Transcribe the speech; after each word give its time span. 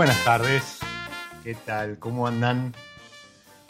Buenas 0.00 0.24
tardes, 0.24 0.78
¿qué 1.44 1.54
tal? 1.54 1.98
¿Cómo 1.98 2.26
andan? 2.26 2.74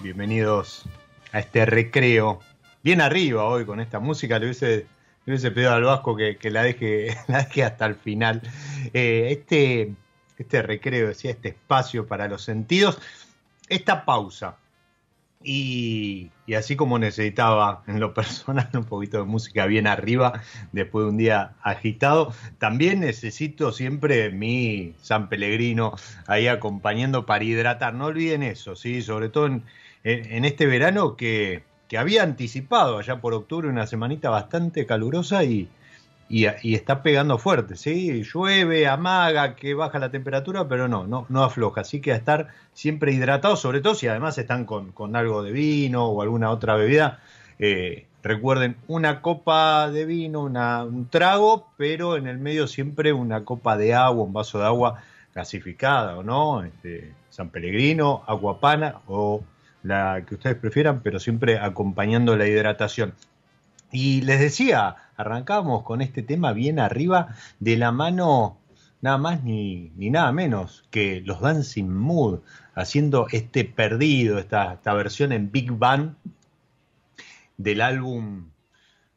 Bienvenidos 0.00 0.84
a 1.32 1.40
este 1.40 1.66
recreo. 1.66 2.38
Bien 2.84 3.00
arriba 3.00 3.46
hoy 3.46 3.66
con 3.66 3.80
esta 3.80 3.98
música, 3.98 4.38
le 4.38 4.44
hubiese, 4.44 4.86
le 5.26 5.32
hubiese 5.32 5.50
pedido 5.50 5.72
al 5.72 5.82
Vasco 5.82 6.14
que, 6.14 6.38
la, 6.44 6.62
deje, 6.62 7.18
la 7.26 7.38
deje 7.38 7.64
hasta 7.64 7.84
el 7.86 7.96
final. 7.96 8.42
Eh, 8.94 9.26
este, 9.32 9.92
este 10.38 10.62
recreo, 10.62 11.08
decía, 11.08 11.32
este 11.32 11.48
espacio 11.48 12.06
para 12.06 12.28
los 12.28 12.44
sentidos, 12.44 13.00
esta 13.68 14.04
pausa 14.04 14.54
y, 15.42 16.30
así 16.56 16.76
como 16.76 16.98
necesitaba 16.98 17.82
en 17.86 17.98
lo 18.00 18.12
personal 18.14 18.68
un 18.74 18.84
poquito 18.84 19.18
de 19.18 19.24
música 19.24 19.66
bien 19.66 19.86
arriba 19.86 20.42
después 20.72 21.04
de 21.04 21.10
un 21.10 21.16
día 21.16 21.54
agitado, 21.62 22.32
también 22.58 23.00
necesito 23.00 23.72
siempre 23.72 24.30
mi 24.30 24.94
San 25.00 25.28
Pellegrino 25.28 25.94
ahí 26.26 26.46
acompañando 26.46 27.24
para 27.26 27.44
hidratar. 27.44 27.94
No 27.94 28.06
olviden 28.06 28.42
eso, 28.42 28.76
¿sí? 28.76 29.02
sobre 29.02 29.28
todo 29.30 29.46
en, 30.04 30.44
este 30.44 30.66
verano 30.66 31.16
que, 31.16 31.62
que 31.88 31.98
había 31.98 32.22
anticipado 32.22 32.98
allá 32.98 33.20
por 33.20 33.32
octubre 33.34 33.68
una 33.68 33.86
semanita 33.86 34.28
bastante 34.30 34.86
calurosa 34.86 35.44
y, 35.44 35.70
y, 36.30 36.46
está 36.74 37.02
pegando 37.02 37.38
fuerte, 37.38 37.74
¿sí? 37.74 38.22
Llueve, 38.22 38.86
amaga, 38.86 39.56
que 39.56 39.74
baja 39.74 39.98
la 39.98 40.12
temperatura, 40.12 40.68
pero 40.68 40.86
no, 40.86 41.04
no, 41.04 41.26
no 41.28 41.42
afloja. 41.42 41.80
Así 41.80 42.00
que 42.00 42.12
a 42.12 42.16
estar 42.16 42.48
siempre 42.72 43.12
hidratado, 43.12 43.56
sobre 43.56 43.80
todo 43.80 43.96
si 43.96 44.06
además 44.06 44.38
están 44.38 44.64
con, 44.64 45.16
algo 45.16 45.42
de 45.42 45.50
vino 45.50 46.06
o 46.06 46.22
alguna 46.22 46.50
otra 46.50 46.76
bebida. 46.76 47.20
Eh, 47.58 48.06
recuerden, 48.22 48.76
una 48.86 49.22
copa 49.22 49.90
de 49.90 50.06
vino, 50.06 50.42
un 50.42 51.08
trago, 51.10 51.68
pero 51.76 52.16
en 52.16 52.28
el 52.28 52.38
medio 52.38 52.68
siempre 52.68 53.12
una 53.12 53.44
copa 53.44 53.76
de 53.76 53.94
agua, 53.94 54.24
un 54.24 54.32
vaso 54.32 54.60
de 54.60 54.66
agua 54.66 55.02
gasificada, 55.34 56.16
¿o 56.16 56.22
no? 56.22 56.62
Este, 56.62 57.12
San 57.30 57.50
Pellegrino, 57.50 58.22
aguapana 58.28 59.00
o 59.08 59.42
la 59.82 60.24
que 60.24 60.36
ustedes 60.36 60.56
prefieran, 60.56 61.00
pero 61.02 61.18
siempre 61.18 61.58
acompañando 61.58 62.36
la 62.36 62.46
hidratación. 62.46 63.14
Y 63.92 64.22
les 64.22 64.40
decía, 64.40 64.96
arrancamos 65.16 65.82
con 65.82 66.00
este 66.00 66.22
tema 66.22 66.52
bien 66.52 66.78
arriba 66.78 67.34
de 67.58 67.76
la 67.76 67.92
mano 67.92 68.60
nada 69.00 69.18
más 69.18 69.42
ni, 69.42 69.90
nada 69.96 70.32
menos 70.32 70.84
que 70.90 71.22
los 71.24 71.40
Dancing 71.40 71.88
Mood, 71.88 72.40
haciendo 72.74 73.26
este 73.30 73.64
perdido, 73.64 74.38
esta, 74.38 74.74
esta 74.74 74.94
versión 74.94 75.32
en 75.32 75.50
Big 75.50 75.72
Band 75.72 76.16
del 77.56 77.80
álbum, 77.80 78.50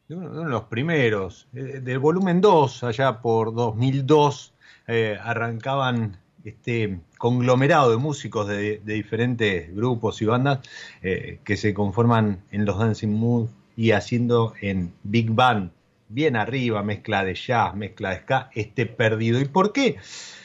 de 0.08 0.16
uno, 0.16 0.32
de 0.32 0.50
los 0.50 0.64
primeros, 0.64 1.48
eh, 1.54 1.82
del 1.82 2.00
volumen 2.00 2.42
2, 2.42 2.84
allá 2.84 3.22
por 3.22 3.54
2002, 3.54 4.54
eh, 4.88 5.18
arrancaban 5.22 6.18
este 6.44 7.00
conglomerado 7.18 7.92
de 7.92 7.98
músicos 7.98 8.48
de, 8.50 8.82
diferentes 8.84 9.74
grupos 9.74 10.22
y 10.22 10.26
bandas 10.26 10.60
eh, 11.02 11.40
que 11.46 11.56
se 11.56 11.74
conforman 11.74 12.44
en 12.52 12.66
los 12.66 12.78
Dancing 12.78 13.14
Mood 13.14 13.48
y 13.76 13.92
haciendo 13.92 14.54
en 14.62 14.94
Big 15.04 15.32
Band, 15.32 15.72
bien 16.10 16.36
arriba, 16.36 16.84
mezcla 16.84 17.24
de 17.24 17.36
jazz, 17.36 17.76
mezcla 17.76 18.12
de 18.12 18.20
ska, 18.20 18.50
esté 18.54 18.86
perdido. 18.86 19.40
¿Y 19.42 19.46
por 19.46 19.74
qué? 19.74 19.98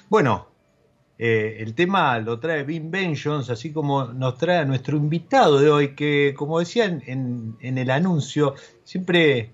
Bueno, 0.09 0.49
eh, 1.19 1.57
el 1.61 1.75
tema 1.75 2.19
lo 2.21 2.39
trae 2.39 2.63
Vin 2.63 2.91
Benjons, 2.91 3.51
así 3.51 3.73
como 3.73 4.05
nos 4.05 4.39
trae 4.39 4.59
a 4.59 4.65
nuestro 4.65 4.97
invitado 4.97 5.59
de 5.59 5.69
hoy, 5.69 5.95
que 5.95 6.35
como 6.37 6.61
decía 6.61 6.85
en, 6.85 7.57
el 7.61 7.91
anuncio, 7.91 8.55
siempre 8.85 9.51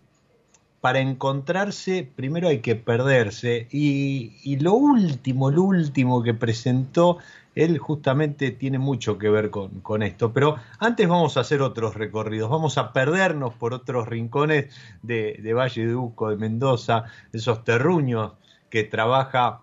para 0.82 1.00
encontrarse 1.00 2.06
primero 2.14 2.48
hay 2.48 2.58
que 2.60 2.76
perderse. 2.76 3.66
Y, 3.70 4.36
y, 4.44 4.58
lo 4.58 4.74
último, 4.74 5.50
lo 5.50 5.62
último 5.62 6.22
que 6.22 6.34
presentó 6.34 7.18
él 7.54 7.78
justamente 7.78 8.50
tiene 8.50 8.78
mucho 8.78 9.18
que 9.18 9.30
ver 9.30 9.50
con, 9.50 10.02
esto. 10.02 10.32
Pero 10.32 10.56
antes 10.78 11.08
vamos 11.08 11.36
a 11.36 11.40
hacer 11.40 11.62
otros 11.62 11.94
recorridos, 11.94 12.50
vamos 12.50 12.78
a 12.78 12.92
perdernos 12.92 13.54
por 13.54 13.74
otros 13.74 14.08
rincones 14.08 14.74
de, 15.02 15.38
de 15.42 15.54
Valle 15.54 15.86
de 15.86 15.94
Uco, 15.94 16.30
de 16.30 16.36
Mendoza, 16.36 17.04
esos 17.32 17.64
terruños 17.64 18.32
que 18.70 18.84
trabaja 18.84 19.62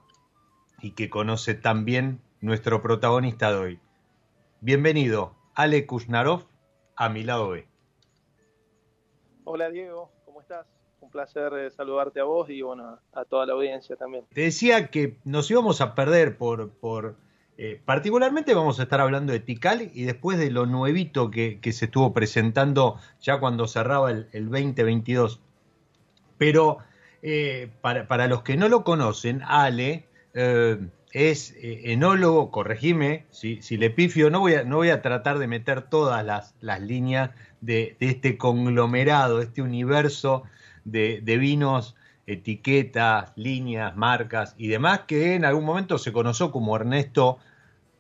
y 0.81 0.91
que 0.91 1.09
conoce 1.09 1.53
también 1.53 2.21
nuestro 2.39 2.81
protagonista 2.81 3.51
de 3.51 3.57
hoy. 3.57 3.79
Bienvenido, 4.61 5.35
Ale 5.53 5.85
Kusnarov, 5.85 6.45
a 6.95 7.09
mi 7.09 7.23
lado 7.23 7.49
B. 7.49 7.67
Hola 9.43 9.69
Diego, 9.69 10.11
¿cómo 10.25 10.41
estás? 10.41 10.67
Un 11.01 11.09
placer 11.09 11.51
eh, 11.53 11.71
saludarte 11.71 12.19
a 12.19 12.23
vos 12.23 12.49
y 12.49 12.61
bueno, 12.61 12.99
a 13.11 13.25
toda 13.25 13.45
la 13.47 13.53
audiencia 13.53 13.95
también. 13.95 14.25
Te 14.33 14.41
decía 14.41 14.87
que 14.87 15.17
nos 15.25 15.49
íbamos 15.49 15.81
a 15.81 15.95
perder 15.95 16.37
por, 16.37 16.69
por 16.69 17.15
eh, 17.57 17.79
particularmente 17.85 18.53
vamos 18.53 18.79
a 18.79 18.83
estar 18.83 19.01
hablando 19.01 19.33
de 19.33 19.39
Tikal 19.39 19.91
y 19.93 20.03
después 20.03 20.39
de 20.39 20.49
lo 20.49 20.65
nuevito 20.65 21.29
que, 21.29 21.59
se 21.71 21.85
estuvo 21.85 22.13
presentando 22.13 22.97
ya 23.21 23.39
cuando 23.39 23.67
cerraba 23.67 24.11
el, 24.11 24.27
el 24.31 24.45
2022. 24.49 25.39
Pero 26.37 26.79
eh, 27.21 27.69
para, 27.81 28.27
los 28.27 28.41
que 28.41 28.57
no 28.57 28.67
lo 28.67 28.83
conocen, 28.83 29.43
Ale 29.45 30.05
eh, 30.33 30.79
es 31.11 31.55
enólogo, 31.61 32.49
corregime 32.49 33.25
si, 33.29 33.59
le 33.77 33.89
pifio, 33.89 34.29
no 34.29 34.39
voy, 34.39 34.55
a, 34.55 34.63
no 34.63 34.77
voy 34.77 34.89
a 34.89 35.01
tratar 35.01 35.37
de 35.37 35.47
meter 35.47 35.83
todas 35.83 36.25
las, 36.25 36.81
líneas 36.81 37.31
de, 37.59 37.95
este 37.99 38.37
conglomerado, 38.37 39.41
este 39.41 39.61
universo 39.61 40.43
de, 40.83 41.21
vinos, 41.39 41.95
etiquetas, 42.27 43.31
líneas, 43.35 43.95
marcas 43.95 44.55
y 44.57 44.67
demás, 44.67 45.01
que 45.07 45.35
en 45.35 45.45
algún 45.45 45.65
momento 45.65 45.97
se 45.97 46.13
conoció 46.13 46.51
como 46.51 46.75
Ernesto 46.75 47.37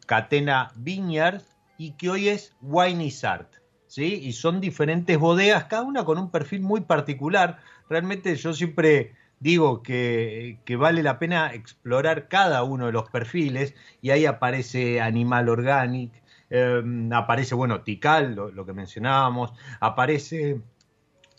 Catena 0.05 0.71
Viñar 0.75 1.41
y 1.77 1.91
que 1.93 2.09
hoy 2.09 2.29
es 2.29 2.55
Wineisart. 2.61 3.53
¿sí? 3.87 4.21
Y 4.23 4.33
son 4.33 4.61
diferentes 4.61 5.17
bodegas, 5.17 5.65
cada 5.65 5.83
una 5.83 6.05
con 6.05 6.17
un 6.17 6.31
perfil 6.31 6.61
muy 6.61 6.81
particular 6.81 7.59
realmente 7.91 8.33
yo 8.37 8.53
siempre 8.53 9.13
digo 9.41 9.83
que, 9.83 10.57
vale 10.79 11.03
la 11.03 11.19
pena 11.19 11.53
explorar 11.53 12.29
cada 12.29 12.63
uno 12.63 12.85
de 12.85 12.93
los 12.93 13.09
perfiles 13.09 13.75
y 14.01 14.11
ahí 14.11 14.25
aparece 14.25 15.01
Animal 15.01 15.49
Organic, 15.49 16.13
em, 16.49 17.11
aparece, 17.11 17.53
bueno, 17.53 17.81
Tikal, 17.81 18.35
lo, 18.35 18.65
que 18.65 18.73
mencionábamos, 18.73 19.53
aparece 19.81 20.61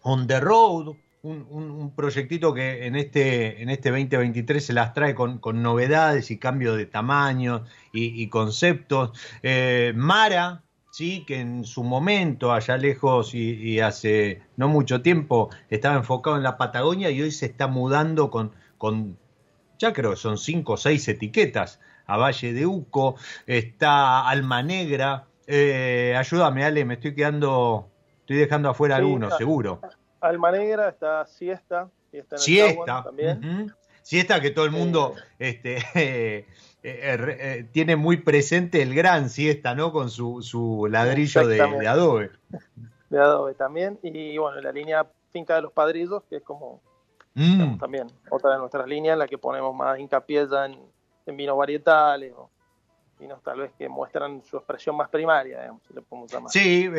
On 0.03 0.27
the 0.27 0.41
Road, 0.41 0.95
un, 1.23 1.93
proyectito 1.95 2.53
que 2.53 2.87
en 2.87 2.97
este, 2.97 3.63
en 3.63 3.71
este 3.71 3.91
2023 3.91 4.65
se 4.65 4.73
las 4.73 4.93
trae 4.93 5.15
con, 5.15 5.41
novedades 5.63 6.31
y 6.31 6.39
cambio 6.39 6.75
de 6.75 6.87
tamaño 6.87 7.65
y, 7.93 8.29
conceptos. 8.29 9.19
Eh, 9.43 9.93
Mara, 9.95 10.63
¿sí? 10.91 11.25
que 11.27 11.41
en 11.41 11.65
su 11.65 11.85
momento, 11.85 12.53
allá 12.53 12.77
lejos 12.77 13.35
y, 13.35 13.81
hace 13.81 14.43
no 14.57 14.69
mucho 14.69 15.03
tiempo, 15.03 15.51
estaba 15.71 15.97
enfocado 15.97 16.37
en 16.37 16.43
la 16.43 16.57
Patagonia 16.59 17.11
y 17.11 17.23
hoy 17.23 17.31
se 17.31 17.47
está 17.47 17.69
mudando 17.69 18.31
con, 18.31 18.53
con 18.79 19.17
ya 19.79 19.93
creo 19.93 20.11
que 20.11 20.17
son 20.17 20.39
cinco 20.39 20.75
o 20.75 20.77
seis 20.77 21.07
etiquetas, 21.09 21.81
a 22.07 22.17
Valle 22.17 22.53
de 22.53 22.67
Uco, 22.67 23.17
está 23.47 24.29
Alma 24.29 24.63
Negra, 24.63 25.27
eh, 25.47 26.15
ayúdame 26.17 26.65
Ale, 26.65 26.85
me 26.85 26.95
estoy 26.95 27.15
quedando, 27.15 27.91
estoy 28.21 28.39
dejando 28.39 28.71
afuera 28.71 28.97
algunos, 28.97 29.37
seguro. 29.37 29.81
Alma 30.23 30.51
Negra, 30.53 30.89
está 30.89 31.27
Siesta, 31.27 31.89
Siesta, 32.11 32.39
Siesta. 32.39 33.03
también. 33.05 33.75
Siesta 34.03 34.41
que 34.41 34.51
todo 34.51 34.65
el 34.65 34.71
mundo 34.71 35.15
este, 35.39 36.47
Eh, 36.85 37.17
eh, 37.39 37.69
tiene 37.71 37.95
muy 37.95 38.17
presente 38.17 38.83
el 38.83 38.93
gran 38.93 39.31
siesta, 39.31 39.75
¿no? 39.75 39.93
Con 39.93 40.11
su, 40.11 40.43
su 40.43 40.89
ladrillo 40.91 41.47
de, 41.47 41.61
adobe. 41.87 42.31
De 43.09 43.21
adobe 43.21 43.55
también. 43.55 44.01
Y 44.03 44.37
bueno, 44.37 44.61
la 44.61 44.73
línea 44.73 45.07
Finca 45.31 45.55
de 45.55 45.63
los 45.63 45.73
Padrillos, 45.73 46.25
que 46.29 46.37
es 46.37 46.43
como 46.43 46.81
mm. 47.35 47.79
también 47.79 48.09
otra 48.31 48.55
de 48.55 48.59
nuestras 48.59 48.89
líneas 48.89 49.13
en 49.13 49.21
la 49.21 49.29
que 49.29 49.39
ponemos 49.39 49.75
más 49.75 49.99
hincapié 49.99 50.49
ya 50.51 50.67
en, 50.67 51.37
vinos 51.37 51.57
varietales 51.57 52.33
o 52.37 52.51
vinos 53.23 53.43
tal 53.43 53.61
vez 53.61 53.73
que 53.79 53.89
muestran 53.89 54.43
su 54.43 54.57
expresión 54.57 54.97
más 54.97 55.09
primaria, 55.09 55.61
digamos, 55.61 55.83
si 55.87 55.95
le 55.95 56.03
podemos 56.03 56.31
llamar. 56.31 56.51
Sí, 56.51 56.91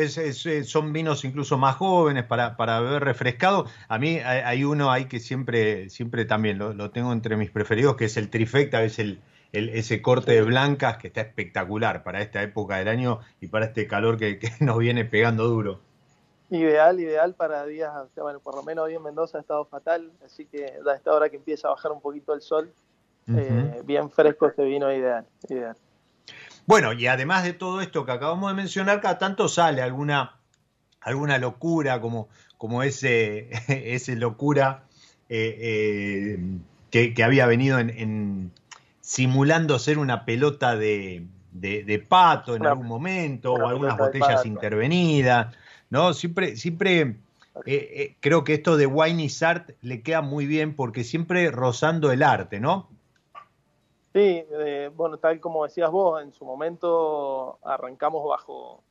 son 0.64 0.92
vinos 0.92 1.24
incluso 1.24 1.58
más 1.58 1.76
jóvenes 1.76 2.24
para, 2.24 2.56
para 2.56 2.80
beber 2.80 3.04
refrescado. 3.04 3.66
A 3.88 3.98
mí 3.98 4.18
hay, 4.18 4.64
uno 4.64 4.90
ahí 4.90 5.06
que 5.06 5.20
siempre, 5.20 5.90
siempre 5.90 6.24
también 6.24 6.58
lo, 6.58 6.72
lo, 6.72 6.90
tengo 6.90 7.12
entre 7.12 7.36
mis 7.36 7.50
preferidos, 7.50 7.96
que 7.96 8.06
es 8.06 8.16
el 8.16 8.30
Trifecta, 8.30 8.82
es 8.82 8.98
el, 8.98 9.20
ese 9.52 10.02
corte 10.02 10.32
de 10.32 10.42
blancas 10.42 10.96
que 10.96 11.08
está 11.08 11.20
espectacular 11.20 12.02
para 12.02 12.20
esta 12.20 12.42
época 12.42 12.76
del 12.76 12.88
año 12.88 13.20
y 13.40 13.48
para 13.48 13.66
este 13.66 13.86
calor 13.86 14.16
que, 14.18 14.38
nos 14.60 14.78
viene 14.78 15.04
pegando 15.04 15.44
duro. 15.44 15.80
Ideal, 16.50 17.00
ideal 17.00 17.34
para 17.34 17.64
días, 17.66 17.92
bueno, 18.16 18.38
por 18.40 18.54
lo 18.54 18.62
menos 18.62 18.84
hoy 18.84 18.94
en 18.94 19.02
Mendoza 19.02 19.38
ha 19.38 19.40
estado 19.40 19.64
fatal, 19.64 20.12
así 20.24 20.46
que 20.46 20.74
a 20.86 20.94
esta 20.94 21.12
hora 21.12 21.28
que 21.28 21.36
empieza 21.36 21.68
a 21.68 21.70
bajar 21.72 21.92
un 21.92 22.00
poquito 22.00 22.34
el 22.34 22.42
sol, 22.42 22.72
eh, 23.26 23.82
bien 23.84 24.10
fresco 24.10 24.46
este 24.46 24.64
vino, 24.64 24.92
ideal, 24.92 25.26
ideal. 25.48 25.76
Bueno, 26.66 26.92
y 26.92 27.06
además 27.06 27.44
de 27.44 27.52
todo 27.52 27.80
esto 27.80 28.06
que 28.06 28.12
acabamos 28.12 28.50
de 28.50 28.54
mencionar, 28.54 29.00
cada 29.00 29.18
tanto 29.18 29.48
sale 29.48 29.82
alguna, 29.82 30.36
alguna 31.00 31.38
locura, 31.38 32.00
como, 32.00 32.28
como 32.56 32.82
ese, 32.82 33.50
ese 33.94 34.16
locura 34.16 34.84
eh, 35.28 36.38
eh, 36.90 37.12
que, 37.14 37.24
había 37.24 37.46
venido 37.46 37.78
en 37.78 38.52
simulando 39.04 39.78
ser 39.78 39.98
una 39.98 40.24
pelota 40.24 40.76
de, 40.76 41.26
pato 42.08 42.56
en 42.56 42.64
algún 42.64 42.86
momento 42.86 43.52
o 43.52 43.68
algunas 43.68 43.98
botellas 43.98 44.46
intervenidas, 44.46 45.54
¿no? 45.90 46.14
Siempre, 46.14 46.56
siempre 46.56 47.18
eh, 47.66 48.16
creo 48.20 48.44
que 48.44 48.54
esto 48.54 48.78
de 48.78 48.86
wine 48.86 49.28
art 49.42 49.72
le 49.82 50.00
queda 50.00 50.22
muy 50.22 50.46
bien 50.46 50.74
porque 50.74 51.04
siempre 51.04 51.50
rozando 51.50 52.10
el 52.12 52.22
arte, 52.22 52.60
¿no? 52.60 52.88
Sí, 54.14 54.46
eh, 54.48 54.92
bueno, 54.94 55.18
tal 55.18 55.40
como 55.40 55.64
decías 55.64 55.90
vos, 55.90 56.22
en 56.22 56.32
su 56.32 56.44
momento 56.44 57.58
arrancamos 57.64 58.24
bajo, 58.24 58.84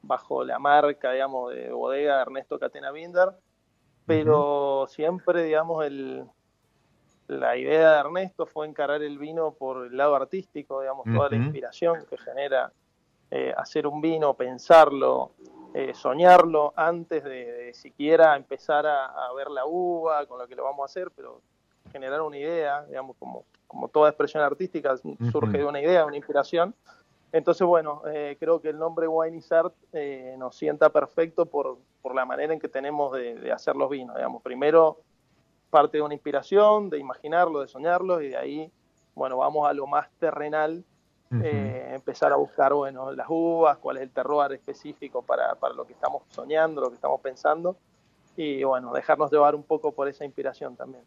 bajo 0.00 0.42
la 0.42 0.58
marca, 0.58 1.12
digamos, 1.12 1.52
de 1.52 1.70
bodega 1.70 2.22
Ernesto 2.22 2.58
Catena 2.58 2.90
Binder, 2.90 3.28
pero 4.06 4.86
siempre, 4.88 5.42
digamos, 5.42 5.84
el, 5.84 6.24
la 7.28 7.58
idea 7.58 7.92
de 7.92 8.00
Ernesto 8.00 8.46
fue 8.46 8.66
encarar 8.66 9.02
el 9.02 9.18
vino 9.18 9.52
por 9.52 9.86
el 9.86 9.96
lado 9.98 10.16
artístico, 10.16 10.80
digamos, 10.80 11.04
toda 11.14 11.28
la 11.28 11.36
inspiración 11.36 12.06
que 12.08 12.16
genera 12.16 12.72
eh, 13.30 13.52
hacer 13.54 13.86
un 13.86 14.00
vino, 14.00 14.32
pensarlo, 14.32 15.32
eh, 15.74 15.92
soñarlo 15.92 16.72
antes 16.74 17.22
de, 17.22 17.74
siquiera 17.74 18.34
empezar 18.34 18.86
a, 18.86 19.30
ver 19.36 19.50
la 19.50 19.66
uva 19.66 20.24
con 20.24 20.38
lo 20.38 20.48
que 20.48 20.56
lo 20.56 20.64
vamos 20.64 20.84
a 20.84 20.86
hacer, 20.86 21.10
pero 21.14 21.42
generar 21.92 22.22
una 22.22 22.38
idea, 22.38 22.82
digamos, 22.86 23.14
como, 23.18 23.44
como 23.70 23.86
toda 23.86 24.08
expresión 24.08 24.42
artística 24.42 24.96
surge 25.30 25.58
de 25.58 25.64
una 25.64 25.80
idea, 25.80 26.04
una 26.04 26.16
inspiración. 26.16 26.74
Entonces, 27.30 27.64
bueno, 27.64 28.02
eh, 28.12 28.36
creo 28.40 28.60
que 28.60 28.70
el 28.70 28.78
nombre 28.78 29.06
Wine 29.06 29.36
is 29.36 29.52
Art 29.52 29.72
nos 30.36 30.56
sienta 30.56 30.90
perfecto 30.90 31.46
por, 31.46 31.78
por 32.02 32.12
la 32.12 32.24
manera 32.24 32.52
en 32.52 32.58
que 32.58 32.68
tenemos 32.68 33.12
de, 33.12 33.36
de 33.36 33.52
hacer 33.52 33.76
los 33.76 33.88
vinos, 33.88 34.16
digamos. 34.16 34.42
Primero, 34.42 34.98
parte 35.70 35.98
de 35.98 36.02
una 36.02 36.14
inspiración, 36.14 36.90
de 36.90 36.98
imaginarlo, 36.98 37.60
de 37.60 37.68
soñarlo, 37.68 38.20
y 38.20 38.30
de 38.30 38.36
ahí, 38.36 38.72
bueno, 39.14 39.36
vamos 39.36 39.68
a 39.68 39.72
lo 39.72 39.86
más 39.86 40.10
terrenal, 40.18 40.84
eh, 41.44 41.92
empezar 41.94 42.32
a 42.32 42.36
buscar, 42.36 42.74
bueno, 42.74 43.12
las 43.12 43.28
uvas, 43.30 43.78
cuál 43.78 43.98
es 43.98 44.02
el 44.02 44.10
terroir 44.10 44.50
específico 44.50 45.22
para, 45.22 45.54
para 45.54 45.74
lo 45.74 45.84
que 45.86 45.92
estamos 45.92 46.24
soñando, 46.30 46.80
lo 46.80 46.88
que 46.88 46.96
estamos 46.96 47.20
pensando, 47.20 47.76
y 48.36 48.64
bueno, 48.64 48.92
dejarnos 48.92 49.30
llevar 49.30 49.54
un 49.54 49.62
poco 49.62 49.92
por 49.92 50.08
esa 50.08 50.24
inspiración 50.24 50.74
también. 50.74 51.04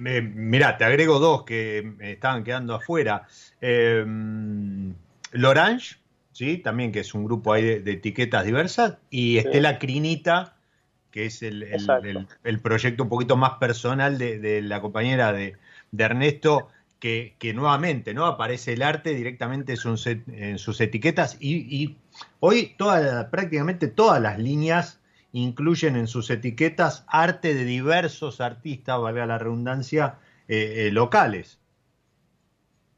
Mira, 0.00 0.76
te 0.76 0.84
agrego 0.84 1.18
dos 1.18 1.44
que 1.44 1.92
me 1.98 2.12
estaban 2.12 2.44
quedando 2.44 2.74
afuera. 2.74 3.26
Eh, 3.60 4.04
L'Orange, 5.32 5.96
¿sí? 6.32 6.58
también 6.58 6.92
que 6.92 7.00
es 7.00 7.14
un 7.14 7.24
grupo 7.24 7.52
ahí 7.52 7.80
de, 7.80 7.92
etiquetas 7.92 8.44
diversas, 8.44 8.98
y 9.10 9.38
Estela 9.38 9.78
Crinita, 9.78 10.56
que 11.10 11.26
es 11.26 11.42
el, 11.42 11.66
el, 12.44 12.60
proyecto 12.60 13.02
un 13.02 13.08
poquito 13.08 13.36
más 13.36 13.58
personal 13.58 14.18
de, 14.18 14.62
la 14.62 14.80
compañera 14.80 15.32
de, 15.32 15.56
Ernesto, 15.96 16.68
que, 16.98 17.34
nuevamente 17.54 18.14
no 18.14 18.26
aparece 18.26 18.74
el 18.74 18.82
arte 18.82 19.14
directamente 19.14 19.74
en 19.74 20.58
sus, 20.58 20.80
etiquetas. 20.80 21.36
Y, 21.40 21.96
hoy 22.40 22.76
prácticamente 23.30 23.88
todas 23.88 24.20
las 24.20 24.38
líneas 24.38 24.99
incluyen 25.32 25.96
en 25.96 26.06
sus 26.06 26.30
etiquetas 26.30 27.04
arte 27.08 27.54
de 27.54 27.64
diversos 27.64 28.40
artistas, 28.40 29.00
valga 29.00 29.26
la 29.26 29.38
redundancia, 29.38 30.18
eh, 30.48 30.88
eh, 30.88 30.90
locales. 30.90 31.60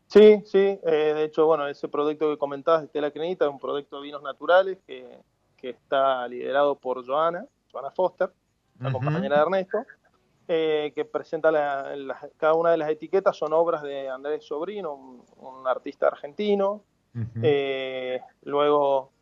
Sí, 0.07 0.43
sí, 0.47 0.59
eh, 0.59 1.13
de 1.15 1.25
hecho, 1.25 1.47
bueno, 1.47 1.67
ese 1.69 1.89
proyecto 1.89 2.31
que 2.31 2.39
comentabas, 2.39 2.85
Estela 2.85 3.11
Crenita, 3.11 3.45
es 3.45 3.51
un 3.51 3.59
proyecto 3.59 3.97
de 3.97 4.03
vinos 4.03 4.23
naturales 4.23 4.79
que, 4.87 5.07
que 5.57 5.71
está 5.71 6.27
liderado 6.29 6.77
por 6.79 7.07
Joana, 7.07 7.47
Joana 7.71 7.91
Foster, 7.91 8.31
la 8.81 8.91
compañera 8.91 9.37
de 9.37 9.43
Ernesto. 9.43 9.85
que 10.47 11.09
presenta 11.11 11.51
cada 12.37 12.55
una 12.55 12.71
de 12.71 12.79
las 12.79 12.91
etiquetas 12.91 13.37
son 13.37 13.53
obras 13.53 13.83
de 13.83 14.09
Andrés 14.09 14.45
Sobrino, 14.45 14.95
un, 15.37 15.67
artista 15.67 16.09
argentino. 16.09 16.85
luego 18.43 19.13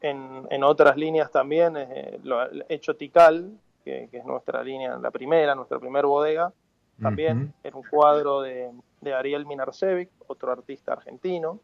en, 0.00 0.62
otras 0.64 0.96
líneas 0.96 1.30
también, 1.30 1.74
lo 2.22 2.40
hecho 2.68 2.94
Tical, 2.96 3.52
que, 3.84 4.08
es 4.12 4.24
nuestra 4.24 4.62
línea, 4.62 4.96
la 4.98 5.10
primera, 5.10 5.54
nuestra 5.54 5.78
primera 5.78 6.06
bodega, 6.06 6.52
también 7.00 7.54
en 7.62 7.74
un 7.74 7.82
cuadro 7.84 8.42
de, 8.42 8.70
Ariel 9.12 9.46
Minarcevic, 9.46 10.10
otro 10.26 10.52
artista 10.52 10.92
argentino. 10.92 11.60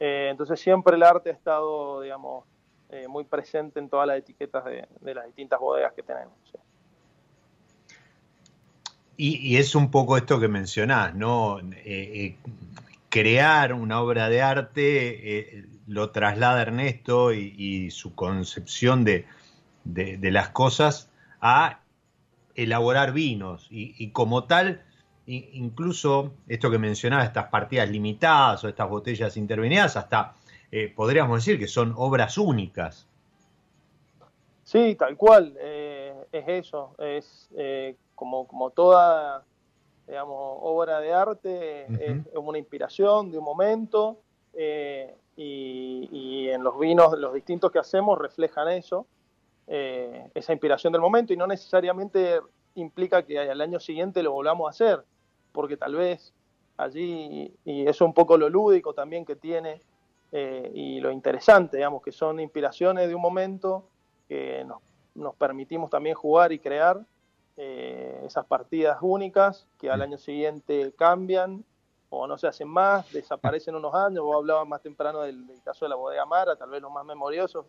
Eh, 0.00 0.28
entonces 0.30 0.58
siempre 0.58 0.96
el 0.96 1.02
arte 1.02 1.30
ha 1.30 1.32
estado, 1.32 2.00
digamos, 2.00 2.44
eh, 2.90 3.06
muy 3.06 3.24
presente 3.24 3.78
en 3.78 3.88
todas 3.88 4.06
las 4.06 4.18
etiquetas 4.18 4.64
de, 4.64 5.14
las 5.14 5.26
distintas 5.26 5.60
bodegas 5.60 5.92
que 5.92 6.02
tenemos. 6.02 6.34
Y, 9.16 9.56
es 9.56 9.76
un 9.76 9.92
poco 9.92 10.16
esto 10.16 10.40
que 10.40 10.48
mencionás, 10.48 11.14
¿no? 11.14 11.60
Eh, 11.60 12.36
crear 13.08 13.72
una 13.72 14.00
obra 14.00 14.28
de 14.28 14.42
arte 14.42 15.64
lo 15.86 16.10
traslada 16.10 16.62
Ernesto 16.62 17.32
y, 17.32 17.90
su 17.90 18.14
concepción 18.14 19.04
de, 19.04 19.26
de, 19.84 20.30
las 20.30 20.50
cosas 20.50 21.10
a 21.40 21.80
elaborar 22.54 23.12
vinos 23.12 23.66
y, 23.70 24.10
como 24.10 24.44
tal, 24.44 24.82
incluso 25.26 26.32
esto 26.48 26.70
que 26.70 26.78
mencionaba, 26.78 27.24
estas 27.24 27.48
partidas 27.48 27.90
limitadas 27.90 28.64
o 28.64 28.68
estas 28.68 28.88
botellas 28.88 29.36
intervenidas, 29.36 29.96
hasta 29.96 30.34
eh, 30.70 30.92
podríamos 30.94 31.44
decir 31.44 31.58
que 31.58 31.68
son 31.68 31.92
obras 31.96 32.38
únicas. 32.38 33.06
Sí, 34.62 34.94
tal 34.94 35.16
cual, 35.16 35.54
eh, 35.60 36.14
es 36.32 36.44
eso, 36.48 36.94
es 36.98 37.48
eh, 37.56 37.96
como, 38.14 38.46
como 38.46 38.70
toda 38.70 39.44
digamos, 40.06 40.58
obra 40.60 41.00
de 41.00 41.12
arte, 41.14 41.86
es 42.04 42.26
una 42.34 42.58
inspiración 42.58 43.30
de 43.30 43.38
un 43.38 43.44
momento 43.44 44.18
y, 45.36 46.08
y, 46.12 46.50
en 46.50 46.62
los 46.62 46.78
vinos, 46.78 47.18
los 47.18 47.34
distintos 47.34 47.70
que 47.70 47.78
hacemos 47.78 48.18
reflejan 48.18 48.68
eso. 48.68 49.06
Eh, 49.66 50.30
esa 50.34 50.52
inspiración 50.52 50.92
del 50.92 51.00
momento 51.00 51.32
y 51.32 51.38
no 51.38 51.46
necesariamente 51.46 52.38
implica 52.74 53.22
que 53.24 53.38
al 53.38 53.60
año 53.62 53.80
siguiente 53.80 54.22
lo 54.22 54.32
volvamos 54.32 54.66
a 54.66 54.70
hacer, 54.70 55.04
porque 55.52 55.76
tal 55.78 55.94
vez 55.94 56.34
allí, 56.76 57.54
y 57.64 57.82
eso 57.82 57.90
es 57.90 58.00
un 58.02 58.12
poco 58.12 58.36
lo 58.36 58.50
lúdico 58.50 58.92
también 58.92 59.24
que 59.24 59.36
tiene 59.36 59.80
eh, 60.32 60.70
y 60.74 61.00
lo 61.00 61.10
interesante, 61.10 61.78
digamos, 61.78 62.02
que 62.02 62.12
son 62.12 62.40
inspiraciones 62.40 63.08
de 63.08 63.14
un 63.14 63.22
momento 63.22 63.88
que 64.28 64.66
nos, 65.14 65.34
permitimos 65.36 65.90
también 65.90 66.14
jugar 66.14 66.52
y 66.52 66.58
crear 66.58 67.00
eh, 67.56 68.20
esas 68.26 68.44
partidas 68.44 68.98
únicas 69.00 69.66
que 69.78 69.88
al 69.88 70.02
año 70.02 70.18
siguiente 70.18 70.92
cambian 70.98 71.64
o 72.14 72.26
no 72.26 72.38
se 72.38 72.46
hacen 72.46 72.68
más, 72.68 73.10
desaparecen 73.12 73.74
unos 73.74 73.94
años. 73.94 74.24
Vos 74.24 74.36
hablabas 74.36 74.66
más 74.66 74.80
temprano 74.80 75.20
del, 75.20 75.46
del 75.46 75.62
caso 75.62 75.84
de 75.84 75.90
la 75.90 75.96
bodega 75.96 76.26
Mara, 76.26 76.56
tal 76.56 76.70
vez 76.70 76.80
los 76.80 76.92
más 76.92 77.04
memoriosos, 77.04 77.66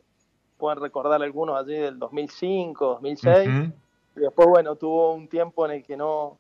pueden 0.58 0.80
recordar 0.80 1.22
algunos 1.22 1.58
allí 1.58 1.76
del 1.76 2.00
2005, 2.00 2.86
2006. 2.86 3.50
Y 4.16 4.20
después, 4.20 4.48
bueno, 4.48 4.76
tuvo 4.76 5.14
un 5.14 5.28
tiempo 5.28 5.66
en 5.66 5.74
el 5.74 5.84
que 5.84 5.98
no, 5.98 6.38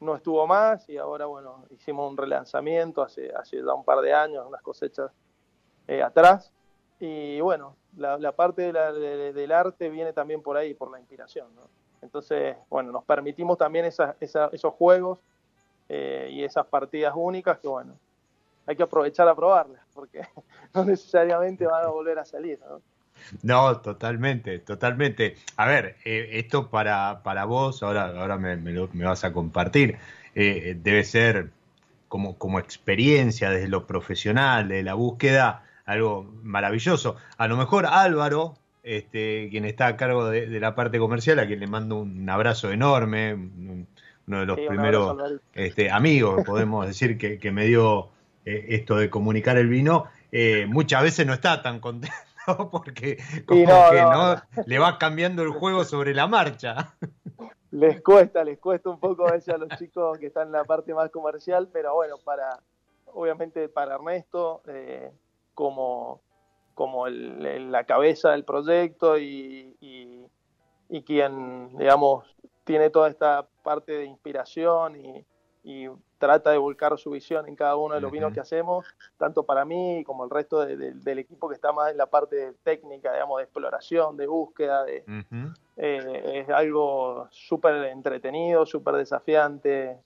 no 0.00 0.14
estuvo 0.14 0.46
más 0.46 0.88
y 0.88 0.98
ahora, 0.98 1.26
bueno, 1.26 1.64
hicimos 1.70 2.10
un 2.10 2.16
relanzamiento 2.16 3.02
hace, 3.02 3.32
hace 3.34 3.62
ya 3.64 3.74
un 3.74 3.84
par 3.84 4.00
de 4.00 4.12
años, 4.12 4.44
unas 4.46 4.62
cosechas 4.62 5.10
eh, 5.88 6.02
atrás. 6.02 6.52
Y 7.00 7.40
bueno, 7.40 7.76
la, 7.96 8.32
parte 8.32 8.72
del 8.72 9.52
arte 9.52 9.88
viene 9.88 10.12
también 10.12 10.42
por 10.42 10.56
ahí, 10.56 10.74
por 10.74 10.90
la 10.90 10.98
inspiración. 10.98 11.48
Entonces, 12.02 12.56
bueno, 12.68 12.92
nos 12.92 13.04
permitimos 13.04 13.58
también 13.58 13.86
esos 13.86 14.74
juegos 14.74 15.18
eh, 15.88 16.28
y 16.30 16.44
esas 16.44 16.66
partidas 16.66 17.12
únicas 17.16 17.58
que, 17.58 17.68
bueno, 17.68 17.98
hay 18.66 18.76
que 18.76 18.82
aprovechar 18.82 19.28
a 19.28 19.34
probarlas, 19.34 19.80
porque 19.92 20.22
no 20.74 20.84
necesariamente 20.84 21.66
van 21.66 21.84
a 21.84 21.88
volver 21.88 22.18
a 22.18 22.24
salir. 22.24 22.58
¿no? 22.68 22.80
No, 23.42 23.80
totalmente, 23.80 24.58
totalmente. 24.58 25.36
A 25.56 25.66
ver, 25.66 25.96
eh, 26.04 26.30
esto 26.32 26.70
para, 26.70 27.22
para 27.22 27.44
vos, 27.44 27.82
ahora, 27.82 28.08
ahora 28.18 28.38
me, 28.38 28.56
me, 28.56 29.04
vas 29.04 29.24
a 29.24 29.32
compartir, 29.32 29.98
eh, 30.34 30.76
debe 30.80 31.04
ser 31.04 31.50
como, 32.08 32.38
como 32.38 32.58
experiencia 32.58 33.50
desde 33.50 33.68
lo 33.68 33.86
profesional, 33.86 34.68
de 34.68 34.82
la 34.82 34.94
búsqueda, 34.94 35.64
algo 35.84 36.24
maravilloso. 36.42 37.16
A 37.36 37.48
lo 37.48 37.56
mejor 37.56 37.86
Álvaro, 37.86 38.54
este, 38.82 39.48
quien 39.50 39.64
está 39.64 39.86
a 39.88 39.96
cargo 39.96 40.28
de, 40.28 40.60
la 40.60 40.74
parte 40.74 40.98
comercial, 40.98 41.38
a 41.38 41.46
quien 41.46 41.60
le 41.60 41.66
mando 41.66 41.96
un 41.96 42.28
abrazo 42.28 42.70
enorme, 42.70 43.36
uno 44.26 44.40
de 44.40 44.46
los 44.46 44.58
primeros 44.58 45.16
este, 45.54 45.90
amigos, 45.90 46.44
podemos 46.44 46.86
decir, 46.88 47.18
que, 47.18 47.38
que 47.38 47.50
me 47.52 47.66
dio 47.66 48.08
eh, 48.44 48.66
esto 48.70 48.96
de 48.96 49.10
comunicar 49.10 49.56
el 49.56 49.68
vino, 49.68 50.06
muchas 50.66 51.02
veces 51.02 51.26
no 51.26 51.32
está 51.32 51.62
tan 51.62 51.78
contento 51.78 52.14
Porque 52.70 53.18
como 53.46 53.64
que 53.90 54.02
no, 54.02 54.36
le 54.66 54.78
va 54.78 54.98
cambiando 54.98 55.42
el 55.42 55.50
juego 55.50 55.84
sobre 55.84 56.14
la 56.14 56.26
marcha. 56.26 56.94
Les 57.70 58.00
cuesta, 58.02 58.44
les 58.44 58.60
cuesta 58.60 58.88
un 58.88 59.00
poco 59.00 59.26
a 59.26 59.32
veces 59.32 59.52
a 59.52 59.58
los 59.58 59.68
chicos 59.70 60.16
que 60.20 60.26
están 60.26 60.46
en 60.46 60.52
la 60.52 60.62
parte 60.62 60.94
más 60.94 61.10
comercial, 61.10 61.68
pero 61.72 61.92
bueno, 61.92 62.18
para 62.22 62.60
obviamente 63.06 63.68
para 63.68 63.96
Ernesto, 63.96 64.62
eh, 64.68 65.10
como, 65.54 66.20
como 66.74 67.08
la 67.08 67.82
cabeza 67.82 68.30
del 68.30 68.44
proyecto 68.44 69.18
y, 69.18 69.76
y, 70.88 71.02
quien, 71.02 71.76
digamos, 71.76 72.24
tiene 72.64 72.90
toda 72.90 73.08
esta 73.08 73.46
parte 73.62 73.92
de 73.92 74.04
inspiración 74.04 74.96
y, 74.96 75.24
y 75.64 75.88
trata 76.18 76.50
de 76.50 76.58
volcar 76.58 76.96
su 76.98 77.10
visión 77.10 77.48
en 77.48 77.56
cada 77.56 77.76
uno 77.76 77.94
de 77.94 78.00
los 78.00 78.12
vinos 78.12 78.32
que 78.32 78.40
hacemos, 78.40 78.86
tanto 79.16 79.44
para 79.44 79.64
mí 79.64 80.04
como 80.04 80.24
el 80.24 80.30
resto 80.30 80.64
del 80.64 81.18
equipo 81.18 81.48
que 81.48 81.54
está 81.54 81.72
más 81.72 81.90
en 81.90 81.96
la 81.96 82.06
parte 82.06 82.52
técnica, 82.62 83.12
digamos, 83.12 83.38
de 83.38 83.44
exploración, 83.44 84.16
de 84.16 84.26
búsqueda, 84.26 84.84
de, 84.84 85.04
eh, 85.76 86.32
es 86.34 86.48
algo 86.50 87.28
súper 87.30 87.74
entretenido, 87.86 88.64
súper 88.66 88.96
desafiante, 88.96 89.98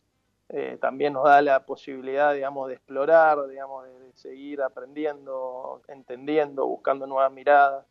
eh, 0.49 0.79
también 0.81 1.13
nos 1.13 1.25
da 1.25 1.43
la 1.43 1.67
posibilidad, 1.67 2.33
digamos, 2.35 2.69
de 2.69 2.75
explorar, 2.75 3.47
digamos, 3.49 3.85
de, 3.85 4.13
seguir 4.15 4.63
aprendiendo, 4.63 5.83
entendiendo, 5.87 6.67
buscando 6.67 7.07
nuevas 7.07 7.31
miradas. 7.31 7.87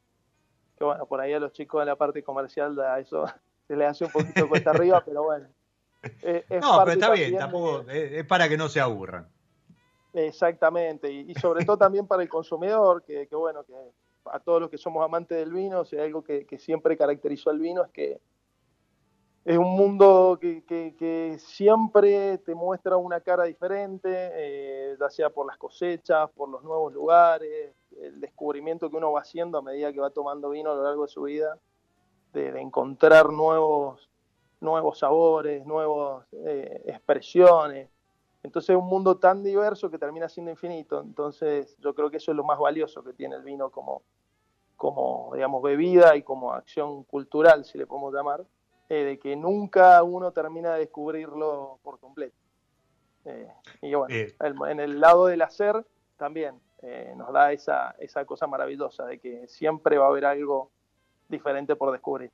Que 0.78 0.84
bueno, 0.84 1.06
por 1.06 1.22
ahí 1.22 1.32
a 1.32 1.40
los 1.40 1.54
chicos 1.54 1.80
de 1.82 1.86
la 1.86 1.96
parte 1.96 2.22
comercial 2.22 2.78
a 2.82 3.00
eso 3.00 3.26
se 3.68 3.76
les 3.76 3.88
hace 3.90 4.06
un 4.06 4.12
poquito 4.12 4.48
cuesta 4.48 4.72
arriba, 4.72 5.04
pero 5.06 5.24
bueno, 5.24 5.48
eh, 6.22 6.46
no, 6.62 6.80
pero 6.80 6.92
está 6.92 7.12
bien, 7.12 7.38
tampoco, 7.38 7.86
es 7.90 8.26
para 8.26 8.48
que 8.48 8.58
no 8.58 8.70
se 8.70 8.80
aburran. 8.80 9.28
Exactamente, 10.14 11.12
y, 11.12 11.34
sobre 11.36 11.66
todo 11.66 11.78
también 11.78 12.08
para 12.08 12.24
el 12.24 12.30
consumidor, 12.30 13.04
que, 13.04 13.28
bueno, 13.32 13.64
que 13.64 13.74
a 14.26 14.40
todos 14.40 14.62
los 14.62 14.70
que 14.70 14.78
somos 14.78 15.04
amantes 15.04 15.38
del 15.38 15.54
vino, 15.54 15.82
o 15.82 16.02
algo 16.02 16.24
que, 16.24 16.46
siempre 16.58 16.98
caracterizó 16.98 17.50
al 17.50 17.60
vino 17.60 17.84
es 17.84 17.92
que 17.92 18.20
es 19.46 19.58
un 19.58 19.78
mundo 19.78 20.40
que, 20.42 21.38
siempre 21.40 22.38
te 22.40 22.56
muestra 22.56 22.98
una 22.98 23.22
cara 23.22 23.44
diferente, 23.44 24.10
eh, 24.12 24.98
ya 25.00 25.10
sea 25.10 25.30
por 25.30 25.46
las 25.46 25.58
cosechas, 25.58 26.30
por 26.32 26.50
los 26.50 26.64
nuevos 26.64 26.94
lugares, 26.94 27.74
el 28.02 28.20
descubrimiento 28.20 28.90
que 28.90 28.98
uno 28.98 29.12
va 29.12 29.22
haciendo 29.22 29.58
a 29.58 29.62
medida 29.62 29.94
que 29.94 30.00
va 30.00 30.10
tomando 30.10 30.50
vino 30.50 30.72
a 30.72 30.76
lo 30.76 30.84
largo 30.84 31.04
de 31.04 31.10
su 31.10 31.24
vida, 31.24 31.58
de 32.34 32.60
encontrar 32.60 33.32
nuevos 33.32 34.08
nuevos 34.60 35.00
sabores, 35.00 35.66
nuevas 35.66 36.26
eh, 36.46 36.84
expresiones. 36.88 37.90
Entonces 38.44 38.72
es 38.72 38.76
un 38.76 38.88
mundo 38.88 39.18
tan 39.18 39.44
diverso 39.44 39.90
que 39.90 39.98
termina 39.98 40.30
siendo 40.30 40.52
infinito. 40.52 41.02
Entonces 41.02 41.76
yo 41.80 41.94
creo 41.94 42.10
que 42.10 42.18
eso 42.18 42.32
es 42.32 42.38
lo 42.38 42.44
más 42.44 42.60
valioso 42.60 43.04
que 43.04 43.14
tiene 43.14 43.36
el 43.36 43.44
vino 43.44 43.70
como, 43.70 44.04
como 44.76 45.32
digamos, 45.34 45.62
bebida 45.62 46.16
y 46.16 46.24
como 46.24 46.54
acción 46.54 47.04
cultural, 47.04 47.66
si 47.66 47.78
le 47.78 47.88
podemos 47.88 48.14
llamar, 48.14 48.46
eh, 48.90 49.04
de 49.04 49.20
que 49.20 49.36
nunca 49.36 50.02
uno 50.04 50.32
termina 50.32 50.74
de 50.74 50.80
descubrirlo 50.82 51.80
por 51.84 52.00
completo. 52.00 52.38
Eh, 53.26 53.52
y 53.82 53.94
bueno, 53.94 54.16
en 54.68 54.80
el 54.80 55.02
lado 55.02 55.26
del 55.26 55.42
hacer 55.42 55.86
también 56.16 56.60
nos 57.16 57.34
da 57.34 57.52
esa, 57.52 57.96
esa 58.00 58.24
cosa 58.24 58.46
maravillosa 58.46 59.04
de 59.06 59.20
que 59.20 59.48
siempre 59.48 59.98
va 59.98 60.06
a 60.06 60.10
haber 60.10 60.26
algo 60.26 60.70
diferente 61.30 61.76
por 61.76 61.92
descubrir 61.92 62.32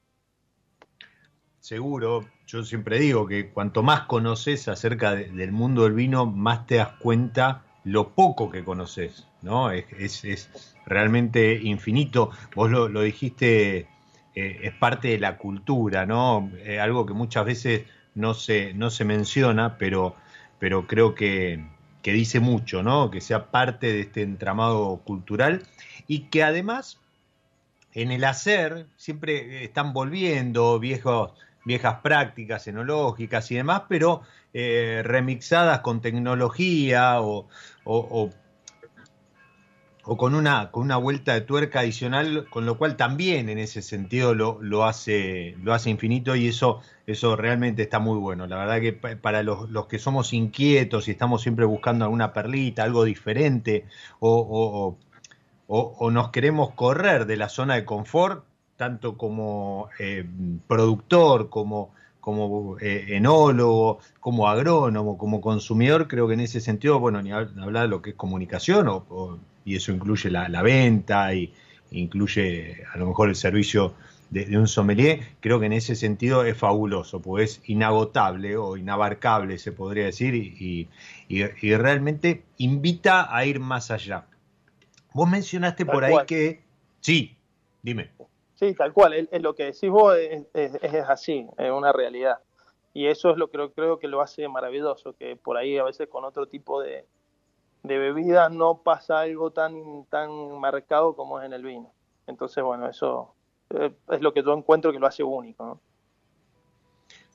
seguro, 1.63 2.25
yo 2.45 2.61
siempre 2.65 2.99
digo 2.99 3.25
que 3.25 3.49
cuanto 3.49 3.83
más 3.83 4.01
conoces 4.01 4.67
acerca 4.67 5.15
del 5.15 5.53
mundo 5.53 5.83
del 5.83 5.93
vino, 5.93 6.25
más 6.25 6.67
te 6.67 6.75
das 6.75 6.89
cuenta 6.99 7.63
lo 7.85 8.09
poco 8.09 8.51
que 8.51 8.65
conoces, 8.65 9.27
¿no? 9.41 9.71
Es, 9.71 10.25
es, 10.25 10.75
realmente 10.85 11.53
infinito. 11.63 12.31
Vos 12.53 12.69
lo, 12.69 13.01
dijiste, 13.01 13.87
eh, 14.35 14.59
es 14.61 14.73
parte 14.73 15.07
de 15.07 15.19
la 15.19 15.37
cultura, 15.37 16.05
¿no? 16.05 16.51
Eh, 16.57 16.81
algo 16.81 17.05
que 17.05 17.13
muchas 17.13 17.45
veces 17.45 17.83
no 18.13 18.33
se, 18.33 18.73
no 18.73 18.89
se 18.89 19.05
menciona, 19.05 19.77
pero, 19.77 20.15
pero 20.59 20.85
creo 20.85 21.15
que, 21.15 21.65
que 22.01 22.11
dice 22.11 22.41
mucho, 22.41 22.83
¿no? 22.83 23.09
Que 23.09 23.21
sea 23.21 23.51
parte 23.51 23.87
de 23.87 24.01
este 24.01 24.21
entramado 24.21 24.97
cultural 25.05 25.63
y 26.07 26.25
que 26.25 26.43
además 26.43 26.99
en 27.93 28.11
el 28.11 28.23
hacer 28.23 28.87
siempre 28.95 29.63
están 29.63 29.93
volviendo 29.93 30.79
viejas 30.79 31.95
prácticas 32.01 32.67
enológicas 32.67 33.49
y 33.51 33.55
demás, 33.55 33.83
pero 33.87 34.21
eh, 34.53 35.01
remixadas 35.03 35.79
con 35.79 36.01
tecnología 36.01 37.21
o, 37.21 37.47
con, 40.03 40.35
una, 40.35 40.69
vuelta 40.97 41.33
de 41.33 41.41
tuerca 41.41 41.79
adicional, 41.79 42.47
con 42.49 42.65
lo 42.65 42.77
cual 42.77 42.97
también 42.97 43.47
en 43.47 43.57
ese 43.57 43.81
sentido 43.81 44.33
lo, 44.35 44.85
hace, 44.85 45.55
infinito 45.85 46.35
y 46.35 46.47
eso, 46.47 46.81
realmente 47.37 47.83
está 47.83 47.99
muy 47.99 48.17
bueno. 48.17 48.47
La 48.47 48.57
verdad 48.57 48.81
que 48.81 48.93
para 48.93 49.43
los 49.43 49.87
que 49.87 49.99
somos 49.99 50.33
inquietos 50.33 51.07
y 51.07 51.11
estamos 51.11 51.41
siempre 51.41 51.65
buscando 51.65 52.05
alguna 52.05 52.33
perlita, 52.33 52.83
algo 52.83 53.05
diferente 53.05 53.85
o, 54.19 54.97
o 55.67 56.11
nos 56.11 56.29
queremos 56.29 56.71
correr 56.71 57.25
de 57.25 57.37
la 57.37 57.49
zona 57.49 57.75
de 57.75 57.85
confort, 57.85 58.43
tanto 58.77 59.17
como 59.17 59.89
eh, 59.99 60.25
productor, 60.67 61.49
como, 61.49 61.93
como 62.19 62.77
eh, 62.79 63.05
enólogo, 63.15 63.99
como 64.19 64.49
agrónomo, 64.49 65.17
como 65.17 65.41
consumidor, 65.41 66.07
creo 66.07 66.27
que 66.27 66.33
en 66.33 66.41
ese 66.41 66.59
sentido, 66.59 66.99
bueno, 66.99 67.21
ni 67.21 67.31
hablar 67.31 67.83
de 67.83 67.87
lo 67.87 68.01
que 68.01 68.11
es 68.11 68.15
comunicación, 68.15 68.87
o, 68.89 69.39
y 69.65 69.75
eso 69.75 69.91
incluye 69.91 70.29
la, 70.29 70.61
venta, 70.61 71.33
y 71.33 71.53
incluye 71.91 72.83
a 72.93 72.97
lo 72.97 73.07
mejor 73.07 73.29
el 73.29 73.35
servicio 73.35 73.93
de, 74.31 74.57
un 74.57 74.67
sommelier, 74.67 75.21
creo 75.39 75.59
que 75.59 75.67
en 75.67 75.73
ese 75.73 75.95
sentido 75.95 76.43
es 76.43 76.57
fabuloso, 76.57 77.21
pues 77.21 77.59
es 77.61 77.69
inagotable 77.69 78.57
o 78.57 78.77
inabarcable, 78.77 79.59
se 79.59 79.71
podría 79.71 80.05
decir, 80.05 80.33
y, 80.35 80.89
y 81.29 81.75
realmente 81.75 82.43
invita 82.57 83.33
a 83.33 83.45
ir 83.45 83.59
más 83.59 83.91
allá. 83.91 84.25
Vos 85.13 85.29
mencionaste 85.29 85.85
por 85.85 86.03
ahí 86.03 86.15
que... 86.25 86.63
Sí, 87.01 87.37
dime. 87.81 88.11
Sí, 88.55 88.73
tal 88.73 88.93
cual, 88.93 89.13
es, 89.13 89.41
lo 89.41 89.55
que 89.55 89.65
decís 89.65 89.89
vos 89.89 90.15
es, 90.17 90.45
es, 90.53 91.09
así, 91.09 91.47
es 91.57 91.71
una 91.71 91.91
realidad. 91.91 92.39
Y 92.93 93.07
eso 93.07 93.31
es 93.31 93.37
lo 93.37 93.49
que 93.49 93.69
creo 93.75 93.99
que 93.99 94.07
lo 94.07 94.21
hace 94.21 94.47
maravilloso, 94.47 95.13
que 95.13 95.35
por 95.35 95.57
ahí 95.57 95.77
a 95.77 95.83
veces 95.83 96.07
con 96.07 96.23
otro 96.23 96.47
tipo 96.47 96.81
de, 96.81 97.05
de 97.83 97.97
bebida 97.97 98.49
no 98.49 98.81
pasa 98.83 99.21
algo 99.21 99.51
tan, 99.51 100.05
tan 100.05 100.59
marcado 100.59 101.15
como 101.15 101.39
es 101.39 101.45
en 101.45 101.53
el 101.53 101.63
vino. 101.63 101.91
Entonces, 102.27 102.63
bueno, 102.63 102.87
eso 102.87 103.35
eh, 103.71 103.91
es 104.11 104.21
lo 104.21 104.33
que 104.33 104.43
yo 104.43 104.53
encuentro 104.53 104.91
que 104.91 104.99
lo 104.99 105.07
hace 105.07 105.23
único. 105.23 105.65
¿no? 105.65 105.81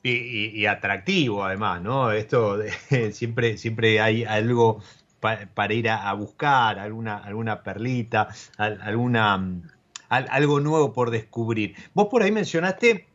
Y, 0.02 0.64
atractivo 0.66 1.44
además, 1.44 1.82
¿no? 1.82 2.12
Esto 2.12 2.58
siempre, 3.12 3.58
siempre 3.58 4.00
hay 4.00 4.24
algo 4.24 4.80
para 5.20 5.74
ir 5.74 5.88
a, 5.88 6.12
buscar, 6.14 6.78
alguna, 6.78 7.18
alguna 7.18 7.62
perlita, 7.62 8.28
alguna 8.56 9.62
algo 10.08 10.60
nuevo 10.60 10.92
por 10.92 11.10
descubrir. 11.10 11.74
Vos 11.94 12.08
por 12.08 12.22
ahí 12.22 12.32
mencionaste 12.32 13.06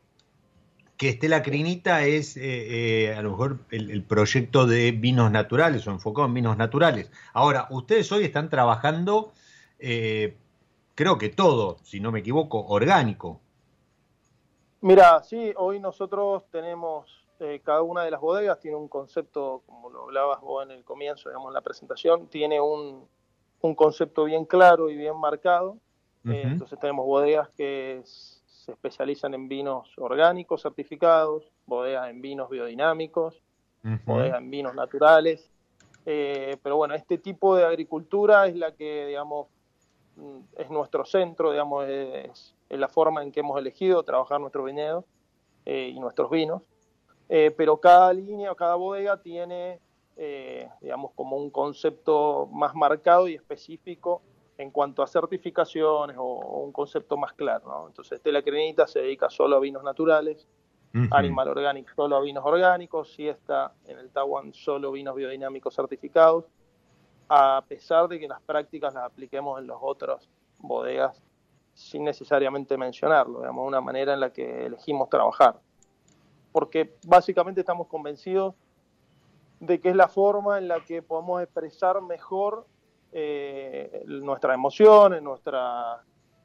que 0.98 1.10
Estela 1.10 1.42
Crinita 1.42 2.06
es 2.06 2.38
eh, 2.38 2.42
eh, 3.06 3.16
a 3.16 3.22
lo 3.22 3.32
mejor 3.32 3.60
el, 3.72 4.04
proyecto 4.04 4.66
de 4.68 4.92
vinos 4.92 5.32
naturales 5.32 5.88
o 5.88 5.92
enfocado 5.92 6.28
en 6.28 6.34
vinos 6.36 6.58
naturales. 6.58 7.12
Ahora, 7.34 7.68
ustedes 7.72 8.12
hoy 8.12 8.24
están 8.24 8.50
trabajando, 8.50 9.34
eh, 9.80 10.36
creo 10.96 11.18
que 11.18 11.30
todo, 11.30 11.78
si 11.84 12.00
no 12.00 12.12
me 12.12 12.20
equivoco, 12.20 12.66
orgánico. 12.68 13.40
Mira, 14.82 15.24
sí, 15.24 15.54
hoy 15.58 15.80
nosotros 15.80 16.44
tenemos, 16.52 17.23
cada 17.64 17.82
una 17.82 18.04
de 18.04 18.12
las 18.12 18.22
bodegas 18.22 18.60
tiene 18.60 18.78
un 18.78 18.88
concepto, 18.88 19.64
como 19.66 19.90
lo 19.90 20.04
hablabas 20.04 20.42
vos 20.42 20.64
en 20.64 20.72
el 20.72 20.84
comienzo, 20.84 21.30
digamos, 21.30 21.50
en 21.50 21.54
la 21.54 21.62
presentación, 21.62 22.28
tiene 22.28 22.62
un, 22.62 23.08
un 23.62 23.76
concepto 23.76 24.24
bien 24.24 24.46
claro 24.46 24.90
y 24.90 24.96
bien 24.96 25.18
marcado 25.18 25.78
eh, 26.32 26.44
entonces 26.46 26.80
tenemos 26.80 27.06
bodegas 27.06 27.50
que 27.50 28.02
se 28.06 28.72
especializan 28.72 29.34
en 29.34 29.50
vinos 29.50 29.92
orgánicos 29.98 30.62
certificados, 30.62 31.52
bodegas 31.66 32.10
en 32.10 32.22
vinos 32.22 32.50
biodinámicos, 32.50 33.42
bodegas 34.06 34.40
en 34.40 34.50
vinos 34.50 34.74
naturales. 34.74 35.50
Eh, 36.06 36.58
pero 36.64 36.78
bueno, 36.78 36.96
este 36.96 37.18
tipo 37.18 37.56
de 37.56 37.66
agricultura 37.66 38.48
es 38.48 38.56
la 38.56 38.74
que, 38.74 39.08
digamos, 39.08 39.48
mm, 40.16 40.40
es 40.58 40.70
nuestro 40.70 41.06
centro, 41.06 41.52
digamos, 41.52 41.88
es, 41.88 42.56
la 42.70 42.88
forma 42.88 43.22
en 43.22 43.32
que 43.32 43.42
hemos 43.42 43.60
elegido 43.60 44.02
trabajar 44.04 44.40
nuestros 44.40 44.66
viñedos 44.66 45.06
eh, 45.66 45.92
y 45.94 46.00
nuestros 46.00 46.32
vinos. 46.32 46.64
Pero 47.28 47.78
cada 47.78 48.14
línea 48.14 48.52
o 48.52 48.56
cada 48.56 48.76
bodega 48.76 49.22
tiene, 49.22 49.80
digamos, 50.82 51.12
como 51.16 51.38
un 51.38 51.50
concepto 51.50 52.48
más 52.52 52.76
marcado 52.76 53.28
y 53.28 53.36
específico 53.36 54.22
en 54.58 54.72
cuanto 54.72 55.02
a 55.04 55.08
certificaciones 55.08 56.18
o, 56.20 56.24
un 56.64 56.72
concepto 56.72 57.18
más 57.18 57.34
claro. 57.34 57.68
¿no? 57.68 57.88
Entonces, 57.88 58.14
Estela 58.14 58.42
Crenita 58.42 58.88
se 58.88 59.00
dedica 59.00 59.30
solo 59.30 59.56
a 59.56 59.60
vinos 59.60 59.84
naturales, 59.84 60.48
Animal 61.10 61.48
Organic 61.48 61.92
solo 61.96 62.16
a 62.16 62.22
vinos 62.22 62.46
orgánicos, 62.46 63.12
Siesta 63.14 63.74
en 63.88 63.98
el 63.98 64.12
Tawan 64.12 64.54
solo 64.54 64.92
vinos 64.92 65.16
biodinámicos 65.16 65.74
certificados, 65.74 66.46
a 67.30 67.64
pesar 67.68 68.08
de 68.08 68.20
que 68.20 68.28
las 68.28 68.40
prácticas 68.42 68.94
las 68.94 69.06
apliquemos 69.06 69.60
en 69.60 69.66
los 69.66 69.80
otros 69.82 70.30
bodegas 70.60 71.20
sin 71.74 72.04
necesariamente 72.04 72.78
mencionarlo, 72.78 73.40
digamos, 73.40 73.68
una 73.68 73.82
manera 73.82 74.14
en 74.14 74.20
la 74.20 74.32
que 74.32 74.68
elegimos 74.68 75.10
trabajar. 75.10 75.60
Porque 76.54 76.96
básicamente 77.06 77.60
estamos 77.60 77.88
convencidos 77.88 78.56
de 79.60 79.82
que 79.82 79.90
es 79.90 79.96
la 79.96 80.08
forma 80.08 80.58
en 80.58 80.70
la 80.70 80.80
que 80.86 81.02
podemos 81.02 81.42
expresar 81.42 82.02
mejor 82.02 82.66
eh, 83.12 84.04
nuestras 84.08 84.56
emociones, 84.56 85.22
nuestras 85.22 86.00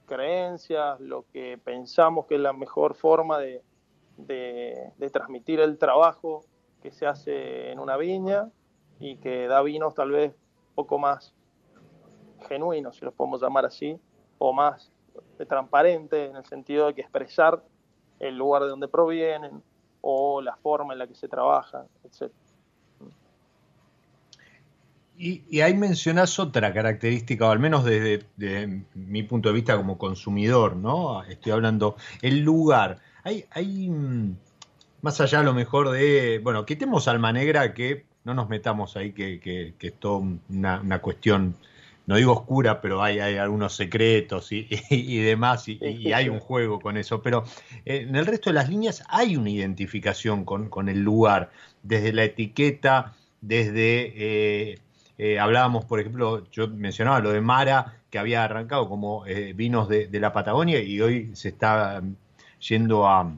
creencias, 0.06 0.98
lo 1.00 1.24
que 1.32 1.58
pensamos 1.62 2.26
que 2.26 2.34
es 2.34 2.40
la 2.40 2.52
mejor 2.52 2.94
forma 2.94 3.38
de, 3.38 3.62
transmitir 5.12 5.60
el 5.60 5.78
trabajo 5.78 6.44
que 6.82 6.90
se 6.90 7.06
hace 7.06 7.70
en 7.70 7.78
una 7.78 7.96
viña 7.96 8.50
y 8.98 9.16
que 9.16 9.46
da 9.46 9.62
vinos 9.62 9.94
tal 9.94 10.10
vez 10.10 10.32
un 10.32 10.74
poco 10.74 10.98
más 10.98 11.34
genuinos, 12.48 12.96
si 12.96 13.04
los 13.04 13.14
podemos 13.14 13.40
llamar 13.40 13.64
así, 13.64 14.00
o 14.38 14.52
más 14.52 14.90
transparente 15.48 16.26
en 16.26 16.36
el 16.36 16.44
sentido 16.44 16.86
de 16.86 16.94
que 16.94 17.00
expresar 17.02 17.62
el 18.18 18.36
lugar 18.36 18.62
de 18.62 18.68
donde 18.68 18.88
provienen 18.88 19.62
o 20.00 20.40
la 20.40 20.56
forma 20.56 20.92
en 20.92 21.00
la 21.00 21.06
que 21.06 21.14
se 21.14 21.28
trabaja, 21.28 21.84
etc. 22.04 22.32
Y, 25.20 25.60
ahí 25.62 25.74
mencionás 25.74 26.38
otra 26.38 26.72
característica, 26.72 27.48
o 27.48 27.50
al 27.50 27.58
menos 27.58 27.84
desde, 27.84 28.84
mi 28.94 29.24
punto 29.24 29.48
de 29.48 29.54
vista 29.56 29.76
como 29.76 29.98
consumidor, 29.98 30.76
¿no? 30.76 31.24
Estoy 31.24 31.50
hablando, 31.50 31.96
el 32.22 32.40
lugar. 32.40 32.98
Hay, 33.24 33.44
hay 33.50 33.90
mm, 33.90 34.36
más 35.02 35.20
allá 35.20 35.40
a 35.40 35.42
lo 35.42 35.54
mejor 35.54 35.90
de, 35.90 36.40
bueno, 36.42 36.64
quitemos 36.64 37.08
alma 37.08 37.32
negra, 37.32 37.74
que 37.74 38.06
no 38.22 38.34
nos 38.34 38.48
metamos 38.48 38.96
ahí, 38.96 39.12
que 39.12 39.74
es 39.80 39.94
toda 39.98 40.24
una, 40.48 41.00
cuestión, 41.00 41.56
no 42.08 42.16
digo 42.16 42.32
oscura, 42.32 42.80
pero 42.80 43.02
hay, 43.02 43.20
hay 43.20 43.36
algunos 43.36 43.76
secretos 43.76 44.50
y, 44.50 44.66
y, 44.88 45.18
demás, 45.18 45.68
y, 45.68 46.10
hay 46.10 46.30
un 46.30 46.40
juego 46.40 46.80
con 46.80 46.96
eso. 46.96 47.20
Pero 47.20 47.44
eh, 47.84 48.06
en 48.08 48.16
el 48.16 48.24
resto 48.24 48.48
de 48.48 48.54
las 48.54 48.70
líneas 48.70 49.04
hay 49.10 49.36
una 49.36 49.50
identificación 49.50 50.46
con, 50.46 50.70
con 50.70 50.88
el 50.88 51.02
lugar, 51.02 51.50
desde 51.82 52.12
la 52.12 52.24
etiqueta, 52.24 53.14
desde... 53.42 54.14
Eh, 54.16 54.78
eh, 55.20 55.38
hablábamos, 55.38 55.84
por 55.84 55.98
ejemplo, 55.98 56.48
yo 56.50 56.68
mencionaba 56.68 57.18
lo 57.18 57.32
de 57.32 57.40
Mara, 57.40 57.96
que 58.08 58.20
había 58.20 58.44
arrancado 58.44 58.88
como 58.88 59.24
vinos 59.54 59.88
de, 59.88 60.08
la 60.12 60.32
Patagonia 60.32 60.80
y 60.80 61.00
hoy 61.00 61.34
se 61.34 61.48
está 61.48 62.00
mm, 62.00 62.14
yendo 62.60 63.06
a, 63.06 63.36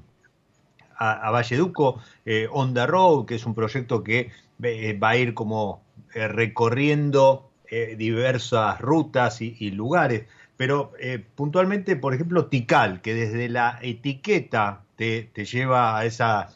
a, 0.96 1.30
Valleduco, 1.30 2.00
eh, 2.26 2.46
On 2.52 2.74
the 2.74 2.86
Road, 2.86 3.24
que 3.24 3.34
es 3.34 3.46
un 3.46 3.54
proyecto 3.54 4.04
que 4.04 4.30
va 4.62 5.08
a 5.08 5.16
ir 5.16 5.32
como 5.32 5.82
recorriendo 6.12 7.49
diversas 7.96 8.80
rutas 8.80 9.40
y, 9.40 9.70
lugares. 9.70 10.26
Pero 10.56 10.92
puntualmente, 11.34 11.96
por 11.96 12.14
ejemplo, 12.14 12.46
Tikal, 12.46 13.00
que 13.00 13.14
desde 13.14 13.48
la 13.48 13.78
etiqueta 13.80 14.82
te, 14.96 15.30
lleva 15.44 15.98
a 15.98 16.04
esa, 16.04 16.48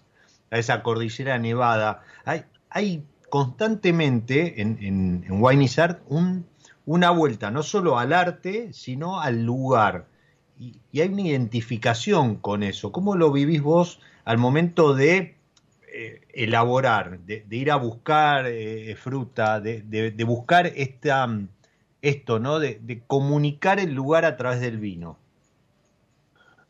a 0.51 0.59
esa 0.59 0.83
cordillera 0.83 1.39
nevada. 1.39 2.03
Hay, 2.25 2.45
hay 2.69 3.05
constantemente 3.31 4.61
en, 4.61 4.79
en, 4.81 5.79
Art 5.79 6.03
una 6.87 7.11
vuelta 7.11 7.51
no 7.51 7.65
solo 7.65 7.99
al 7.99 8.13
arte, 8.13 8.73
sino 8.73 9.21
al 9.21 9.45
lugar. 9.45 10.07
Y, 10.59 10.79
hay 11.01 11.09
una 11.09 11.23
identificación 11.23 12.37
con 12.37 12.63
eso. 12.63 12.93
¿Cómo 12.93 13.17
lo 13.17 13.33
vivís 13.33 13.63
vos 13.63 14.01
al 14.25 14.39
momento 14.39 14.95
de 14.95 15.37
eh, 15.97 16.23
elaborar, 16.31 17.21
de, 17.21 17.45
ir 17.51 17.71
a 17.71 17.77
buscar 17.77 18.47
eh, 18.47 18.97
fruta, 18.97 19.61
de, 19.61 20.25
buscar 20.27 20.67
esta, 20.67 21.29
esto, 22.03 22.41
¿no? 22.41 22.59
De, 22.59 23.03
comunicar 23.07 23.79
el 23.79 23.95
lugar 23.95 24.25
a 24.25 24.37
través 24.37 24.61
del 24.61 24.79
vino? 24.79 25.19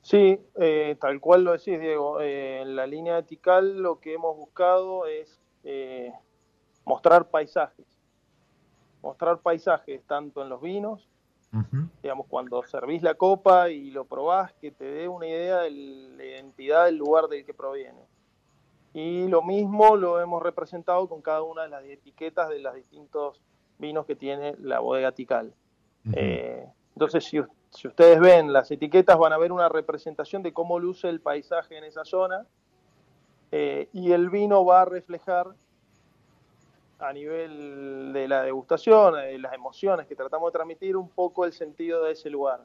Sí, 0.02 0.38
eh, 0.60 0.96
tal 1.00 1.20
cual 1.20 1.44
lo 1.44 1.52
decís, 1.52 1.80
Diego. 1.80 2.20
en 2.20 2.76
la 2.76 2.86
línea 2.86 3.16
etical 3.16 3.78
lo 3.78 3.98
que 3.98 4.12
hemos 4.12 4.36
buscado 4.36 5.06
es 5.06 5.40
mostrar 6.84 7.30
paisajes, 7.30 7.86
mostrar 9.00 9.38
paisajes 9.38 10.02
tanto 10.06 10.42
en 10.42 10.50
los 10.50 10.60
vinos 10.60 11.08
digamos, 12.02 12.26
cuando 12.26 12.62
servís 12.64 13.02
la 13.02 13.14
copa 13.14 13.70
y 13.70 13.90
lo 13.90 14.04
probás, 14.04 14.52
que 14.54 14.70
te 14.70 14.84
dé 14.84 15.08
una 15.08 15.26
idea 15.26 15.60
de 15.60 15.70
la 15.70 16.24
identidad 16.24 16.84
del 16.86 16.96
lugar 16.96 17.28
del 17.28 17.44
que 17.44 17.54
proviene. 17.54 18.00
Y 18.94 19.26
lo 19.26 19.42
mismo 19.42 19.96
lo 19.96 20.20
hemos 20.20 20.40
representado 20.40 21.08
con 21.08 21.20
cada 21.20 21.42
una 21.42 21.64
de 21.64 21.68
las 21.68 21.84
etiquetas 21.84 22.48
de 22.48 22.60
los 22.60 22.74
distintos 22.74 23.40
vinos 23.78 24.06
que 24.06 24.14
tiene 24.14 24.54
la 24.60 24.78
bodega 24.78 25.10
Tikal. 25.12 25.52
Eh, 26.12 26.64
entonces, 26.94 27.24
si, 27.24 27.40
si, 27.70 27.88
ustedes 27.88 28.20
ven 28.20 28.52
las 28.52 28.70
etiquetas, 28.70 29.18
van 29.18 29.32
a 29.32 29.38
ver 29.38 29.50
una 29.50 29.68
representación 29.68 30.44
de 30.44 30.52
cómo 30.52 30.78
luce 30.78 31.08
el 31.08 31.20
paisaje 31.20 31.76
en 31.76 31.82
esa 31.82 32.04
zona. 32.04 32.46
Eh, 33.50 33.88
y 33.92 34.12
el 34.12 34.30
vino 34.30 34.64
va 34.64 34.82
a 34.82 34.84
reflejar 34.84 35.48
a 37.00 37.12
nivel 37.12 38.12
de 38.12 38.28
la 38.28 38.42
degustación, 38.42 39.14
de 39.14 39.38
las 39.38 39.52
emociones 39.54 40.06
que 40.06 40.14
tratamos 40.14 40.48
de 40.48 40.52
transmitir, 40.52 40.96
un 40.96 41.08
poco 41.08 41.44
el 41.44 41.52
sentido 41.52 42.04
de 42.04 42.12
ese 42.12 42.30
lugar. 42.30 42.60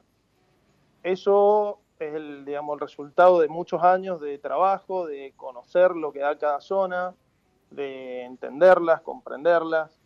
Eso 1.02 1.80
es 2.00 2.14
el, 2.14 2.44
digamos, 2.44 2.74
el 2.74 2.80
resultado 2.80 3.40
de 3.40 3.48
muchos 3.48 3.82
años 3.82 4.20
de 4.20 4.38
trabajo, 4.38 5.06
de 5.06 5.34
conocer 5.36 5.92
lo 5.92 6.12
que 6.12 6.20
da 6.20 6.38
cada 6.38 6.60
zona, 6.60 7.14
de 7.70 8.24
entenderlas, 8.24 9.02
comprenderlas, 9.02 10.00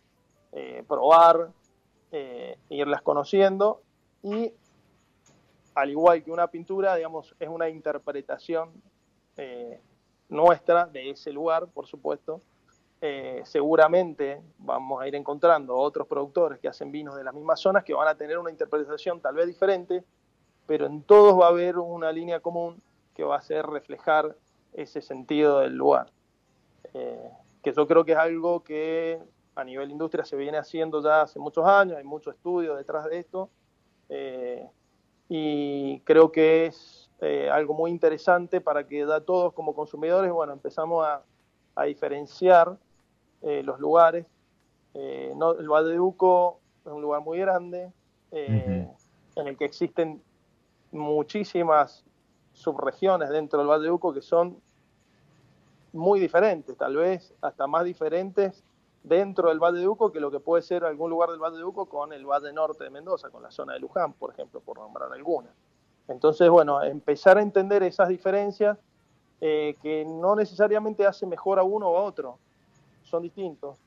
eh, 0.51 0.83
probar, 0.87 1.51
eh, 2.11 2.57
irlas 2.69 3.01
conociendo. 3.01 3.81
Y 4.23 4.53
al 5.73 5.89
igual 5.89 6.23
que 6.23 6.31
una 6.31 6.47
pintura, 6.47 6.95
digamos, 6.95 7.33
es 7.39 7.47
una 7.47 7.69
interpretación 7.69 8.71
eh, 9.37 9.79
nuestra 10.29 10.85
de 10.85 11.11
ese 11.11 11.31
lugar, 11.31 11.67
por 11.67 11.87
supuesto, 11.87 12.41
seguramente 13.43 14.41
vamos 14.57 14.99
a 14.99 15.07
ir 15.07 15.13
encontrando 15.13 15.75
otros 15.77 16.07
productores 16.07 16.57
que 16.57 16.67
hacen 16.67 16.91
vinos 16.91 17.15
de 17.15 17.23
las 17.23 17.35
mismas 17.35 17.59
zonas 17.59 17.83
que 17.83 17.93
van 17.93 18.07
a 18.07 18.15
tener 18.15 18.39
una 18.39 18.49
interpretación 18.49 19.21
tal 19.21 19.35
vez 19.35 19.45
diferente, 19.45 20.03
pero 20.67 20.85
en 20.85 21.01
todos 21.03 21.39
va 21.39 21.47
a 21.47 21.49
haber 21.49 21.77
una 21.77 22.11
línea 22.11 22.39
común 22.39 22.81
que 23.13 23.23
va 23.23 23.37
a 23.37 23.41
ser 23.41 23.65
reflejar 23.65 24.35
ese 24.73 25.01
sentido 25.01 25.59
del 25.59 25.75
lugar. 25.75 26.11
Eh, 26.93 27.29
que 27.63 27.71
yo 27.73 27.87
creo 27.87 28.05
que 28.05 28.13
es 28.13 28.17
algo 28.17 28.63
que 28.63 29.19
a 29.55 29.63
nivel 29.63 29.91
industria 29.91 30.25
se 30.25 30.35
viene 30.35 30.57
haciendo 30.57 31.01
ya 31.01 31.21
hace 31.21 31.39
muchos 31.39 31.65
años, 31.65 31.97
hay 31.97 32.03
mucho 32.03 32.29
estudio 32.29 32.75
detrás 32.75 33.05
de 33.05 33.19
esto, 33.19 33.49
eh, 34.09 34.67
y 35.29 35.99
creo 36.01 36.31
que 36.31 36.67
es 36.67 37.09
algo 37.51 37.73
muy 37.73 37.89
interesante 37.89 38.61
para 38.61 38.85
que 38.85 39.03
ya 39.03 39.19
todos 39.21 39.53
como 39.53 39.73
consumidores, 39.73 40.31
bueno, 40.31 40.53
empezamos 40.53 41.03
a, 41.03 41.23
a 41.75 41.83
diferenciar 41.83 42.77
eh, 43.41 43.61
los 43.63 43.79
lugares. 43.79 44.25
Eh, 44.93 45.33
no, 45.35 45.53
el 45.53 45.67
Valle 45.67 45.89
de 45.89 45.99
Uco 45.99 46.59
es 46.85 46.91
un 46.91 47.01
lugar 47.01 47.21
muy 47.21 47.37
grande, 47.39 47.91
eh, 48.31 48.87
en 49.35 49.47
el 49.47 49.57
que 49.57 49.65
existen 49.65 50.21
muchísimas 50.95 52.03
subregiones 52.53 53.29
dentro 53.29 53.59
del 53.59 53.67
Valle 53.67 53.83
de 53.83 53.91
Uco 53.91 54.13
que 54.13 54.21
son 54.21 54.57
muy 55.93 56.19
diferentes, 56.19 56.75
tal 56.77 56.95
vez 56.95 57.33
hasta 57.41 57.67
más 57.67 57.85
diferentes 57.85 58.63
dentro 59.03 59.49
del 59.49 59.59
Valle 59.59 59.79
de 59.79 59.87
Uco 59.87 60.11
que 60.11 60.19
lo 60.19 60.31
que 60.31 60.39
puede 60.39 60.61
ser 60.61 60.83
algún 60.83 61.09
lugar 61.09 61.29
del 61.29 61.39
Valle 61.39 61.57
de 61.57 61.63
Uco 61.63 61.85
con 61.85 62.11
el 62.11 62.25
Valle 62.25 62.51
Norte 62.51 62.83
de 62.83 62.89
Mendoza, 62.89 63.29
con 63.29 63.43
la 63.43 63.51
zona 63.51 63.73
de 63.73 63.79
Luján, 63.79 64.13
por 64.13 64.31
ejemplo, 64.31 64.59
por 64.61 64.79
nombrar 64.79 65.11
alguna. 65.13 65.49
Entonces, 66.07 66.49
bueno, 66.49 66.83
empezar 66.83 67.37
a 67.37 67.41
entender 67.41 67.83
esas 67.83 68.09
diferencias 68.09 68.77
que 69.39 70.05
no 70.07 70.35
necesariamente 70.35 71.05
hace 71.05 71.25
mejor 71.27 71.59
a 71.59 71.63
uno 71.63 71.89
o 71.89 71.97
a 71.97 72.03
otro, 72.03 72.39
son 73.03 73.21
distintos 73.21 73.77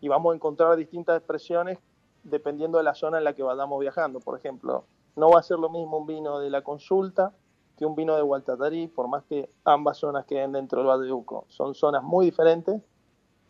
y 0.00 0.08
vamos 0.08 0.32
a 0.32 0.34
encontrar 0.34 0.76
distintas 0.76 1.16
expresiones 1.16 1.78
dependiendo 2.24 2.78
de 2.78 2.84
la 2.84 2.94
zona 2.94 3.18
en 3.18 3.24
la 3.24 3.32
que 3.32 3.42
vayamos 3.42 3.78
viajando. 3.80 4.18
Por 4.18 4.36
ejemplo, 4.36 4.84
no 5.16 5.30
va 5.30 5.40
a 5.40 5.42
ser 5.42 5.58
lo 5.58 5.68
mismo 5.68 5.98
un 5.98 6.06
vino 6.06 6.38
de 6.38 6.50
la 6.50 6.62
consulta 6.62 7.32
que 7.76 7.86
un 7.86 7.94
vino 7.94 8.14
de 8.14 8.22
Gualtatarí, 8.22 8.86
por 8.86 9.08
más 9.08 9.24
que 9.24 9.50
ambas 9.64 9.98
zonas 9.98 10.26
queden 10.26 10.52
dentro 10.52 10.78
del 10.80 10.88
Valle 10.88 11.06
de 11.06 11.12
Uco. 11.12 11.44
Son 11.48 11.74
zonas 11.74 12.02
muy 12.02 12.26
diferentes 12.26 12.80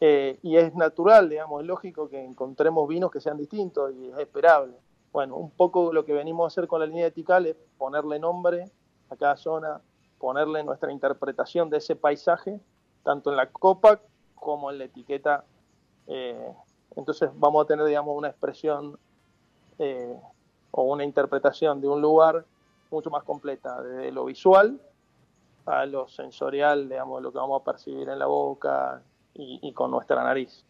eh, 0.00 0.38
y 0.42 0.57
es 0.57 0.74
natural, 0.74 1.29
digamos, 1.29 1.61
es 1.61 1.66
lógico 1.66 2.09
que 2.09 2.22
encontremos 2.22 2.88
vinos 2.88 3.11
que 3.11 3.20
sean 3.20 3.37
distintos 3.37 3.92
y 3.94 4.09
es 4.09 4.18
esperable. 4.18 4.74
Bueno, 5.12 5.37
un 5.37 5.50
poco 5.50 5.92
lo 5.92 6.05
que 6.05 6.12
venimos 6.12 6.44
a 6.44 6.48
hacer 6.48 6.66
con 6.66 6.81
la 6.81 6.87
línea 6.87 7.07
etical 7.07 7.46
es 7.46 7.57
ponerle 7.79 8.18
nombre 8.18 8.70
a 9.11 9.16
cada 9.16 9.37
zona, 9.37 9.81
ponerle 10.18 10.64
nuestra 10.64 10.90
interpretación 10.90 11.70
de 11.70 11.79
ese 11.79 11.94
paisaje, 11.94 12.61
tanto 13.03 13.31
en 13.31 13.37
la 13.37 13.50
copa 13.50 14.00
como 14.35 14.70
en 14.70 14.79
la 14.79 14.85
etiqueta. 14.85 15.44
Eh, 16.07 16.53
entonces 16.96 17.31
vamos 17.35 17.64
a 17.64 17.66
tener, 17.66 17.85
digamos, 17.87 18.16
una 18.16 18.29
expresión 18.29 18.98
eh, 19.79 20.18
o 20.76 20.82
una 20.82 21.04
interpretación 21.04 21.80
de 21.80 21.87
un 21.87 22.02
lugar 22.02 22.44
mucho 22.90 23.08
más 23.08 23.22
completa, 23.22 23.80
desde 23.80 24.10
lo 24.10 24.24
visual 24.24 24.80
a 25.66 25.87
lo 25.87 26.08
sensorial, 26.08 26.88
digamos, 26.88 27.22
lo 27.22 27.30
que 27.30 27.38
vamos 27.38 27.62
a 27.62 27.64
percibir 27.64 28.08
en 28.08 28.18
la 28.18 28.26
boca 28.26 29.00
y, 29.34 29.72
con 29.72 29.90
nuestra 29.90 30.22
nariz. 30.22 30.64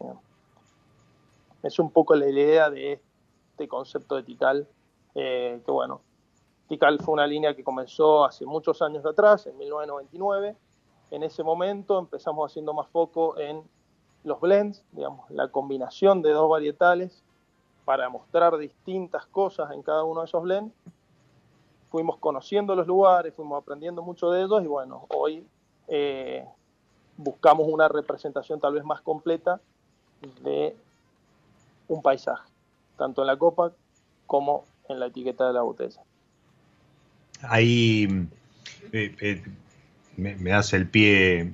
Es 1.62 1.78
un 1.78 1.90
poco 1.90 2.14
la 2.14 2.28
idea 2.28 2.70
de 2.70 3.00
este 3.50 3.66
concepto 3.66 4.16
de 4.16 4.22
Tikal, 4.22 4.68
eh, 5.14 5.60
que 5.64 5.72
bueno, 5.72 6.02
Tikal 6.68 6.98
fue 7.00 7.14
una 7.14 7.26
línea 7.26 7.56
que 7.56 7.64
comenzó 7.64 8.24
hace 8.24 8.44
muchos 8.44 8.82
años 8.82 9.04
atrás, 9.06 9.46
en 9.46 9.56
1999, 9.56 10.54
en 11.12 11.22
ese 11.22 11.42
momento 11.42 11.98
empezamos 11.98 12.52
haciendo 12.52 12.74
más 12.74 12.88
foco 12.88 13.38
en 13.38 13.62
los 14.22 14.38
blends, 14.38 14.84
digamos, 14.92 15.28
la 15.30 15.48
combinación 15.48 16.20
de 16.22 16.30
dos 16.30 16.48
varietales 16.48 17.23
para 17.84 18.08
mostrar 18.08 18.56
distintas 18.56 19.26
cosas 19.26 19.70
en 19.72 19.82
cada 19.82 20.04
uno 20.04 20.20
de 20.20 20.26
esos 20.26 20.42
blends. 20.42 20.74
Fuimos 21.90 22.16
conociendo 22.18 22.74
los 22.74 22.86
lugares, 22.86 23.34
fuimos 23.34 23.62
aprendiendo 23.62 24.02
mucho 24.02 24.30
de 24.30 24.42
ellos 24.42 24.62
y 24.62 24.66
bueno, 24.66 25.06
hoy 25.10 25.46
eh, 25.88 26.44
buscamos 27.16 27.68
una 27.68 27.88
representación 27.88 28.58
tal 28.60 28.74
vez 28.74 28.84
más 28.84 29.00
completa 29.00 29.60
de 30.42 30.76
un 31.88 32.02
paisaje, 32.02 32.50
tanto 32.96 33.20
en 33.20 33.26
la 33.26 33.36
copa 33.36 33.72
como 34.26 34.64
en 34.88 34.98
la 34.98 35.06
etiqueta 35.06 35.46
de 35.46 35.52
la 35.52 35.62
botella. 35.62 36.02
Ahí 37.42 38.28
eh, 38.92 39.14
eh, 39.20 39.42
me, 40.16 40.52
hace 40.52 40.76
el 40.76 40.88
pie 40.88 41.52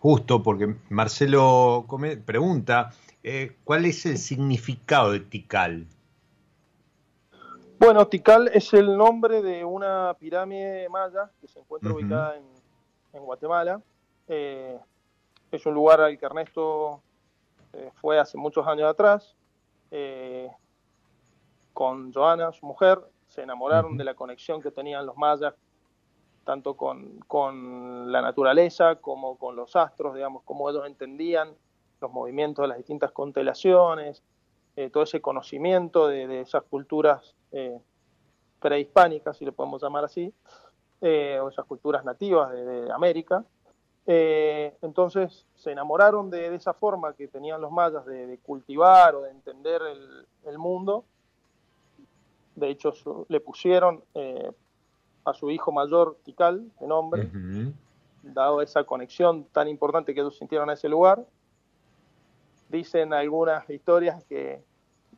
justo 0.00 0.42
porque 0.42 0.74
Marcelo 0.88 1.86
pregunta, 2.24 2.90
eh, 3.22 3.56
¿cuál 3.64 3.84
es 3.84 4.06
el 4.06 4.18
significado 4.18 5.12
de 5.12 5.20
Tikal? 5.20 5.86
Bueno, 7.78 8.06
Tikal 8.08 8.50
es 8.52 8.72
el 8.74 8.96
nombre 8.96 9.42
de 9.42 9.64
una 9.64 10.14
pirámide 10.18 10.88
maya 10.88 11.30
que 11.40 11.48
se 11.48 11.60
encuentra 11.60 11.92
ubicada 11.92 12.36
en, 13.12 13.24
Guatemala. 13.24 13.80
Eh, 14.28 14.78
es 15.50 15.66
un 15.66 15.74
lugar 15.74 16.00
al 16.00 16.18
que 16.18 16.24
Ernesto 16.24 17.02
eh, 17.72 17.90
fue 18.00 18.18
hace 18.18 18.38
muchos 18.38 18.66
años 18.66 18.88
atrás. 18.88 19.34
con 21.72 22.12
Joana, 22.12 22.52
su 22.52 22.66
mujer, 22.66 23.00
se 23.28 23.42
enamoraron 23.42 23.96
de 23.96 24.04
la 24.04 24.14
conexión 24.14 24.60
que 24.60 24.70
tenían 24.70 25.06
los 25.06 25.16
mayas 25.16 25.54
tanto 26.50 26.74
con, 26.74 28.10
la 28.10 28.20
naturaleza 28.20 28.96
como 28.96 29.38
con 29.38 29.54
los 29.54 29.76
astros, 29.76 30.16
digamos, 30.16 30.42
cómo 30.44 30.68
ellos 30.68 30.84
entendían 30.84 31.54
los 32.00 32.10
movimientos 32.10 32.64
de 32.64 32.66
las 32.66 32.76
distintas 32.76 33.12
constelaciones, 33.12 34.24
eh, 34.74 34.90
todo 34.90 35.04
ese 35.04 35.20
conocimiento 35.20 36.08
de, 36.08 36.40
esas 36.40 36.64
culturas 36.64 37.36
eh, 37.52 37.78
prehispánicas, 38.58 39.36
si 39.36 39.44
le 39.44 39.52
podemos 39.52 39.80
llamar 39.80 40.02
así, 40.02 40.34
eh, 41.00 41.38
o 41.40 41.50
esas 41.50 41.66
culturas 41.66 42.04
nativas 42.04 42.50
de, 42.50 42.90
América. 42.90 43.44
entonces 44.06 45.46
se 45.54 45.70
enamoraron 45.70 46.30
de, 46.30 46.52
esa 46.52 46.74
forma 46.74 47.14
que 47.14 47.28
tenían 47.28 47.60
los 47.60 47.70
mayas 47.70 48.04
de, 48.06 48.40
cultivar 48.42 49.14
o 49.14 49.22
de 49.22 49.30
entender 49.30 49.80
el, 50.46 50.58
mundo. 50.58 51.04
De 52.56 52.70
hecho, 52.70 52.92
le 53.28 53.38
pusieron 53.38 54.02
a 55.30 55.34
su 55.34 55.50
hijo 55.50 55.72
mayor, 55.72 56.16
Tikal, 56.24 56.70
de 56.80 56.86
nombre, 56.86 57.28
dado 58.22 58.60
esa 58.62 58.84
conexión 58.84 59.44
tan 59.44 59.68
importante 59.68 60.14
que 60.14 60.20
ellos 60.20 60.36
sintieron 60.36 60.68
en 60.68 60.74
ese 60.74 60.88
lugar. 60.88 61.24
Dicen 62.68 63.12
algunas 63.12 63.68
historias 63.68 64.22
que, 64.24 64.62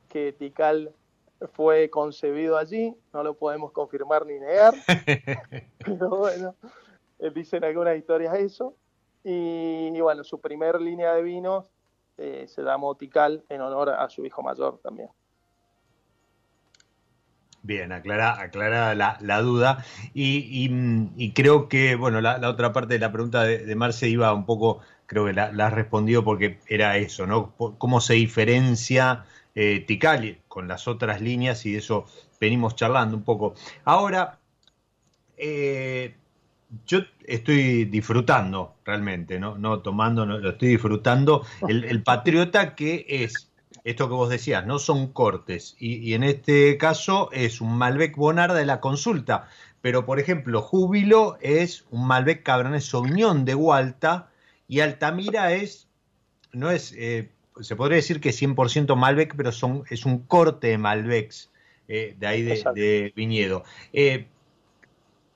que 0.08 0.32
Tikal 0.32 0.94
fue 1.48 1.90
concebido 1.90 2.56
allí, 2.56 2.94
no 3.12 3.22
lo 3.22 3.34
podemos 3.34 3.72
confirmar 3.72 4.24
ni 4.26 4.38
negar, 4.38 4.74
pero 5.84 6.10
bueno, 6.10 6.54
eh, 7.18 7.30
dicen 7.30 7.64
algunas 7.64 7.96
historias 7.96 8.34
eso. 8.34 8.74
Y, 9.24 10.00
bueno, 10.00 10.24
su 10.24 10.40
primer 10.40 10.80
línea 10.80 11.14
de 11.14 11.22
vinos 11.22 11.70
eh, 12.18 12.46
se 12.48 12.62
llamó 12.62 12.96
Tikal 12.96 13.44
en 13.48 13.60
honor 13.60 13.90
a 13.90 14.08
su 14.08 14.24
hijo 14.26 14.42
mayor 14.42 14.80
también. 14.82 15.08
Bien, 17.62 17.92
aclara, 17.92 18.40
aclara 18.40 18.94
la, 18.94 19.42
duda. 19.42 19.84
Y, 20.14 21.32
creo 21.32 21.68
que, 21.68 21.94
bueno, 21.94 22.20
la, 22.20 22.48
otra 22.48 22.72
parte 22.72 22.94
de 22.94 23.00
la 23.00 23.12
pregunta 23.12 23.44
de, 23.44 23.74
Marce 23.76 24.08
iba 24.08 24.32
un 24.34 24.46
poco 24.46 24.80
creo 25.06 25.26
que 25.26 25.32
la, 25.32 25.44
has 25.44 25.72
respondido 25.72 26.24
porque 26.24 26.58
era 26.66 26.96
eso, 26.96 27.26
¿no? 27.26 27.54
¿Cómo 27.78 28.00
se 28.00 28.14
diferencia 28.14 29.24
eh, 29.54 29.80
Tikal 29.86 30.38
con 30.48 30.66
las 30.66 30.88
otras 30.88 31.20
líneas 31.20 31.66
y 31.66 31.72
de 31.72 31.78
eso 31.78 32.06
venimos 32.40 32.74
charlando 32.74 33.16
un 33.16 33.22
poco. 33.22 33.54
Ahora, 33.84 34.38
eh, 35.36 36.14
yo 36.86 37.00
estoy 37.24 37.84
disfrutando 37.84 38.76
realmente, 38.84 39.38
no, 39.38 39.58
no 39.58 39.80
tomando, 39.80 40.24
lo 40.24 40.50
estoy 40.50 40.68
disfrutando. 40.68 41.44
El, 41.68 42.02
patriota 42.02 42.74
que 42.74 43.04
es 43.08 43.51
esto 43.84 44.08
que 44.08 44.14
vos 44.14 44.28
decías, 44.28 44.66
no 44.66 44.78
son 44.78 45.12
cortes. 45.12 45.76
Y, 45.78 46.14
en 46.14 46.22
este 46.22 46.78
caso 46.78 47.30
es 47.32 47.60
un 47.60 47.76
Malbec 47.76 48.16
Bonarda 48.16 48.54
de 48.54 48.66
la 48.66 48.80
consulta. 48.80 49.48
Pero, 49.80 50.06
por 50.06 50.20
ejemplo, 50.20 50.62
Júbilo 50.62 51.36
es 51.40 51.84
un 51.90 52.06
Malbec 52.06 52.42
Cabernet 52.44 52.80
Sauvignon 52.80 53.44
de 53.44 53.54
Hualta 53.54 54.30
y 54.68 54.80
Altamira 54.80 55.52
es, 55.52 55.88
no 56.52 56.70
es, 56.70 56.94
eh, 56.96 57.30
se 57.60 57.74
podría 57.74 57.96
decir 57.96 58.20
que 58.20 58.28
es 58.28 58.40
100% 58.40 58.94
Malbec, 58.96 59.34
pero 59.36 59.50
son, 59.50 59.82
es 59.90 60.06
un 60.06 60.20
corte 60.20 60.68
de 60.68 60.78
Malbecs 60.78 61.50
eh, 61.88 62.14
de 62.18 62.26
ahí 62.26 62.42
de, 62.42 63.12
viñedo. 63.16 63.64
Eh, 63.92 64.26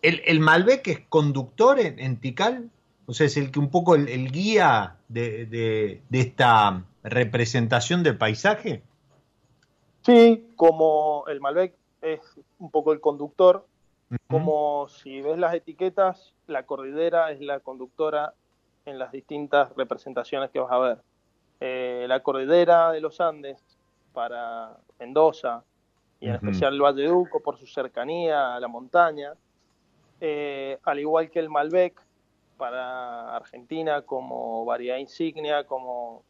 el, 0.02 0.40
Malbec 0.40 0.86
es 0.88 1.00
conductor 1.08 1.80
en, 1.80 2.16
Tikal? 2.18 2.70
O 3.06 3.12
sea, 3.12 3.26
es 3.26 3.36
el 3.36 3.50
que 3.50 3.58
un 3.58 3.70
poco 3.70 3.94
el, 3.94 4.30
guía 4.30 4.95
de, 5.08 6.02
esta 6.10 6.84
representación 7.02 8.02
del 8.02 8.18
paisaje. 8.18 8.82
Sí, 10.02 10.52
como 10.56 11.24
el 11.28 11.40
Malbec 11.40 11.74
es 12.00 12.20
un 12.58 12.70
poco 12.70 12.92
el 12.92 13.00
conductor, 13.00 13.66
como 14.28 14.86
si 14.88 15.20
ves 15.20 15.38
las 15.38 15.54
etiquetas, 15.54 16.32
la 16.46 16.64
cordillera 16.64 17.32
es 17.32 17.40
la 17.40 17.58
conductora 17.60 18.34
en 18.84 18.98
las 18.98 19.10
distintas 19.10 19.74
representaciones 19.76 20.50
que 20.50 20.60
vas 20.60 20.70
a 20.70 20.78
ver. 20.78 20.98
Eh, 21.58 22.04
la 22.08 22.20
cordillera 22.20 22.92
de 22.92 23.00
los 23.00 23.20
Andes 23.20 23.60
para 24.12 24.76
Mendoza 25.00 25.64
y 26.20 26.28
en 26.28 26.36
especial 26.36 26.74
el 26.74 26.82
Valle 26.82 27.02
de 27.02 27.08
Duco 27.08 27.40
por 27.40 27.58
su 27.58 27.66
cercanía 27.66 28.54
a 28.54 28.60
la 28.60 28.68
montaña, 28.68 29.32
eh, 30.20 30.78
al 30.84 30.98
igual 31.00 31.30
que 31.30 31.40
el 31.40 31.50
Malbec 31.50 32.00
para 32.56 33.36
Argentina 33.36 34.02
como 34.02 34.64
variedad 34.64 34.98
insignia, 34.98 35.64
como, 35.64 36.22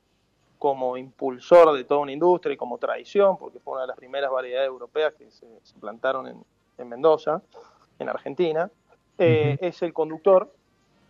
como 0.58 0.96
impulsor 0.96 1.76
de 1.76 1.84
toda 1.84 2.00
una 2.00 2.12
industria 2.12 2.54
y 2.54 2.56
como 2.56 2.78
tradición, 2.78 3.36
porque 3.38 3.60
fue 3.60 3.74
una 3.74 3.82
de 3.82 3.88
las 3.88 3.96
primeras 3.96 4.30
variedades 4.30 4.68
europeas 4.68 5.14
que 5.14 5.30
se, 5.30 5.46
plantaron 5.80 6.26
en, 6.78 6.88
Mendoza, 6.88 7.42
en 7.98 8.08
Argentina, 8.08 8.70
eh, 9.18 9.56
es 9.60 9.80
el 9.82 9.92
conductor. 9.94 10.52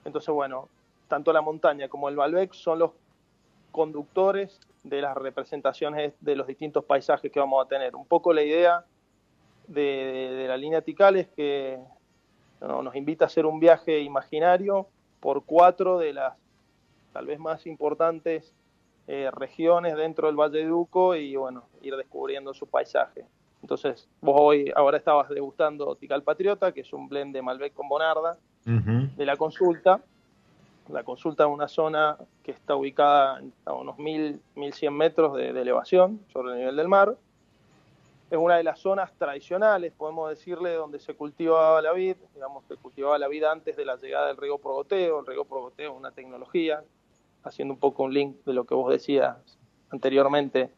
Entonces, 0.04 0.32
bueno, 0.32 0.68
tanto 1.08 1.32
la 1.32 1.40
montaña 1.40 1.88
como 1.88 2.08
el 2.08 2.14
Malbec 2.14 2.52
son 2.52 2.78
los 2.78 2.92
conductores 3.72 4.60
de 4.84 5.02
las 5.02 5.16
representaciones 5.16 6.14
de 6.20 6.36
los 6.36 6.46
distintos 6.46 6.84
paisajes 6.84 7.30
que 7.30 7.40
vamos 7.40 7.64
a 7.64 7.68
tener. 7.68 7.96
Un 7.96 8.06
poco 8.06 8.32
la 8.32 8.42
idea 8.42 8.84
de, 9.66 10.46
la 10.48 10.56
línea 10.56 10.80
Tikal 10.80 11.16
es 11.16 11.28
que 11.28 11.78
nos 12.60 12.94
invita 12.94 13.24
a 13.24 13.26
hacer 13.26 13.44
un 13.46 13.60
viaje 13.60 14.00
imaginario 14.00 14.88
por 15.20 15.44
cuatro 15.44 15.98
de 15.98 16.12
las 16.12 16.34
tal 17.12 17.26
vez 17.26 17.38
más 17.38 17.66
importantes 17.66 18.52
eh, 19.06 19.30
regiones 19.32 19.96
dentro 19.96 20.26
del 20.26 20.36
Valle 20.36 20.58
de 20.58 20.66
Duco 20.66 21.14
y 21.14 21.36
bueno, 21.36 21.64
ir 21.80 21.96
descubriendo 21.96 22.52
su 22.52 22.66
paisaje. 22.66 23.24
Entonces, 23.62 24.08
vos 24.20 24.36
hoy 24.38 24.72
ahora 24.76 24.98
estabas 24.98 25.28
degustando 25.28 25.96
Tikal 25.96 26.22
Patriota, 26.22 26.72
que 26.72 26.82
es 26.82 26.92
un 26.92 27.08
blend 27.08 27.34
de 27.34 27.42
Malbec 27.42 27.72
con 27.72 27.88
Bonarda, 27.88 28.36
de 28.64 29.26
la 29.26 29.36
consulta. 29.36 30.00
La 30.88 31.04
consulta 31.04 31.44
es 31.44 31.50
una 31.50 31.68
zona 31.68 32.16
que 32.42 32.50
está 32.50 32.76
ubicada 32.76 33.40
a 33.64 33.72
unos 33.72 33.98
1000, 33.98 34.40
1100 34.56 34.94
metros 34.94 35.36
de, 35.36 35.52
de 35.52 35.62
elevación 35.62 36.20
sobre 36.32 36.52
el 36.52 36.58
nivel 36.58 36.76
del 36.76 36.88
mar 36.88 37.16
es 38.30 38.38
una 38.38 38.56
de 38.56 38.64
las 38.64 38.80
zonas 38.80 39.12
tradicionales, 39.16 39.92
podemos 39.92 40.30
decirle, 40.30 40.74
donde 40.74 40.98
se 40.98 41.14
cultivaba 41.14 41.80
la 41.80 41.92
vid, 41.92 42.16
digamos, 42.34 42.64
se 42.66 42.76
cultivaba 42.76 43.18
la 43.18 43.28
vid 43.28 43.44
antes 43.44 43.76
de 43.76 43.84
la 43.84 43.96
llegada 43.96 44.26
del 44.28 44.36
riego 44.36 44.58
progoteo, 44.58 45.20
el 45.20 45.26
riego 45.26 45.44
progoteo 45.44 45.92
es 45.92 45.98
una 45.98 46.10
tecnología, 46.10 46.82
haciendo 47.44 47.74
un 47.74 47.80
poco 47.80 48.02
un 48.02 48.12
link 48.12 48.36
de 48.44 48.52
lo 48.52 48.64
que 48.64 48.74
vos 48.74 48.90
decías 48.90 49.36
anteriormente. 49.90 50.70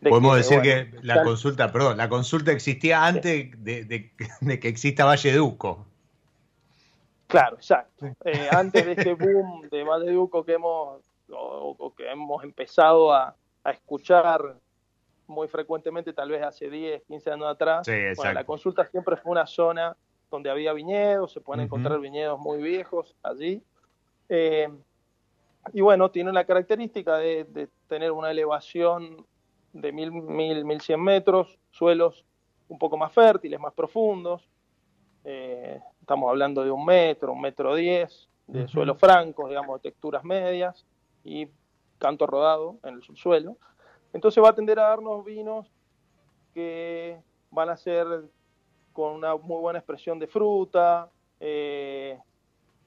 Podemos 0.00 0.36
decir 0.36 0.60
que 0.62 0.90
la 1.02 1.22
consulta, 1.22 1.70
perdón, 1.72 1.96
la 1.98 2.08
consulta 2.08 2.52
existía 2.52 3.04
antes 3.04 3.50
de, 3.62 4.10
que 4.60 4.68
exista 4.68 5.04
Valle 5.04 5.32
Duco. 5.34 5.86
Claro, 7.26 7.56
exacto. 7.56 8.06
Eh, 8.24 8.48
antes 8.50 8.84
de 8.84 8.92
este 8.92 9.14
boom 9.14 9.68
de 9.70 9.82
Valle 9.82 10.10
Duco 10.12 10.44
que 10.44 10.54
hemos, 10.54 11.02
que 11.96 12.10
hemos 12.10 12.44
empezado 12.44 13.12
a, 13.12 13.34
a 13.62 13.70
escuchar 13.70 14.56
muy 15.26 15.48
frecuentemente, 15.48 16.12
tal 16.12 16.30
vez 16.30 16.42
hace 16.42 16.68
10, 16.68 17.02
15 17.04 17.30
años 17.30 17.46
atrás. 17.46 17.86
la 17.86 18.44
consulta 18.44 18.84
siempre 18.86 19.16
fue 19.16 19.32
una 19.32 19.46
zona 19.46 19.96
donde 20.30 20.50
había 20.50 20.72
viñedos, 20.72 21.32
se 21.32 21.40
pueden 21.40 21.64
encontrar 21.64 22.00
viñedos 22.00 22.38
muy 22.38 22.62
viejos 22.62 23.14
allí. 23.22 23.62
Eh, 24.28 24.68
y 25.72 25.80
bueno, 25.80 26.10
tiene 26.10 26.32
la 26.32 26.44
característica 26.44 27.16
de, 27.16 27.68
tener 27.88 28.10
una 28.10 28.30
elevación 28.30 29.26
de 29.72 29.92
1000, 29.92 30.12
1000, 30.12 30.64
1100 30.64 31.00
metros, 31.00 31.58
suelos 31.70 32.24
un 32.68 32.78
poco 32.78 32.96
más 32.96 33.12
fértiles, 33.12 33.58
más 33.60 33.72
profundos. 33.72 34.48
Eh, 35.24 35.80
estamos 36.00 36.28
hablando 36.28 36.64
de 36.64 36.70
un 36.70 36.84
metro, 36.84 37.32
un 37.32 37.40
metro 37.40 37.74
diez, 37.74 38.28
de 38.46 38.68
suelos 38.68 38.98
francos, 38.98 39.48
digamos, 39.48 39.80
de 39.80 39.90
texturas 39.90 40.22
medias 40.24 40.84
y 41.24 41.48
canto 41.98 42.26
rodado 42.26 42.76
en 42.82 42.94
el 42.94 43.02
subsuelo. 43.02 43.56
Entonces 44.14 44.42
va 44.42 44.50
a 44.50 44.54
tender 44.54 44.78
a 44.78 44.88
darnos 44.88 45.24
vinos 45.24 45.66
que 46.54 47.20
van 47.50 47.68
a 47.68 47.76
ser 47.76 48.06
con 48.92 49.12
una 49.12 49.34
muy 49.34 49.60
buena 49.60 49.80
expresión 49.80 50.20
de 50.20 50.28
fruta, 50.28 51.10
eh, 51.40 52.16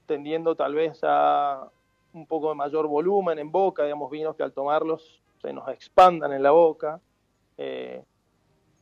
tendiendo 0.06 0.56
tal 0.56 0.74
vez 0.74 1.00
a 1.04 1.70
un 2.14 2.26
poco 2.26 2.50
de 2.50 2.56
mayor 2.56 2.88
volumen 2.88 3.38
en 3.40 3.52
boca, 3.52 3.84
digamos, 3.84 4.10
vinos 4.10 4.38
que 4.38 4.44
al 4.44 4.54
tomarlos 4.54 5.22
se 5.42 5.52
nos 5.52 5.68
expandan 5.68 6.32
en 6.32 6.42
la 6.42 6.52
boca. 6.52 7.02
Eh, 7.58 8.02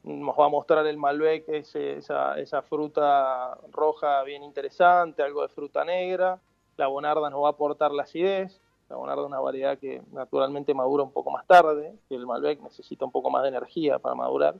nos 0.03 0.37
va 0.37 0.45
a 0.45 0.49
mostrar 0.49 0.85
el 0.85 0.97
Malbec 0.97 1.49
esa, 1.49 2.39
esa, 2.39 2.61
fruta 2.61 3.57
roja 3.71 4.21
bien 4.21 4.43
interesante, 4.43 5.23
algo 5.23 5.41
de 5.41 5.47
fruta 5.49 5.83
negra. 5.83 6.39
La 6.77 6.85
Bonarda 6.85 7.27
nos 7.31 7.41
va 7.41 7.47
a 7.47 7.51
aportar 7.51 7.91
la 7.91 8.03
acidez. 8.03 8.61
La 8.89 8.97
Bonarda 8.97 9.23
es 9.23 9.27
una 9.27 9.39
variedad 9.39 9.77
que 9.79 10.01
naturalmente 10.11 10.73
madura 10.73 11.03
un 11.03 11.11
poco 11.11 11.31
más 11.31 11.45
tarde, 11.47 11.95
que 12.07 12.15
el 12.15 12.27
Malbec 12.27 12.61
necesita 12.61 13.05
un 13.05 13.11
poco 13.11 13.29
más 13.29 13.43
de 13.43 13.49
energía 13.49 13.99
para 13.99 14.15
madurar. 14.15 14.55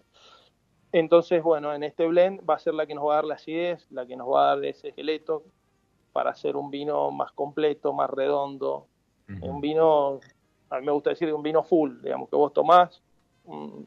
Entonces, 0.92 1.44
bueno, 1.44 1.74
en 1.74 1.84
este 1.84 2.08
blend 2.08 2.42
va 2.50 2.56
a 2.56 2.60
ser 2.60 2.74
la 2.74 2.86
que 2.86 2.96
nos 2.96 3.06
va 3.06 3.14
a 3.14 3.16
dar 3.16 3.26
la 3.26 3.36
acidez, 3.36 3.86
la 3.92 4.06
que 4.06 4.16
nos 4.16 4.28
va 4.28 4.52
a 4.52 4.56
dar 4.56 4.66
ese 4.66 4.90
esqueleto 4.90 5.44
para 6.14 6.32
hacer 6.32 6.56
un 6.56 6.72
vino 6.72 7.12
más 7.12 7.34
completo, 7.34 7.92
más 7.92 8.10
redondo. 8.10 8.88
Un 9.42 9.60
vino, 9.60 10.20
a 10.70 10.80
mí 10.80 10.86
me 10.86 10.92
gusta 10.92 11.10
decir 11.10 11.34
un 11.34 11.44
vino 11.44 11.64
full, 11.64 12.02
digamos, 12.02 12.30
que 12.30 12.36
vos 12.36 12.54
tomás 12.54 13.02
mm, 13.44 13.82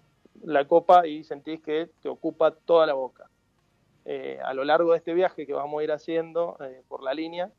la 0.44 0.66
copa 0.66 1.06
y 1.06 1.24
sentís 1.24 1.60
que 1.60 1.88
te 2.02 2.08
ocupa 2.08 2.50
toda 2.50 2.86
la 2.86 2.94
boca. 2.94 3.30
Eh, 4.04 4.38
a 4.44 4.52
lo 4.52 4.64
largo 4.64 4.92
de 4.92 4.98
este 4.98 5.14
viaje 5.14 5.46
que 5.46 5.52
vamos 5.52 5.80
a 5.80 5.84
ir 5.84 5.92
haciendo 5.92 6.56
eh, 6.60 6.82
por 6.88 7.02
la 7.02 7.14
línea, 7.14 7.50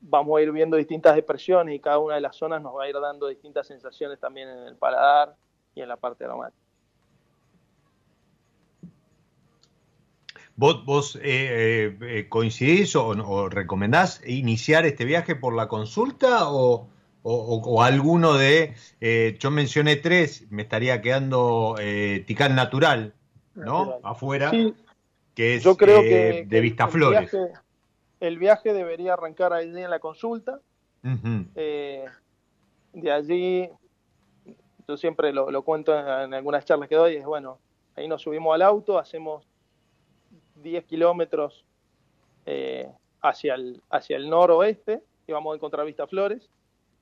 vamos 0.00 0.38
a 0.38 0.42
ir 0.42 0.52
viendo 0.52 0.76
distintas 0.76 1.16
expresiones 1.16 1.74
y 1.74 1.80
cada 1.80 1.98
una 1.98 2.14
de 2.14 2.20
las 2.20 2.36
zonas 2.36 2.62
nos 2.62 2.74
va 2.74 2.84
a 2.84 2.88
ir 2.88 2.94
dando 3.00 3.28
distintas 3.28 3.66
sensaciones 3.66 4.18
también 4.18 4.48
en 4.48 4.58
el 4.58 4.76
paladar 4.76 5.34
y 5.74 5.80
en 5.80 5.88
la 5.88 5.96
parte 5.96 6.24
aromática. 6.24 6.62
¿Vos, 10.56 10.84
vos 10.84 11.16
eh, 11.16 11.20
eh, 11.22 11.98
eh, 12.00 12.28
coincidís 12.28 12.96
o, 12.96 13.48
recomendás 13.48 14.20
iniciar 14.26 14.86
este 14.86 15.04
viaje 15.04 15.36
por 15.36 15.54
la 15.54 15.68
consulta 15.68 16.50
o, 16.50 16.88
alguno 17.80 18.34
de, 18.34 18.74
yo 19.38 19.50
mencioné 19.50 19.96
tres, 19.96 20.46
me 20.50 20.62
estaría 20.62 21.00
quedando 21.02 21.76
Ticán 22.26 22.56
Natural, 22.56 23.12
¿no? 23.54 24.00
Afuera, 24.02 24.50
que 25.34 25.56
es 25.56 25.62
yo 25.62 25.76
creo 25.76 26.00
que, 26.00 26.46
de 26.48 26.60
Vistaflores 26.60 27.30
el 28.20 28.38
viaje 28.38 28.72
debería 28.72 29.14
arrancar 29.14 29.52
allí 29.52 29.80
en 29.82 29.90
la 29.90 29.98
consulta. 29.98 30.60
Eh, 31.54 32.04
de 32.92 33.12
allí, 33.12 33.68
yo 34.86 34.96
siempre 34.96 35.32
lo, 35.32 35.62
cuento 35.62 35.98
en, 35.98 36.34
algunas 36.34 36.64
charlas 36.64 36.88
que 36.88 36.96
doy, 36.96 37.16
es 37.16 37.24
bueno, 37.24 37.58
ahí 37.96 38.08
nos 38.08 38.22
subimos 38.22 38.54
al 38.54 38.62
auto, 38.62 38.98
hacemos 38.98 39.46
10 40.56 40.84
kilómetros 40.84 41.64
eh, 42.46 42.90
hacia, 43.22 43.54
el, 43.54 43.82
hacia 43.90 44.16
el 44.16 44.28
noroeste 44.28 45.02
y 45.26 45.32
vamos 45.32 45.52
a 45.52 45.56
encontrar 45.56 45.86
Vista 45.86 46.06
Flores, 46.06 46.50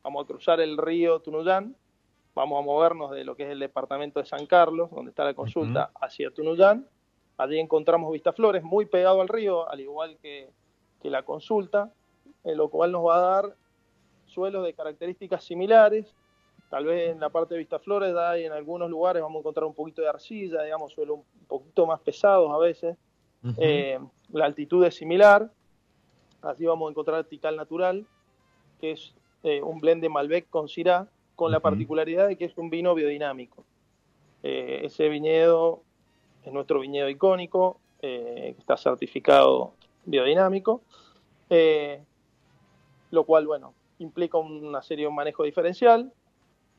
vamos 0.02 0.24
a 0.24 0.26
cruzar 0.26 0.60
el 0.60 0.76
río 0.76 1.20
Tunuyán, 1.20 1.74
vamos 2.34 2.60
a 2.60 2.64
movernos 2.64 3.12
de 3.12 3.24
lo 3.24 3.34
que 3.34 3.44
es 3.44 3.50
el 3.50 3.60
departamento 3.60 4.20
de 4.20 4.26
San 4.26 4.46
Carlos, 4.46 4.90
donde 4.90 5.10
está 5.10 5.24
la 5.24 5.34
consulta, 5.34 5.90
hacia 6.00 6.30
Tunuyán. 6.30 6.86
Allí 7.38 7.58
encontramos 7.58 8.12
Vista 8.12 8.32
Flores, 8.32 8.62
muy 8.62 8.86
pegado 8.86 9.20
al 9.20 9.28
río, 9.28 9.68
al 9.70 9.80
igual 9.80 10.18
que 10.20 10.50
la 11.10 11.22
consulta, 11.22 11.92
lo 12.44 12.68
cual 12.68 12.92
nos 12.92 13.04
va 13.04 13.16
a 13.16 13.20
dar 13.20 13.56
suelos 14.26 14.64
de 14.64 14.74
características 14.74 15.44
similares. 15.44 16.14
Tal 16.68 16.84
vez 16.84 17.10
en 17.10 17.20
la 17.20 17.30
parte 17.30 17.54
de 17.54 17.58
Vistaflores 17.60 18.14
hay 18.16 18.44
en 18.44 18.52
algunos 18.52 18.90
lugares 18.90 19.22
vamos 19.22 19.36
a 19.36 19.40
encontrar 19.40 19.64
un 19.64 19.74
poquito 19.74 20.02
de 20.02 20.08
arcilla, 20.08 20.62
digamos, 20.62 20.92
suelos 20.92 21.18
un 21.18 21.46
poquito 21.46 21.86
más 21.86 22.00
pesados 22.00 22.50
a 22.52 22.58
veces. 22.58 22.96
Eh, 23.58 23.98
la 24.30 24.44
altitud 24.44 24.84
es 24.84 24.94
similar. 24.94 25.50
Así 26.42 26.64
vamos 26.66 26.88
a 26.88 26.90
encontrar 26.90 27.24
Tical 27.24 27.56
Natural, 27.56 28.04
que 28.80 28.92
es 28.92 29.14
eh, 29.42 29.62
un 29.62 29.80
blend 29.80 30.02
de 30.02 30.08
Malbec 30.08 30.50
con 30.50 30.68
Syrah, 30.68 31.08
con 31.34 31.50
la 31.50 31.60
particularidad 31.60 32.28
de 32.28 32.36
que 32.36 32.44
es 32.44 32.58
un 32.58 32.68
vino 32.68 32.94
biodinámico. 32.94 33.64
Eh, 34.42 34.80
ese 34.84 35.08
viñedo 35.08 35.82
es 36.44 36.52
nuestro 36.52 36.80
viñedo 36.80 37.08
icónico, 37.08 37.80
está 38.00 38.76
certificado 38.76 39.72
biodinámico, 40.06 40.82
lo 43.10 43.24
cual, 43.24 43.46
bueno, 43.46 43.74
implica 43.98 44.38
una 44.38 44.82
serie 44.82 45.04
de 45.04 45.08
un 45.08 45.14
manejo 45.14 45.44
diferencial, 45.44 46.12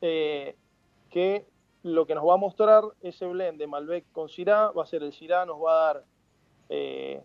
que 0.00 1.46
lo 1.82 2.06
que 2.06 2.14
nos 2.14 2.26
va 2.26 2.34
a 2.34 2.38
mostrar 2.38 2.84
ese 3.00 3.26
blend 3.26 3.58
de 3.58 3.66
Malbec 3.66 4.04
con 4.12 4.28
Syrah 4.28 4.70
va 4.70 4.82
a 4.82 4.86
ser 4.86 5.02
el 5.02 5.12
Syrah, 5.12 5.46
nos 5.46 5.58
va 5.58 5.72
a 5.72 5.84
dar 5.86 6.04
eh, 6.68 7.22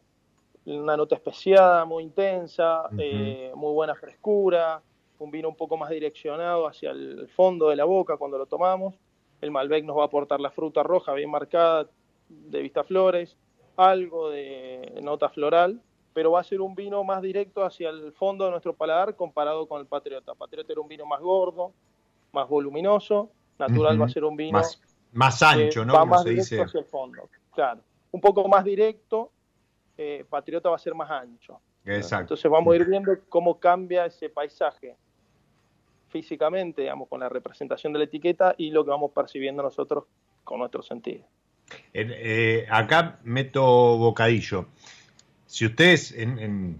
una 0.65 0.95
nota 0.95 1.15
especiada, 1.15 1.85
muy 1.85 2.03
intensa, 2.03 2.89
eh, 2.97 3.51
muy 3.55 3.73
buena 3.73 3.95
frescura, 3.95 4.81
un 5.19 5.31
vino 5.31 5.49
un 5.49 5.55
poco 5.55 5.77
más 5.77 5.89
direccionado 5.89 6.67
hacia 6.67 6.91
el 6.91 7.27
fondo 7.29 7.69
de 7.69 7.75
la 7.75 7.85
boca 7.85 8.17
cuando 8.17 8.37
lo 8.37 8.45
tomamos. 8.45 8.95
El 9.41 9.51
Malbec 9.51 9.83
nos 9.83 9.97
va 9.97 10.03
a 10.03 10.05
aportar 10.05 10.39
la 10.39 10.51
fruta 10.51 10.83
roja 10.83 11.13
bien 11.13 11.29
marcada 11.29 11.89
de 12.29 12.61
vista 12.61 12.83
flores, 12.83 13.35
algo 13.75 14.29
de 14.29 14.99
nota 15.01 15.29
floral, 15.29 15.81
pero 16.13 16.31
va 16.31 16.41
a 16.41 16.43
ser 16.43 16.61
un 16.61 16.75
vino 16.75 17.03
más 17.03 17.21
directo 17.21 17.63
hacia 17.63 17.89
el 17.89 18.11
fondo 18.13 18.45
de 18.45 18.51
nuestro 18.51 18.73
paladar 18.73 19.15
comparado 19.15 19.67
con 19.67 19.81
el 19.81 19.87
Patriota. 19.87 20.35
Patriota 20.35 20.71
era 20.71 20.81
un 20.81 20.87
vino 20.87 21.05
más 21.05 21.21
gordo, 21.21 21.73
más 22.31 22.47
voluminoso, 22.47 23.31
Natural 23.59 24.01
va 24.01 24.05
a 24.05 24.09
ser 24.09 24.23
un 24.23 24.35
vino 24.35 24.59
más, 25.11 25.43
ancho, 25.43 25.85
¿no? 25.85 25.93
Va 25.93 26.05
más 26.05 26.23
directo 26.23 26.63
hacia 26.63 26.79
el 26.79 26.85
fondo, 26.85 27.29
claro. 27.53 27.81
Un 28.11 28.21
poco 28.21 28.47
más 28.47 28.63
directo, 28.63 29.31
eh, 29.97 30.25
Patriota 30.29 30.69
va 30.69 30.75
a 30.75 30.79
ser 30.79 30.95
más 30.95 31.09
ancho. 31.09 31.59
Exacto. 31.85 32.23
Entonces 32.23 32.49
vamos 32.49 32.73
a 32.73 32.75
ir 32.77 32.85
viendo 32.85 33.11
cómo 33.29 33.59
cambia 33.59 34.05
ese 34.05 34.29
paisaje 34.29 34.95
físicamente, 36.09 36.83
digamos, 36.83 37.07
con 37.09 37.19
la 37.19 37.29
representación 37.29 37.91
de 37.93 37.99
la 37.99 38.05
etiqueta 38.05 38.55
y 38.57 38.71
lo 38.71 38.83
que 38.85 38.91
vamos 38.91 39.11
percibiendo 39.11 39.63
nosotros 39.63 40.05
con 40.43 40.59
nuestro 40.59 40.81
sentido. 40.83 41.25
Eh, 41.93 42.67
acá 42.69 43.19
meto 43.23 43.97
bocadillo. 43.97 44.67
Si 45.53 45.67
ustedes 45.67 46.15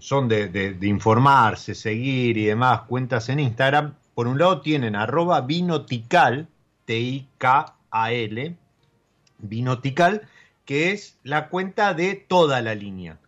son 0.00 0.28
de, 0.28 0.76
informarse, 0.82 1.76
seguir 1.76 2.36
y 2.36 2.46
demás 2.46 2.80
cuentas 2.88 3.28
en 3.28 3.38
Instagram, 3.38 3.94
por 4.16 4.26
un 4.26 4.36
lado 4.36 4.62
tienen 4.62 4.96
arroba 4.96 5.42
vinotical, 5.42 6.48
T-I-K-A-L, 6.84 8.56
vinotical, 9.38 10.22
que 10.64 10.90
es 10.90 11.20
la 11.22 11.50
cuenta 11.50 11.94
de 11.94 12.16
toda 12.16 12.62
la 12.62 12.74
línea. 12.74 13.20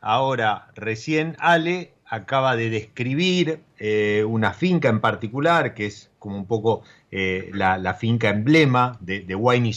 Ahora, 0.00 0.68
recién 0.76 1.34
Ale 1.40 1.92
acaba 2.04 2.54
de 2.54 2.70
describir 2.70 3.64
eh, 3.78 4.22
una 4.24 4.52
finca 4.52 4.88
en 4.88 5.00
particular, 5.00 5.74
que 5.74 5.86
es 5.86 6.12
como 6.20 6.36
un 6.36 6.46
poco 6.46 6.84
eh, 7.10 7.50
la, 7.52 7.94
finca 7.94 8.28
emblema 8.28 8.96
de, 9.00 9.22
de 9.22 9.34
Wine 9.34 9.72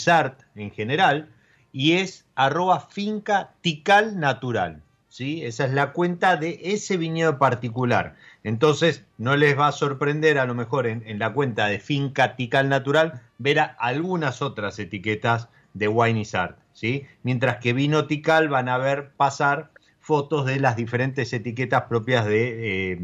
en 0.53 0.69
general, 0.69 1.31
y 1.71 1.93
es 1.93 2.27
arroba 2.35 2.81
finca 2.81 3.55
tical 3.61 4.19
natural. 4.19 4.83
¿Sí? 5.09 5.43
Esa 5.43 5.65
es 5.65 5.73
la 5.73 5.91
cuenta 5.91 6.37
de 6.37 6.59
ese 6.63 6.97
viñedo 6.97 7.37
particular. 7.37 8.15
Entonces, 8.43 9.03
no 9.17 9.35
les 9.35 9.57
va 9.57 9.67
a 9.67 9.71
sorprender 9.73 10.39
a 10.39 10.45
lo 10.45 10.55
mejor 10.55 10.87
en, 10.87 11.19
la 11.19 11.33
cuenta 11.33 11.67
de 11.67 11.79
finca 11.79 12.35
tical 12.35 12.69
natural 12.69 13.21
ver 13.37 13.59
algunas 13.77 14.41
otras 14.41 14.79
etiquetas 14.79 15.49
de 15.73 15.87
Wine 15.87 16.25
Art. 16.33 16.57
¿sí? 16.73 17.05
Mientras 17.23 17.57
que 17.57 17.73
Vinotical 17.73 18.47
van 18.47 18.69
a 18.69 18.77
ver 18.77 19.11
pasar 19.17 19.71
fotos 19.99 20.45
de 20.45 20.59
las 20.59 20.75
diferentes 20.75 21.33
etiquetas 21.33 21.83
propias 21.83 22.25
de, 22.25 22.93
eh, 22.93 22.99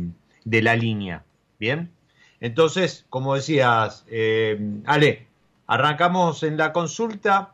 de 0.45 0.61
la 0.61 0.75
línea. 0.75 1.23
¿Bien? 1.59 1.91
Entonces, 2.39 3.05
como 3.09 3.35
decías, 3.35 4.05
eh, 4.07 4.59
Ale, 4.85 5.27
arrancamos 5.67 6.43
en 6.43 6.57
la 6.57 6.73
consulta, 6.73 7.53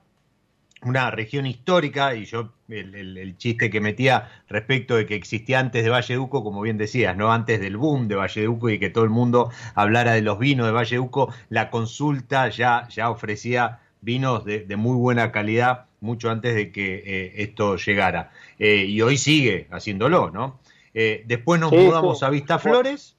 una 0.83 1.11
región 1.11 1.45
histórica, 1.45 2.15
y 2.15 2.25
yo 2.25 2.51
el, 2.71 3.35
chiste 3.37 3.69
que 3.69 3.81
metía 3.81 4.29
respecto 4.47 4.95
de 4.95 5.05
que 5.05 5.15
existía 5.15 5.59
antes 5.59 5.83
de 5.83 5.89
Valleduco, 5.89 6.43
como 6.43 6.61
bien 6.61 6.77
decías, 6.77 7.15
¿no? 7.17 7.31
Antes 7.31 7.59
del 7.59 7.77
boom 7.77 8.07
de 8.07 8.15
Valleduco 8.15 8.69
y 8.69 8.79
que 8.79 8.89
todo 8.89 9.03
el 9.03 9.09
mundo 9.09 9.51
hablara 9.75 10.13
de 10.13 10.21
los 10.21 10.39
vinos 10.39 10.65
de 10.65 10.71
Valleduco, 10.71 11.33
la 11.49 11.69
consulta 11.69 12.49
ya, 12.49 12.87
ya 12.89 13.09
ofrecía 13.09 13.79
vinos 14.01 14.45
de, 14.45 14.65
muy 14.75 14.95
buena 14.95 15.31
calidad 15.31 15.85
mucho 15.99 16.31
antes 16.31 16.55
de 16.55 16.71
que 16.71 17.03
eh, 17.05 17.33
esto 17.37 17.75
llegara. 17.77 18.31
Eh, 18.57 18.85
y 18.87 19.01
hoy 19.01 19.17
sigue 19.17 19.67
haciéndolo, 19.71 20.31
¿no? 20.31 20.59
Eh, 20.93 21.23
después 21.27 21.61
nos 21.61 21.71
mudamos 21.71 22.23
a 22.23 22.29
Vista 22.29 22.59
Flores 22.59 23.15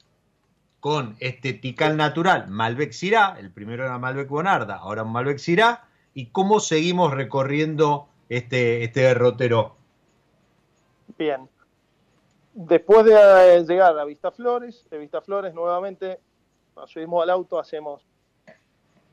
con 0.79 1.15
este 1.19 1.53
Tical 1.53 1.95
Natural, 1.95 2.49
Malbec 2.49 2.91
Syrah, 2.91 3.37
el 3.39 3.51
primero 3.51 3.85
era 3.85 3.97
Malbec 3.97 4.27
Bonarda, 4.27 4.75
ahora 4.75 5.03
un 5.03 5.13
Malbec 5.13 5.37
Syrah, 5.37 5.85
y 6.13 6.25
cómo 6.25 6.59
seguimos 6.59 7.13
recorriendo 7.13 8.09
este, 8.29 8.83
este 8.83 9.01
derrotero. 9.01 9.75
Bien. 11.17 11.49
Después 12.53 13.05
de 13.05 13.65
llegar 13.67 13.97
a 13.97 14.05
Vista 14.05 14.31
Flores, 14.31 14.85
de 14.89 14.97
Vista 14.97 15.21
Flores 15.21 15.53
nuevamente 15.53 16.19
nos 16.75 16.91
subimos 16.91 17.23
al 17.23 17.29
auto, 17.29 17.59
hacemos 17.59 18.05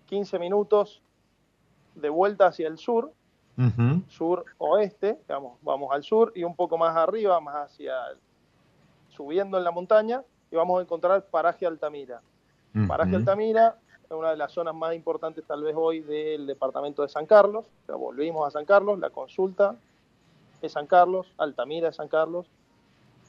15 0.07 0.38
minutos 0.38 1.03
de 1.94 2.09
vuelta 2.09 2.46
hacia 2.46 2.68
el 2.68 2.79
sur, 2.79 3.12
sur 4.09 4.46
oeste, 4.57 5.18
digamos, 5.29 5.59
vamos 5.61 5.92
al 5.92 6.03
sur 6.03 6.33
y 6.35 6.44
un 6.44 6.57
poco 6.57 6.79
más 6.79 6.96
arriba, 6.96 7.38
más 7.40 7.70
hacia 7.70 7.94
subiendo 9.11 9.59
en 9.59 9.64
la 9.64 9.70
montaña 9.70 10.23
y 10.51 10.57
vamos 10.57 10.79
a 10.79 10.83
encontrar 10.83 11.27
Paraje 11.27 11.66
Altamira. 11.66 12.23
Paraje 12.88 13.16
Altamira 13.16 13.77
es 14.11 14.16
una 14.16 14.31
de 14.31 14.37
las 14.37 14.51
zonas 14.51 14.75
más 14.75 14.92
importantes 14.92 15.44
tal 15.46 15.62
vez 15.62 15.77
hoy 15.79 16.01
del 16.01 16.44
departamento 16.44 17.03
de 17.03 17.09
San 17.09 17.27
Carlos. 17.27 17.64
volvimos 17.87 18.44
a 18.44 18.51
San 18.51 18.64
Carlos, 18.64 18.99
la 18.99 19.11
consulta 19.11 19.77
es 20.61 20.73
San 20.73 20.88
Carlos, 20.88 21.29
Altamira 21.38 21.90
es 21.90 21.96
San 21.96 22.09
Carlos, 22.09 22.46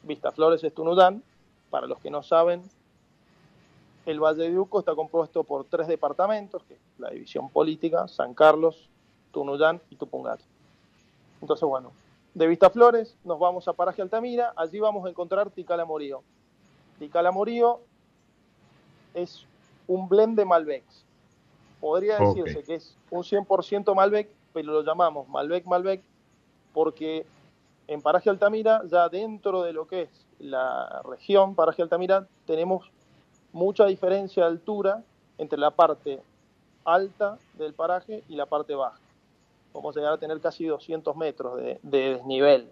Vistaflores 0.01 0.63
es 0.63 0.73
Tunudán. 0.73 1.21
Para 1.69 1.85
los 1.85 1.99
que 1.99 2.09
no 2.09 2.23
saben, 2.23 2.63
el 4.07 4.19
Valle 4.19 4.49
de 4.49 4.57
Uco 4.57 4.79
está 4.79 4.95
compuesto 4.95 5.43
por 5.43 5.65
tres 5.65 5.85
departamentos, 5.85 6.63
que 6.63 6.73
es 6.73 6.79
la 6.97 7.11
división 7.11 7.51
política, 7.51 8.07
San 8.07 8.33
Carlos, 8.33 8.89
Tunuyán 9.31 9.79
y 9.91 9.97
Tupungato. 9.97 10.43
Entonces, 11.41 11.69
bueno, 11.69 11.91
de 12.33 12.47
Vistaflores 12.47 13.15
nos 13.23 13.37
vamos 13.37 13.67
a 13.67 13.73
Paraje 13.73 14.01
Altamira, 14.01 14.51
allí 14.55 14.79
vamos 14.79 15.05
a 15.05 15.09
encontrar 15.09 15.51
Ticala 15.51 15.85
Morío. 15.85 16.23
Ticala 16.97 17.31
Morío 17.31 17.81
es 19.13 19.45
un 19.91 20.07
blend 20.07 20.37
de 20.37 20.45
Malbec. 20.45 20.85
Podría 21.81 22.17
decirse 22.17 22.63
que 22.63 22.75
es 22.75 22.95
un 23.09 23.23
100% 23.23 23.93
Malbec, 23.93 24.29
pero 24.53 24.71
lo 24.71 24.83
llamamos 24.83 25.27
Malbec 25.27 25.65
Malbec 25.65 26.01
porque 26.73 27.25
en 27.87 28.01
Paraje 28.01 28.29
Altamira, 28.29 28.83
ya 28.85 29.09
dentro 29.09 29.63
de 29.63 29.73
lo 29.73 29.87
que 29.87 30.03
es 30.03 30.09
la 30.39 31.01
región 31.03 31.55
Paraje 31.55 31.81
Altamira, 31.81 32.25
tenemos 32.45 32.89
mucha 33.51 33.85
diferencia 33.85 34.43
de 34.43 34.49
altura 34.49 35.03
entre 35.37 35.59
la 35.59 35.71
parte 35.71 36.21
alta 36.85 37.37
del 37.55 37.73
paraje 37.73 38.23
y 38.29 38.35
la 38.35 38.45
parte 38.45 38.73
baja. 38.75 38.99
Vamos 39.73 39.95
a 39.95 39.99
llegar 39.99 40.13
a 40.13 40.17
tener 40.17 40.39
casi 40.39 40.65
200 40.65 41.15
metros 41.17 41.57
de, 41.57 41.79
de 41.83 42.13
desnivel. 42.13 42.69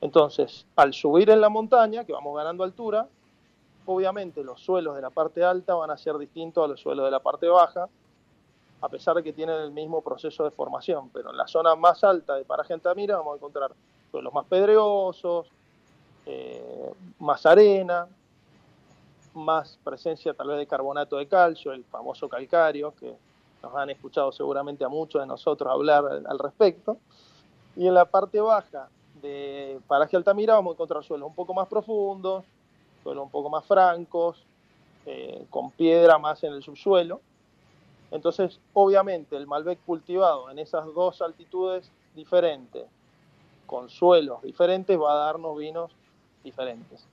Entonces, 0.00 0.66
al 0.74 0.92
subir 0.92 1.30
en 1.30 1.40
la 1.40 1.48
montaña, 1.48 2.04
que 2.04 2.12
vamos 2.12 2.36
ganando 2.36 2.64
altura, 2.64 3.08
obviamente 3.90 4.44
los 4.44 4.60
suelos 4.60 4.94
de 4.96 5.02
la 5.02 5.10
parte 5.10 5.42
alta 5.42 5.74
van 5.74 5.90
a 5.90 5.96
ser 5.96 6.18
distintos 6.18 6.62
a 6.62 6.68
los 6.68 6.80
suelos 6.80 7.06
de 7.06 7.10
la 7.10 7.20
parte 7.20 7.48
baja, 7.48 7.88
a 8.80 8.88
pesar 8.88 9.16
de 9.16 9.22
que 9.22 9.32
tienen 9.32 9.56
el 9.56 9.70
mismo 9.70 10.02
proceso 10.02 10.44
de 10.44 10.50
formación. 10.50 11.08
Pero 11.10 11.30
en 11.30 11.36
la 11.36 11.46
zona 11.46 11.74
más 11.74 12.04
alta 12.04 12.34
de 12.34 12.44
Paraje 12.44 12.74
Altamira 12.74 13.16
vamos 13.16 13.32
a 13.32 13.36
encontrar 13.36 13.72
suelos 14.10 14.32
más 14.34 14.44
pedregosos, 14.44 15.48
eh, 16.26 16.92
más 17.18 17.46
arena, 17.46 18.06
más 19.32 19.78
presencia 19.82 20.34
tal 20.34 20.48
vez 20.48 20.58
de 20.58 20.66
carbonato 20.66 21.16
de 21.16 21.26
calcio, 21.26 21.72
el 21.72 21.84
famoso 21.84 22.28
calcario, 22.28 22.94
que 22.94 23.16
nos 23.62 23.74
han 23.74 23.88
escuchado 23.88 24.32
seguramente 24.32 24.84
a 24.84 24.88
muchos 24.88 25.22
de 25.22 25.26
nosotros 25.26 25.72
hablar 25.72 26.04
al 26.26 26.38
respecto. 26.38 26.98
Y 27.74 27.86
en 27.86 27.94
la 27.94 28.04
parte 28.04 28.38
baja 28.38 28.90
de 29.22 29.80
Paraje 29.86 30.16
Altamira 30.16 30.54
vamos 30.54 30.72
a 30.72 30.74
encontrar 30.74 31.02
suelos 31.02 31.26
un 31.26 31.34
poco 31.34 31.54
más 31.54 31.68
profundos, 31.68 32.44
un 33.16 33.30
poco 33.30 33.48
más 33.48 33.64
francos, 33.64 34.44
eh, 35.06 35.46
con 35.48 35.70
piedra 35.70 36.18
más 36.18 36.42
en 36.44 36.52
el 36.52 36.62
subsuelo. 36.62 37.20
Entonces, 38.10 38.60
obviamente, 38.72 39.36
el 39.36 39.46
Malbec 39.46 39.78
cultivado 39.86 40.50
en 40.50 40.58
esas 40.58 40.84
dos 40.94 41.22
altitudes 41.22 41.90
diferentes, 42.14 42.86
con 43.66 43.88
suelos 43.88 44.42
diferentes, 44.42 44.98
va 44.98 45.12
a 45.12 45.16
darnos 45.26 45.56
vinos 45.56 45.92
diferentes. 46.42 47.06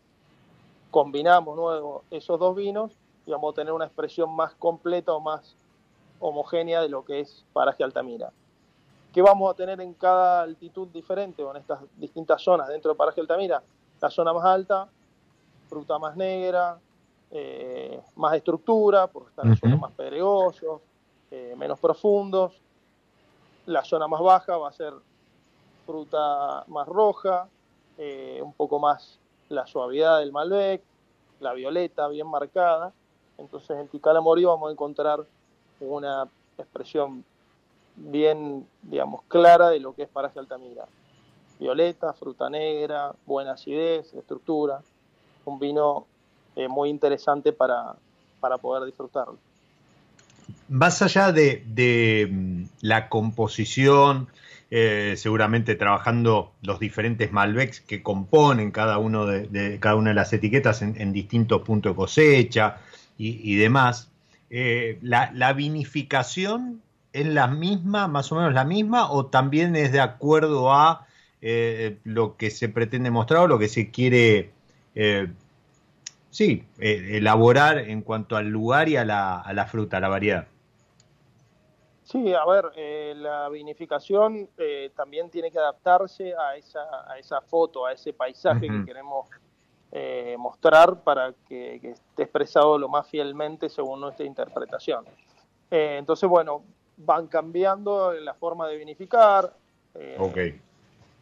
Combinamos 0.91 1.55
nuevo 1.55 2.03
esos 2.09 2.39
dos 2.39 2.55
vinos 2.55 2.91
digamos, 3.25 3.53
tener 3.55 3.73
una 3.73 3.85
expresión 3.85 4.33
más 4.35 4.53
completa 4.55 5.13
o 5.13 5.19
más 5.19 5.55
homogénea 6.19 6.81
de 6.81 6.89
lo 6.89 7.03
que 7.03 7.21
es 7.21 7.43
paraje 7.53 7.83
Altamira. 7.83 8.31
¿Qué 9.13 9.21
vamos 9.21 9.51
a 9.51 9.55
tener 9.55 9.79
en 9.81 9.93
cada 9.93 10.41
altitud 10.41 10.87
diferente 10.89 11.43
o 11.43 11.51
en 11.51 11.57
estas 11.57 11.79
distintas 11.97 12.41
zonas 12.41 12.67
dentro 12.67 12.91
de 12.91 12.97
paraje 12.97 13.21
Altamira? 13.21 13.63
La 14.01 14.09
zona 14.09 14.33
más 14.33 14.45
alta, 14.45 14.87
fruta 15.67 15.99
más 15.99 16.15
negra, 16.15 16.79
eh, 17.31 18.01
más 18.15 18.35
estructura, 18.35 19.07
porque 19.07 19.29
están 19.29 19.49
los 19.49 19.59
suelos 19.59 19.79
más 19.79 19.91
pedregosos, 19.91 20.81
eh, 21.31 21.53
menos 21.57 21.79
profundos. 21.79 22.61
La 23.65 23.83
zona 23.83 24.07
más 24.07 24.21
baja 24.21 24.57
va 24.57 24.69
a 24.69 24.73
ser 24.73 24.93
fruta 25.85 26.63
más 26.67 26.87
roja, 26.87 27.47
eh, 27.97 28.41
un 28.43 28.53
poco 28.53 28.79
más 28.79 29.19
la 29.49 29.67
suavidad 29.67 30.19
del 30.19 30.31
Malbec, 30.31 30.81
la 31.39 31.53
violeta 31.53 32.07
bien 32.07 32.27
marcada. 32.27 32.93
Entonces 33.37 33.77
en 33.77 33.87
Tikal 33.87 34.15
vamos 34.15 34.69
a 34.69 34.71
encontrar 34.71 35.25
una 35.79 36.27
expresión 36.57 37.23
bien, 37.95 38.67
digamos, 38.81 39.23
clara 39.27 39.69
de 39.69 39.79
lo 39.79 39.93
que 39.93 40.03
es 40.03 40.09
paraje 40.09 40.39
Altamira. 40.39 40.85
Violeta, 41.59 42.13
fruta 42.13 42.49
negra, 42.49 43.13
buena 43.25 43.53
acidez, 43.53 44.13
estructura. 44.13 44.81
Un 45.45 45.59
vino 45.59 46.05
eh, 46.55 46.67
muy 46.67 46.89
interesante 46.89 47.51
para, 47.51 47.95
para 48.39 48.57
poder 48.57 48.85
disfrutarlo. 48.85 49.37
Más 50.69 51.01
allá 51.01 51.31
de, 51.31 51.63
de 51.67 52.29
mm, 52.31 52.63
la 52.81 53.09
composición, 53.09 54.29
eh, 54.71 55.13
seguramente 55.17 55.75
trabajando 55.75 56.53
los 56.61 56.79
diferentes 56.79 57.31
Malbecs 57.31 57.81
que 57.81 58.01
componen 58.01 58.71
cada, 58.71 58.97
uno 58.97 59.25
de, 59.25 59.79
cada 59.79 59.95
una 59.95 60.09
de 60.09 60.15
las 60.15 60.33
etiquetas 60.33 60.81
en, 60.81 61.13
distintos 61.13 61.61
puntos 61.61 61.91
de 61.91 61.95
cosecha 61.95 62.77
y, 63.17 63.55
demás. 63.55 64.11
Eh, 64.49 64.97
la, 65.01 65.53
vinificación 65.53 66.81
es 67.13 67.27
la 67.27 67.47
misma, 67.47 68.07
más 68.07 68.31
o 68.31 68.35
menos 68.35 68.53
la 68.53 68.65
misma, 68.65 69.11
o 69.11 69.27
también 69.27 69.75
es 69.75 69.91
de 69.91 69.99
acuerdo 69.99 70.73
a 70.73 71.05
lo 72.03 72.37
que 72.37 72.49
se 72.49 72.69
pretende 72.69 73.11
mostrar 73.11 73.41
o 73.41 73.47
lo 73.47 73.59
que 73.59 73.67
se 73.67 73.91
quiere, 73.91 74.51
sí, 76.29 76.65
elaborar 76.79 77.77
en 77.77 78.01
cuanto 78.01 78.37
al 78.37 78.47
lugar 78.47 78.89
y 78.89 78.97
a 78.97 79.05
la, 79.05 79.39
a 79.39 79.53
la 79.53 79.65
fruta, 79.65 79.97
a 79.97 79.99
la 79.99 80.07
variedad. 80.09 80.47
Sí, 82.05 82.35
a 82.35 82.45
ver, 82.45 82.71
eh, 82.75 83.15
la 83.17 83.49
vinificación 83.49 84.47
eh, 84.59 84.91
también 84.95 85.31
tiene 85.31 85.49
que 85.49 85.57
adaptarse 85.57 86.35
a 86.35 86.55
esa, 86.55 87.11
a 87.11 87.17
esa 87.17 87.41
foto, 87.41 87.83
a 87.87 87.93
ese 87.93 88.13
paisaje 88.13 88.67
que 88.67 88.85
queremos 88.85 89.27
eh, 89.91 90.35
mostrar 90.37 91.01
para 91.01 91.33
que, 91.47 91.77
esté 91.77 92.23
expresado 92.23 92.77
lo 92.77 92.89
más 92.89 93.07
fielmente 93.07 93.69
según 93.69 94.01
nuestra 94.01 94.23
interpretación. 94.23 95.03
entonces, 95.71 96.29
bueno, 96.29 96.61
van 96.95 97.25
cambiando 97.25 98.13
la 98.13 98.35
forma 98.35 98.67
de 98.67 98.77
vinificar. 98.77 99.51
Okay. 100.19 100.61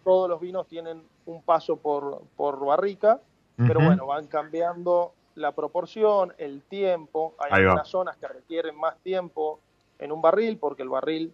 Todos 0.04 0.30
los 0.30 0.42
vinos 0.42 0.68
tienen 0.68 1.02
un 1.26 1.42
paso 1.44 1.78
por, 1.78 2.24
por 2.36 2.60
barrica, 2.66 3.22
pero 3.58 3.80
bueno, 3.80 4.08
van 4.08 4.28
cambiando 4.28 5.14
la 5.36 5.52
proporción, 5.52 6.34
el 6.38 6.62
tiempo. 6.62 7.34
Hay 7.40 7.64
algunas 7.64 7.88
zonas 7.88 8.18
que 8.18 8.28
requieren 8.28 8.76
más 8.76 8.98
tiempo 9.00 9.60
en 10.00 10.12
un 10.12 10.22
barril, 10.22 10.58
porque 10.58 10.84
el 10.84 10.90
barril, 10.90 11.34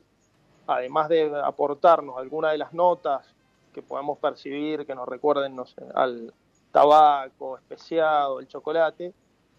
además 0.68 1.10
de 1.10 1.32
aportarnos 1.44 2.18
alguna 2.18 2.52
de 2.52 2.58
las 2.58 2.74
notas 2.74 3.26
que 3.74 3.82
podemos 3.82 4.18
percibir, 4.20 4.86
que 4.86 4.96
nos 4.96 5.08
recuerden 5.08 5.56
no 5.56 5.66
sé, 5.66 5.82
al 5.96 6.34
tabaco 6.72 7.58
especiado, 7.58 8.40
el 8.40 8.48
chocolate, 8.48 9.14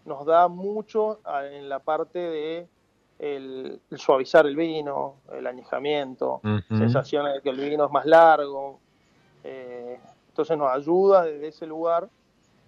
nos 0.05 0.25
da 0.25 0.47
mucho 0.47 1.19
en 1.51 1.69
la 1.69 1.79
parte 1.79 2.19
de 2.19 2.67
el, 3.19 3.79
suavizar 3.95 4.47
el 4.47 4.55
vino, 4.55 5.15
el 5.31 5.45
añejamiento, 5.45 6.41
sensaciones 6.69 7.35
de 7.35 7.41
que 7.41 7.49
el 7.49 7.57
vino 7.57 7.85
es 7.85 7.91
más 7.91 8.05
largo. 8.05 8.79
Eh, 9.43 9.99
entonces 10.29 10.57
nos 10.57 10.71
ayuda 10.71 11.23
desde 11.23 11.47
ese 11.47 11.67
lugar 11.67 12.09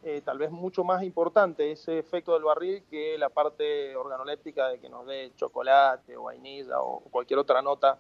eh, 0.06 0.22
tal 0.24 0.38
vez 0.38 0.52
mucho 0.52 0.84
más 0.84 1.02
importante 1.04 1.72
ese 1.72 1.98
efecto 1.98 2.34
del 2.34 2.44
barril 2.44 2.84
que 2.90 3.18
la 3.18 3.30
parte 3.30 3.96
organoléptica 3.96 4.68
de 4.68 4.80
que 4.80 4.90
nos 4.90 5.08
dé 5.08 5.32
chocolate 5.38 6.18
o 6.18 6.24
vainilla 6.24 6.82
o 6.82 7.00
cualquier 7.10 7.40
otra 7.40 7.62
nota 7.62 7.98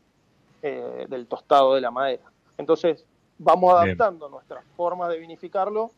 eh, 0.61 1.05
del 1.07 1.27
tostado 1.27 1.75
de 1.75 1.81
la 1.81 1.91
madera. 1.91 2.23
Entonces, 2.57 3.05
vamos 3.37 3.73
adaptando 3.73 4.27
nuestras 4.27 4.65
formas 4.75 5.09
de 5.09 5.19
vinificarlo 5.19 5.91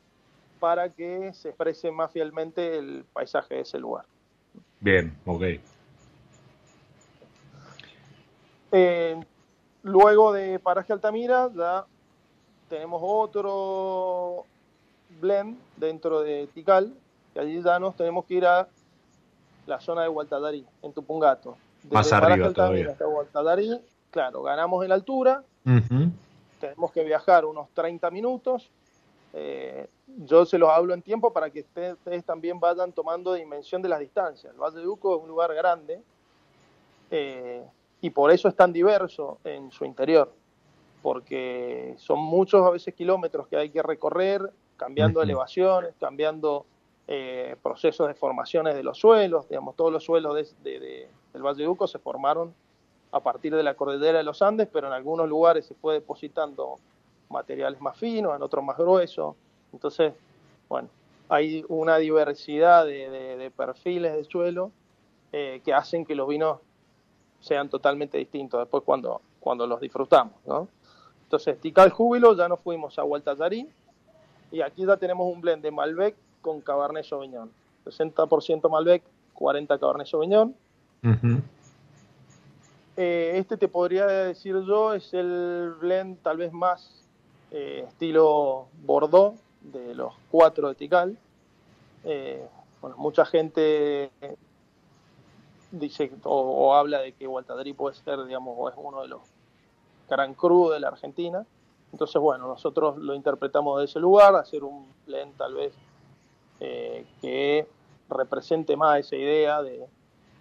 para 0.60 0.90
que 0.90 1.34
se 1.34 1.50
exprese 1.50 1.90
más 1.90 2.12
fielmente 2.12 2.78
el 2.78 3.04
paisaje 3.12 3.56
de 3.56 3.62
ese 3.62 3.80
lugar. 3.80 4.06
Bien, 4.80 5.18
ok. 5.26 5.44
Eh, 8.72 9.24
luego 9.82 10.34
de 10.34 10.60
Paraje 10.60 10.94
Altamira 10.94 11.50
ya 11.56 11.86
tenemos 12.70 13.02
otro 13.04 14.46
blend 15.20 15.58
dentro 15.78 16.22
de 16.22 16.48
Tikal, 16.54 16.94
y 17.36 17.40
allí 17.40 17.62
ya 17.62 17.80
nos 17.80 17.96
tenemos 17.96 18.26
que 18.26 18.36
ir 18.36 18.46
a 18.46 18.68
la 19.68 19.80
zona 19.80 20.04
de 20.04 20.10
Hualtadarí, 20.10 20.66
en 20.82 20.94
Tupungato. 20.94 21.58
Más 21.92 22.12
arriba 22.12 22.52
todavía. 22.52 22.92
Hasta 22.92 23.56
claro, 24.12 24.44
ganamos 24.44 24.84
en 24.84 24.90
la 24.90 24.96
altura, 24.96 25.44
tenemos 26.60 26.92
que 26.92 27.04
viajar 27.04 27.46
unos 27.46 27.70
30 27.74 28.10
minutos. 28.12 28.70
Eh, 29.34 29.88
yo 30.26 30.46
se 30.46 30.58
los 30.58 30.70
hablo 30.70 30.94
en 30.94 31.02
tiempo 31.02 31.34
para 31.34 31.50
que 31.50 31.62
ustedes, 31.62 32.24
también 32.24 32.60
vayan 32.60 32.94
tomando 32.94 33.34
dimensión 33.34 33.82
de 33.82 33.90
las 33.90 34.00
distancias. 34.00 34.54
El 34.54 34.60
Valle 34.60 34.80
de 34.80 34.88
Uco 34.88 35.18
es 35.18 35.22
un 35.22 35.28
lugar 35.28 35.54
grande 35.54 36.02
eh, 37.12 37.64
y 38.02 38.10
por 38.10 38.32
eso 38.32 38.48
es 38.48 38.56
tan 38.56 38.72
diverso 38.72 39.40
en 39.44 39.72
su 39.72 39.84
interior, 39.84 40.32
porque 41.02 41.96
son 41.98 42.20
muchos 42.20 42.66
a 42.66 42.70
veces 42.70 42.94
kilómetros 42.94 43.48
que 43.48 43.58
hay 43.58 43.70
que 43.70 43.84
recorrer 43.84 44.50
cambiando 44.78 45.22
elevaciones, 45.22 45.94
cambiando 46.00 46.66
eh, 47.08 47.56
procesos 47.62 48.08
de 48.08 48.14
formaciones 48.14 48.76
de 48.76 48.84
los 48.84 48.98
suelos, 48.98 49.48
digamos, 49.48 49.76
todos 49.76 49.92
los 49.92 50.04
suelos 50.04 50.36
de, 50.64 51.10
del 51.34 51.44
Valle 51.44 51.64
de 51.64 51.68
Uco 51.68 51.88
se 51.88 52.00
formaron 52.00 52.54
a 53.12 53.20
partir 53.20 53.56
de 53.56 53.64
la 53.64 53.76
cordillera 53.76 54.18
de 54.18 54.24
los 54.24 54.42
Andes, 54.42 54.68
pero 54.72 54.88
en 54.88 54.94
algunos 54.94 55.30
lugares 55.30 55.66
se 55.66 55.76
fue 55.76 55.94
depositando 55.94 56.76
materiales 57.30 57.80
más 57.80 57.98
finos, 57.98 58.36
en 58.36 58.42
otros 58.42 58.64
más 58.64 58.78
gruesos. 58.78 59.36
Entonces, 59.72 60.14
bueno, 60.68 60.90
hay 61.30 61.64
una 61.70 61.98
diversidad 61.98 62.86
de, 62.86 63.52
perfiles 63.56 64.14
de 64.14 64.24
suelo 64.26 64.72
eh, 65.32 65.62
que 65.64 65.74
hacen 65.74 66.06
que 66.06 66.16
los 66.16 66.28
vinos 66.28 66.60
sean 67.40 67.70
totalmente 67.70 68.18
distintos 68.18 68.60
después 68.60 68.84
cuando, 68.84 69.22
cuando 69.40 69.68
los 69.68 69.80
disfrutamos, 69.80 70.34
¿no? 70.46 70.68
Entonces, 71.24 71.60
Tikal 71.60 71.90
Júbilo, 71.90 72.36
ya 72.36 72.48
nos 72.48 72.60
fuimos 72.60 72.98
a 73.00 73.04
Hualtallarí, 73.04 73.68
y 74.52 74.62
aquí 74.62 74.86
ya 74.86 74.98
tenemos 74.98 75.32
un 75.32 75.42
blend 75.42 75.62
de 75.64 75.72
Malbec 75.72 76.16
con 76.42 76.62
Cabernet 76.62 77.06
Sauvignon. 77.06 77.50
60% 77.86 78.70
Malbec, 78.70 79.04
40 79.34 79.78
Cabernet 79.80 80.08
Sauvignon. 80.08 80.56
Eh, 82.98 83.34
este 83.36 83.58
te 83.58 83.68
podría 83.68 84.08
decir 84.08 84.56
yo 84.66 84.94
es 84.94 85.14
el 85.14 85.74
blend 85.80 86.18
tal 86.24 86.38
vez 86.38 86.54
más 86.54 86.90
eh, 87.52 87.86
estilo 87.88 88.68
Bordeaux 88.86 89.38
de 89.62 89.94
los 89.94 90.14
cuatro 90.32 90.70
de 90.70 90.76
Tikal. 90.76 91.18
Eh, 92.06 92.48
bueno, 92.82 92.98
mucha 92.98 93.26
gente 93.26 94.12
dice 95.72 96.12
o, 96.24 96.74
habla 96.76 97.00
de 97.00 97.14
que 97.14 97.28
Gualtadrí 97.28 97.74
puede 97.74 97.96
ser, 97.96 98.24
digamos, 98.26 98.56
o 98.58 98.70
es 98.70 98.76
uno 98.78 99.02
de 99.02 99.10
los 99.10 99.22
Gran 100.10 100.34
Cru 100.34 100.70
de 100.70 100.80
la 100.80 100.90
Argentina. 100.90 101.46
Entonces, 101.96 102.22
bueno, 102.22 102.46
nosotros 102.46 102.98
lo 102.98 103.16
interpretamos 103.16 103.80
de 103.80 103.86
ese 103.86 104.02
lugar, 104.02 104.36
hacer 104.36 104.66
un 104.66 104.86
blend 105.06 105.38
tal 105.38 105.54
vez 105.54 105.74
eh, 106.60 107.06
que 107.22 107.70
represente 108.10 108.76
más 108.76 109.00
esa 109.00 109.16
idea 109.16 109.62
de, 109.62 109.88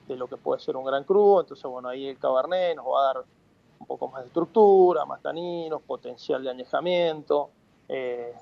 lo 0.09 0.27
que 0.27 0.37
puede 0.37 0.61
ser 0.61 0.77
un 0.77 0.85
gran 0.85 1.05
cru. 1.05 1.39
Entonces, 1.39 1.65
bueno, 1.71 1.89
ahí 1.89 2.09
el 2.09 2.19
cabernet 2.19 2.75
nos 2.75 2.87
va 2.87 3.03
a 3.03 3.15
dar 3.15 3.25
un 3.79 3.87
poco 3.87 4.09
más 4.09 4.23
de 4.23 4.27
estructura, 4.27 5.05
más 5.05 5.23
taninos, 5.23 5.81
potencial 5.83 6.43
de 6.43 6.51
añejamiento, 6.51 7.51
eh, 7.89 8.35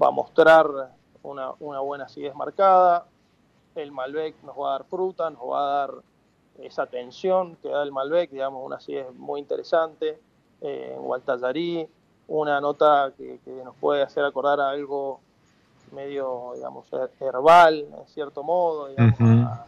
va 0.00 0.06
a 0.06 0.12
mostrar 0.12 0.68
una, 1.24 1.50
buena 1.58 2.04
acidez 2.04 2.32
marcada. 2.36 3.08
El 3.74 3.90
Malbec 3.90 4.40
nos 4.44 4.56
va 4.56 4.68
a 4.68 4.72
dar 4.78 4.84
fruta, 4.84 5.30
nos 5.30 5.42
va 5.50 5.62
a 5.62 5.78
dar 5.80 5.94
esa 6.60 6.86
tensión 6.86 7.56
que 7.56 7.70
da 7.70 7.82
el 7.82 7.90
Malbec, 7.90 8.30
digamos, 8.30 8.64
una 8.64 8.76
acidez 8.76 9.12
muy 9.14 9.40
interesante. 9.40 10.20
Eh, 10.60 10.92
en 10.94 11.02
Gualtallarí 11.02 11.88
una 12.30 12.60
nota 12.60 13.12
que, 13.16 13.40
nos 13.64 13.74
puede 13.76 14.02
hacer 14.02 14.24
acordar 14.24 14.60
a 14.60 14.70
algo 14.70 15.20
medio, 15.90 16.52
digamos, 16.54 16.86
herbal, 17.18 17.80
en 17.80 18.06
cierto 18.06 18.44
modo, 18.44 18.86
digamos, 18.86 19.58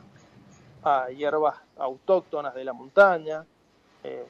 a, 0.85 1.09
hierbas 1.11 1.59
autóctonas 1.77 2.55
de 2.55 2.65
la 2.65 2.73
montaña. 2.73 3.45
Eh, 4.05 4.25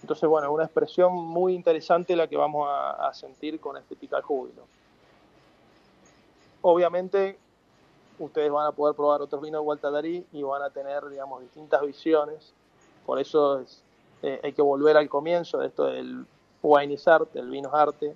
entonces, 0.00 0.26
bueno, 0.26 0.50
una 0.50 0.64
expresión 0.64 1.14
muy 1.14 1.54
interesante 1.54 2.16
la 2.16 2.26
que 2.26 2.38
vamos 2.38 2.66
a, 2.70 3.12
sentir 3.12 3.60
con 3.60 3.76
este 3.76 3.96
pical 3.96 4.22
júbilo. 4.22 4.62
Obviamente, 6.62 7.38
ustedes 8.18 8.50
van 8.50 8.66
a 8.66 8.72
poder 8.72 8.96
probar 8.96 9.20
otros 9.20 9.42
vinos 9.42 9.60
de 9.60 9.64
Gualtadarí 9.64 10.26
y 10.32 10.42
van 10.42 10.62
a 10.62 10.70
tener, 10.70 11.06
digamos, 11.06 11.42
distintas 11.42 11.82
visiones. 11.82 12.54
Por 13.04 13.20
eso 13.20 13.60
es, 13.60 13.82
eh, 14.22 14.40
hay 14.42 14.54
que 14.54 14.62
volver 14.62 14.96
al 14.96 15.10
comienzo 15.10 15.58
de 15.58 15.66
esto 15.66 15.84
del 15.84 16.24
wine 16.62 16.94
is 16.94 17.06
art, 17.08 17.34
el 17.36 17.50
vino 17.50 17.74
arte. 17.74 18.14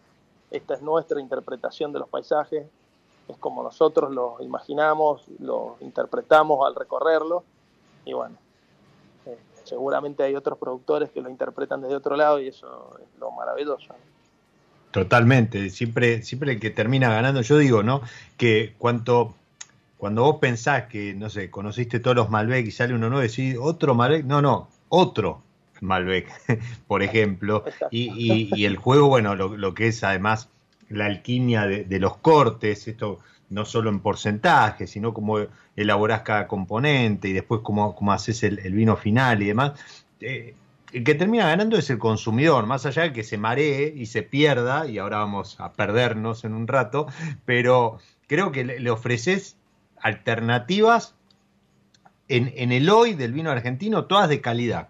Esta 0.51 0.74
es 0.74 0.82
nuestra 0.82 1.20
interpretación 1.20 1.93
de 1.93 2.01
los 2.01 2.09
paisajes, 2.09 2.66
es 3.28 3.36
como 3.38 3.62
nosotros 3.62 4.12
los 4.12 4.40
imaginamos, 4.40 5.24
los 5.38 5.80
interpretamos 5.80 6.66
al 6.66 6.74
recorrerlo. 6.74 7.45
Y 8.05 8.12
bueno, 8.12 8.36
eh, 9.26 9.38
seguramente 9.64 10.22
hay 10.22 10.34
otros 10.34 10.59
productores 10.59 11.11
que 11.11 11.20
lo 11.20 11.30
interpretan 11.30 11.80
desde 11.80 11.97
otro 11.97 12.16
lado 12.16 12.40
y 12.40 12.49
eso 12.49 12.99
es 13.01 13.20
lo 13.20 13.30
maravilloso. 13.30 13.95
Totalmente, 14.90 15.70
siempre, 15.70 16.22
siempre 16.22 16.53
el 16.53 16.61
que 16.61 16.70
termina 16.70 17.09
ganando, 17.09 17.40
yo 17.40 17.57
digo, 17.57 17.82
¿no? 17.82 18.03
Que 18.36 18.74
cuanto, 18.76 19.34
cuando 19.97 20.22
vos 20.22 20.36
pensás 20.36 20.84
que, 20.88 21.14
no 21.14 21.30
sé, 21.30 21.51
conociste 21.51 21.99
todos 21.99 22.14
los 22.14 22.28
Malbec 22.28 22.66
y 22.66 22.72
sale 22.72 22.95
uno 22.95 23.09
nuevo, 23.09 23.22
decís, 23.22 23.57
otro 23.59 23.95
Malbec, 23.95 24.26
no, 24.26 24.43
no, 24.43 24.68
otro 24.90 25.43
Malbec, 25.83 26.28
por 26.87 27.03
ejemplo, 27.03 27.64
y, 27.91 28.49
y, 28.55 28.64
el 28.64 28.76
juego, 28.76 29.09
bueno, 29.09 29.35
lo, 29.35 29.57
lo, 29.57 29.74
que 29.74 29.89
es 29.89 30.03
además 30.05 30.49
la 30.89 31.07
alquimia 31.07 31.66
de, 31.66 31.99
los 31.99 32.16
cortes, 32.18 32.87
esto 32.89 33.18
no 33.51 33.64
solo 33.64 33.91
en 33.91 34.01
porcentaje, 34.01 34.87
sino 34.87 35.12
cómo 35.12 35.39
elaborás 35.76 36.22
cada 36.22 36.47
componente 36.47 37.28
y 37.28 37.33
después 37.33 37.61
cómo, 37.62 37.95
cómo 37.95 38.12
haces 38.12 38.43
el, 38.43 38.57
vino 38.72 38.97
final 38.97 39.43
y 39.43 39.47
demás. 39.47 39.72
Eh, 40.20 40.55
el 40.93 41.05
que 41.05 41.14
termina 41.14 41.47
ganando 41.47 41.78
es 41.78 41.89
el 41.91 41.99
consumidor, 41.99 42.66
más 42.66 42.85
allá 42.85 43.03
de 43.03 43.12
que 43.12 43.24
se 43.24 43.39
maree 43.39 43.93
y 43.97 44.07
se 44.07 44.22
pierda, 44.22 44.87
y 44.87 44.99
ahora 44.99 45.18
vamos 45.18 45.59
a 45.59 45.72
perdernos 45.72 46.45
en 46.45 46.53
un 46.53 46.68
rato, 46.68 47.07
pero 47.47 47.99
creo 48.26 48.53
que 48.53 48.64
le, 48.64 48.91
ofreces 48.91 49.57
alternativas 50.01 51.14
en, 52.28 52.72
el 52.72 52.89
hoy 52.91 53.14
del 53.14 53.33
vino 53.33 53.51
argentino, 53.51 54.05
todas 54.05 54.28
de 54.28 54.41
calidad, 54.41 54.89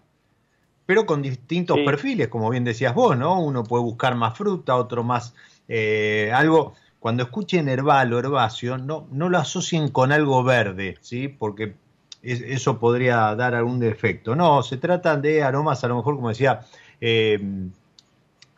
pero 0.85 1.05
con 1.05 1.21
distintos 1.21 1.79
perfiles, 1.85 2.27
como 2.27 2.49
bien 2.49 2.63
decías 2.63 2.93
vos, 2.93 3.17
¿no? 3.17 3.39
Uno 3.39 3.63
puede 3.63 3.83
buscar 3.83 4.15
más 4.15 4.37
fruta, 4.37 4.75
otro 4.75 5.03
más 5.03 5.33
eh, 5.67 6.31
algo. 6.33 6.73
Cuando 6.99 7.23
escuchen 7.23 7.67
herbal 7.67 8.13
o 8.13 8.19
herbáceo, 8.19 8.77
no, 8.77 9.07
no 9.11 9.29
lo 9.29 9.37
asocien 9.37 9.89
con 9.89 10.11
algo 10.11 10.43
verde, 10.43 10.97
¿sí? 11.01 11.27
Porque 11.27 11.75
eso 12.21 12.79
podría 12.79 13.35
dar 13.35 13.55
algún 13.55 13.79
defecto. 13.79 14.35
No, 14.35 14.63
se 14.63 14.77
tratan 14.77 15.21
de 15.21 15.43
aromas, 15.43 15.83
a 15.83 15.89
lo 15.89 15.97
mejor, 15.97 16.15
como 16.15 16.29
decía 16.29 16.61
eh, 17.01 17.39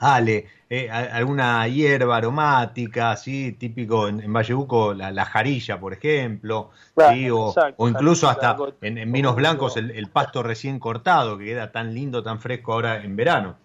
Ale, 0.05 0.45
eh, 0.69 0.89
alguna 0.89 1.67
hierba 1.67 2.17
aromática, 2.17 3.11
así 3.11 3.53
típico 3.53 4.07
en, 4.07 4.31
Vallebuco, 4.31 4.93
la, 4.93 5.25
jarilla, 5.25 5.79
por 5.79 5.93
ejemplo, 5.93 6.69
o, 6.95 7.87
incluso 7.89 8.29
hasta 8.29 8.55
en, 8.81 9.11
vinos 9.11 9.35
blancos 9.35 9.77
el, 9.77 10.09
pasto 10.09 10.43
recién 10.43 10.79
cortado, 10.79 11.37
que 11.37 11.45
queda 11.45 11.71
tan 11.71 11.93
lindo, 11.93 12.21
tan 12.21 12.39
fresco 12.39 12.73
ahora 12.73 13.03
en 13.03 13.15
verano. 13.15 13.55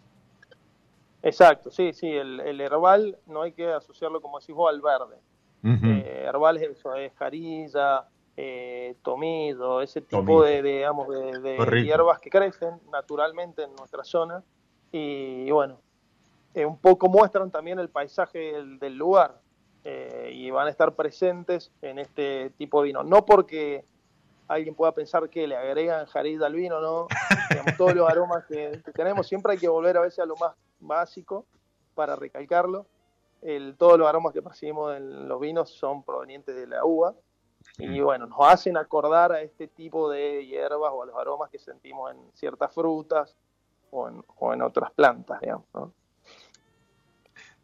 Exacto, 1.23 1.71
sí, 1.71 1.93
sí, 1.93 2.09
el, 2.09 2.61
herbal 2.61 3.19
no 3.27 3.43
hay 3.43 3.53
que 3.53 3.71
asociarlo, 3.71 4.21
como 4.21 4.41
decís 4.41 4.55
vos, 4.55 4.73
al 4.73 4.81
verde. 4.81 5.17
Eh, 5.63 6.25
herbal 6.27 6.57
es 6.57 6.79
eso, 6.79 6.95
es 6.95 7.13
jarilla, 7.19 8.07
eh, 8.37 8.97
tomillo, 9.03 9.83
ese 9.83 10.01
tipo 10.01 10.43
de, 10.43 10.63
digamos, 10.63 11.09
de, 11.09 11.83
hierbas 11.85 12.19
que 12.21 12.31
crecen 12.31 12.81
naturalmente 12.91 13.65
en 13.65 13.75
nuestra 13.77 14.03
zona. 14.03 14.43
Y, 14.93 15.51
bueno, 15.51 15.81
eh, 16.55 16.67
un 16.67 16.79
poco 16.79 17.09
muestran 17.09 17.51
también 17.51 17.79
el 17.79 17.91
paisaje 17.91 18.65
del, 18.81 18.97
lugar 18.97 19.41
eh, 19.85 20.31
y 20.35 20.51
van 20.51 20.67
a 20.67 20.71
estar 20.71 20.95
presentes 20.95 21.71
en 21.81 21.99
este 21.99 22.51
tipo 22.51 22.81
de 22.81 22.89
vino. 22.89 23.05
No 23.05 23.25
porque 23.25 23.85
alguien 24.49 24.75
pueda 24.75 24.93
pensar 24.93 25.31
que 25.31 25.47
le 25.47 25.57
agregan 25.57 26.07
jarida 26.07 26.47
al 26.47 26.55
vino, 26.55 26.81
no, 26.81 27.07
todos 27.79 27.95
los 27.95 28.09
aromas 28.11 28.45
que, 28.47 28.83
tenemos, 28.95 29.29
siempre 29.29 29.53
hay 29.53 29.59
que 29.59 29.69
volver 29.69 29.97
a 29.97 30.01
veces 30.01 30.19
a 30.19 30.27
lo 30.27 30.35
más 30.37 30.55
básico 30.81 31.47
para 31.95 32.17
recalcarlo. 32.17 32.87
El, 33.43 33.77
todos 33.77 33.97
los 33.97 34.09
aromas 34.09 34.35
que 34.35 34.43
percibimos 34.43 34.97
en 34.97 35.29
los 35.29 35.41
vinos 35.41 35.71
son 35.71 36.03
provenientes 36.03 36.55
de 36.55 36.67
la 36.67 36.85
uva 36.85 37.15
y 37.79 38.01
bueno, 38.01 38.27
nos 38.27 38.39
hacen 38.41 38.77
acordar 38.77 39.33
a 39.33 39.41
este 39.41 39.69
tipo 39.69 40.11
de 40.11 40.45
hierbas 40.47 40.91
o 40.93 41.03
a 41.03 41.07
los 41.07 41.17
aromas 41.17 41.49
que 41.49 41.59
sentimos 41.59 42.11
en 42.11 42.19
ciertas 42.35 42.75
frutas 42.75 43.37
o 43.91 44.09
en, 44.09 44.25
o 44.39 44.53
en 44.53 44.63
otras 44.63 44.91
plantas, 44.93 45.41
digamos. 45.41 45.67
¿no? 45.73 45.93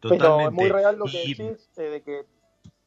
Pero 0.01 0.41
es 0.41 0.51
muy 0.51 0.69
real 0.69 0.97
lo 0.97 1.05
que 1.05 1.17
decís, 1.19 1.69
eh, 1.77 1.81
de 1.83 2.01
que 2.03 2.25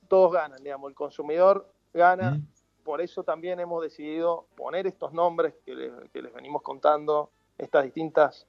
todos 0.09 0.33
ganan, 0.33 0.63
digamos, 0.63 0.89
el 0.89 0.95
consumidor 0.95 1.73
gana, 1.93 2.41
por 2.85 3.01
eso 3.01 3.25
también 3.25 3.61
hemos 3.61 3.83
decidido 3.83 4.47
poner 4.57 4.87
estos 4.87 5.13
nombres 5.13 5.55
que, 5.65 5.75
les 5.75 6.35
venimos 6.35 6.63
contando, 6.63 7.31
estas 7.59 7.85
distintas 7.85 8.47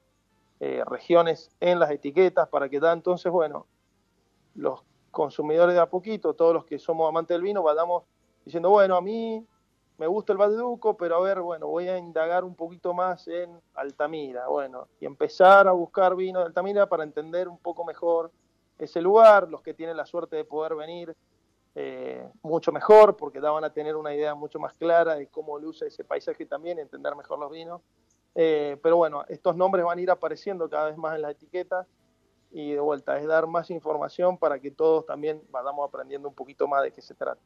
eh, 0.60 0.82
regiones 0.86 1.50
en 1.60 1.78
las 1.78 1.90
etiquetas 1.90 2.48
para 2.48 2.68
que 2.68 2.80
da 2.80 2.92
entonces, 2.92 3.30
bueno, 3.30 3.66
los 4.54 4.80
consumidores 5.10 5.74
de 5.74 5.80
a 5.80 5.86
poquito, 5.86 6.34
todos 6.34 6.54
los 6.54 6.64
que 6.64 6.78
somos 6.78 7.08
amantes 7.08 7.34
del 7.34 7.42
vino, 7.42 7.62
vayamos 7.62 8.04
diciendo, 8.44 8.70
bueno, 8.70 8.96
a 8.96 9.00
mí 9.00 9.46
me 9.98 10.06
gusta 10.06 10.32
el 10.32 10.38
Valdeduco, 10.38 10.96
pero 10.96 11.16
a 11.16 11.20
ver, 11.20 11.40
bueno, 11.40 11.68
voy 11.68 11.88
a 11.88 11.98
indagar 11.98 12.44
un 12.44 12.54
poquito 12.54 12.94
más 12.94 13.28
en 13.28 13.60
Altamira, 13.74 14.48
bueno, 14.48 14.88
y 14.98 15.06
empezar 15.06 15.68
a 15.68 15.72
buscar 15.72 16.16
vino 16.16 16.40
de 16.40 16.46
Altamira 16.46 16.88
para 16.88 17.04
entender 17.04 17.48
un 17.48 17.58
poco 17.58 17.84
mejor 17.84 18.32
ese 18.78 19.00
lugar, 19.00 19.48
los 19.48 19.62
que 19.62 19.74
tienen 19.74 19.96
la 19.96 20.06
suerte 20.06 20.36
de 20.36 20.44
poder 20.44 20.74
venir 20.74 21.14
eh, 21.74 22.28
mucho 22.42 22.72
mejor, 22.72 23.16
porque 23.16 23.40
daban 23.40 23.64
a 23.64 23.70
tener 23.72 23.96
una 23.96 24.14
idea 24.14 24.34
mucho 24.34 24.58
más 24.58 24.74
clara 24.74 25.16
de 25.16 25.26
cómo 25.28 25.58
luce 25.58 25.86
ese 25.86 26.04
paisaje 26.04 26.46
también, 26.46 26.78
entender 26.78 27.14
mejor 27.16 27.38
los 27.38 27.50
vinos. 27.50 27.80
Eh, 28.34 28.78
pero 28.82 28.96
bueno, 28.96 29.24
estos 29.28 29.56
nombres 29.56 29.84
van 29.84 29.98
a 29.98 30.02
ir 30.02 30.10
apareciendo 30.10 30.68
cada 30.68 30.86
vez 30.86 30.96
más 30.96 31.14
en 31.14 31.22
las 31.22 31.32
etiquetas 31.32 31.86
y 32.50 32.72
de 32.72 32.80
vuelta 32.80 33.18
es 33.18 33.26
dar 33.26 33.46
más 33.46 33.70
información 33.70 34.38
para 34.38 34.58
que 34.58 34.70
todos 34.70 35.06
también 35.06 35.42
vayamos 35.50 35.88
aprendiendo 35.88 36.28
un 36.28 36.34
poquito 36.34 36.66
más 36.66 36.82
de 36.82 36.92
qué 36.92 37.00
se 37.00 37.14
trata 37.14 37.40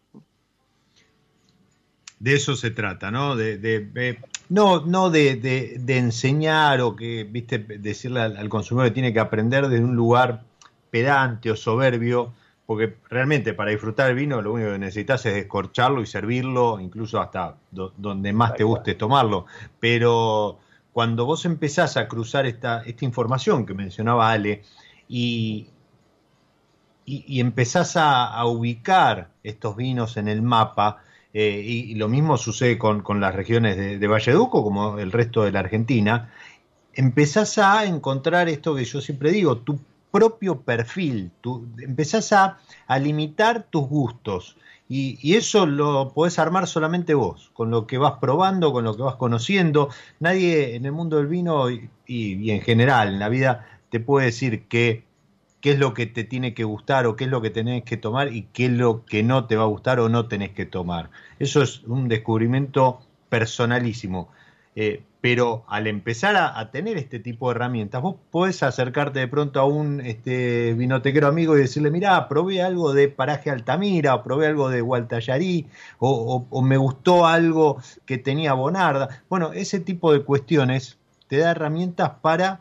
de 2.19 2.35
eso 2.35 2.57
se 2.57 2.71
trata, 2.71 3.11
¿no? 3.11 3.37
De, 3.37 4.19
no, 4.49 4.85
no 4.87 5.11
de, 5.11 5.79
enseñar 5.87 6.81
o 6.81 6.97
que, 6.97 7.25
viste, 7.25 7.59
decirle 7.59 8.21
al, 8.21 8.49
consumidor 8.49 8.89
que 8.89 8.95
tiene 8.95 9.13
que 9.13 9.21
aprender 9.21 9.69
desde 9.69 9.85
un 9.85 9.97
lugar 9.97 10.43
pedante 10.91 11.51
o 11.51 11.57
soberbio, 11.57 12.33
porque 12.67 12.97
realmente 13.09 13.55
para 13.55 13.71
disfrutar 13.71 14.11
el 14.11 14.17
vino 14.17 14.43
lo 14.43 14.53
único 14.53 14.73
que 14.73 14.79
necesitas 14.79 15.25
es 15.27 15.37
escorcharlo 15.37 16.03
y 16.03 16.07
servirlo, 16.07 16.81
incluso 16.81 17.21
hasta 17.21 17.57
donde 17.71 18.33
más 18.33 18.55
te 18.55 18.65
guste 18.65 18.95
tomarlo. 18.95 19.47
Pero 19.79 20.59
cuando 20.93 21.27
vos 21.27 21.45
empezás 21.45 21.97
a 21.97 22.09
cruzar 22.09 22.47
esta, 22.47 22.83
esta 22.83 23.05
información 23.05 23.67
que 23.67 23.75
mencionaba 23.75 24.33
Ale 24.33 24.63
y, 25.09 25.69
y, 27.05 27.41
empezás 27.41 27.97
a 27.97 28.45
ubicar 28.47 29.29
estos 29.45 29.77
vinos 29.77 30.17
en 30.17 30.27
el 30.27 30.43
mapa, 30.43 31.03
eh, 31.39 31.63
y, 31.63 31.95
lo 31.97 32.09
mismo 32.09 32.39
sucede 32.39 32.79
con, 32.79 33.21
las 33.21 33.35
regiones 33.35 33.77
de, 33.77 33.99
de 33.99 34.07
Valleduco 34.09 34.65
como 34.65 34.99
el 34.99 35.13
resto 35.13 35.43
de 35.43 35.53
la 35.53 35.61
Argentina, 35.61 36.33
empezás 36.95 37.59
a 37.59 37.85
encontrar 37.85 38.49
esto 38.49 38.75
que 38.75 38.87
yo 38.87 39.03
siempre 39.03 39.33
digo, 39.33 39.59
tu 39.59 39.79
propio 40.17 40.63
perfil, 40.63 41.31
tu, 41.43 41.69
empezás 41.79 42.33
a, 42.33 42.59
limitar 42.99 43.67
tus 43.69 43.87
gustos. 43.87 44.57
Y, 44.89 45.35
eso 45.35 45.67
lo 45.67 46.13
podés 46.15 46.39
armar 46.39 46.67
solamente 46.67 47.13
vos, 47.13 47.51
con 47.53 47.71
lo 47.71 47.87
que 47.87 47.99
vas 47.99 48.15
probando, 48.19 48.73
con 48.73 48.85
lo 48.85 48.97
que 48.97 49.03
vas 49.03 49.17
conociendo. 49.17 49.91
Nadie 50.21 50.75
en 50.75 50.87
el 50.87 50.93
mundo 50.93 51.19
del 51.19 51.27
vino 51.27 51.71
y, 51.71 51.91
y 52.07 52.51
en 52.51 52.63
general 52.63 53.09
en 53.09 53.19
la 53.19 53.29
vida 53.29 53.67
te 53.91 54.01
puede 54.01 54.27
decir 54.27 54.69
que 54.69 55.05
qué 55.61 55.73
es 55.73 55.79
lo 55.79 55.93
que 55.93 56.07
te 56.07 56.25
tiene 56.25 56.55
que 56.55 56.65
gustar 56.65 57.07
o 57.07 57.17
qué 57.17 57.25
es 57.25 57.31
lo 57.31 57.43
que 57.43 57.51
tenés 57.51 57.83
que 57.85 57.99
tomar 57.99 58.33
y 58.33 58.43
qué 58.55 58.67
es 58.67 58.73
lo 58.73 59.05
que 59.05 59.23
no 59.23 59.47
te 59.47 59.57
va 59.57 59.65
a 59.65 59.67
gustar 59.67 60.01
o 60.01 60.09
no 60.09 60.29
tenés 60.29 60.53
que 60.53 60.65
tomar. 60.65 61.11
Eso 61.39 61.63
es 61.63 61.83
un 61.85 62.09
descubrimiento 62.09 63.01
personalísimo. 63.29 64.31
Eh, 64.77 65.03
pero 65.23 65.65
al 65.67 65.89
empezar 65.89 66.37
a, 66.37 66.71
tener 66.71 66.99
este 66.99 67.19
tipo 67.19 67.49
de 67.49 67.57
herramientas, 67.57 68.01
vos 68.01 68.15
podés 68.31 68.63
acercarte 68.63 69.19
de 69.19 69.27
pronto 69.27 69.59
a 69.59 69.65
un 69.65 70.01
este, 70.01 70.75
vinotequero 70.75 71.27
amigo 71.27 71.57
y 71.57 71.63
decirle, 71.63 71.91
mirá, 71.91 72.29
probé 72.29 72.63
algo 72.63 72.93
de 72.93 73.09
Paraje 73.09 73.51
Altamira, 73.51 74.15
o 74.15 74.23
probé 74.23 74.47
algo 74.47 74.69
de 74.69 74.83
Gualtallarí, 74.83 75.67
o, 75.99 76.63
me 76.63 76.77
gustó 76.77 77.27
algo 77.27 77.83
que 78.05 78.19
tenía 78.19 78.53
Bonarda. 78.53 79.25
Bueno, 79.29 79.53
ese 79.53 79.81
tipo 79.81 80.13
de 80.13 80.23
cuestiones 80.23 80.99
te 81.27 81.39
da 81.39 81.53
herramientas 81.53 82.13
para 82.21 82.61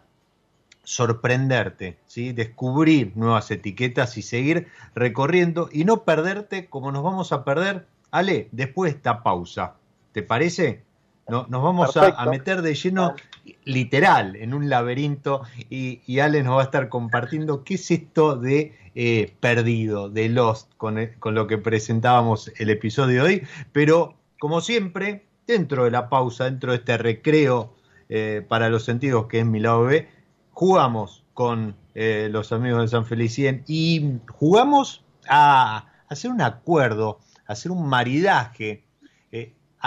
sorprenderte, 0.83 1.97
¿sí? 2.07 2.31
descubrir 2.31 3.11
nuevas 3.15 3.51
etiquetas 3.51 4.17
y 4.17 4.21
seguir 4.21 4.69
recorriendo 4.95 5.69
y 5.71 5.83
no 5.83 6.03
perderte 6.03 6.67
como 6.67 6.91
nos 6.91 7.03
vamos 7.03 7.31
a 7.31 7.43
perder, 7.43 7.85
Ale, 8.09 8.47
después 8.51 8.91
de 8.91 8.97
esta 8.97 9.21
pausa. 9.21 9.75
¿Te 10.13 10.23
parece? 10.23 10.84
Nos 11.27 11.49
vamos 11.49 11.97
a, 11.97 12.25
meter 12.27 12.61
de 12.61 12.75
lleno 12.75 13.15
literal 13.63 14.35
en 14.35 14.53
un 14.53 14.69
laberinto 14.69 15.41
y, 15.69 16.01
y, 16.05 16.19
Ale 16.19 16.43
nos 16.43 16.57
va 16.57 16.61
a 16.61 16.65
estar 16.65 16.89
compartiendo 16.89 17.63
qué 17.63 17.75
es 17.75 17.91
esto 17.91 18.35
de 18.35 18.75
eh, 18.97 19.33
perdido, 19.41 20.09
de 20.09 20.29
Lost, 20.29 20.71
con, 20.77 20.97
con 21.19 21.35
lo 21.35 21.47
que 21.47 21.57
presentábamos 21.57 22.51
el 22.57 22.69
episodio 22.69 23.23
de 23.23 23.29
hoy. 23.29 23.47
Pero, 23.73 24.15
como 24.39 24.61
siempre, 24.61 25.25
dentro 25.45 25.83
de 25.83 25.91
la 25.91 26.07
pausa, 26.07 26.45
dentro 26.45 26.71
de 26.71 26.77
este 26.77 26.97
recreo 26.97 27.73
eh, 28.07 28.45
para 28.47 28.69
los 28.69 28.85
sentidos 28.85 29.27
que 29.27 29.39
es 29.39 29.45
mi 29.45 29.59
lado 29.59 29.83
B, 29.83 30.07
jugamos 30.51 31.25
con 31.33 31.75
eh, 31.93 32.29
los 32.31 32.53
amigos 32.53 32.83
de 32.83 32.87
San 32.87 33.05
Felicien 33.05 33.65
y 33.67 34.19
jugamos 34.29 35.03
a 35.27 35.87
hacer 36.07 36.31
un 36.31 36.41
acuerdo, 36.41 37.19
a 37.47 37.51
hacer 37.51 37.71
un 37.73 37.89
maridaje, 37.89 38.84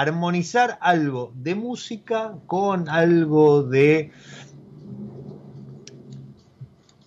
armonizar 0.00 0.78
algo 0.80 1.32
de 1.34 1.54
música 1.54 2.34
con 2.46 2.88
algo 2.88 3.62
de 3.62 4.12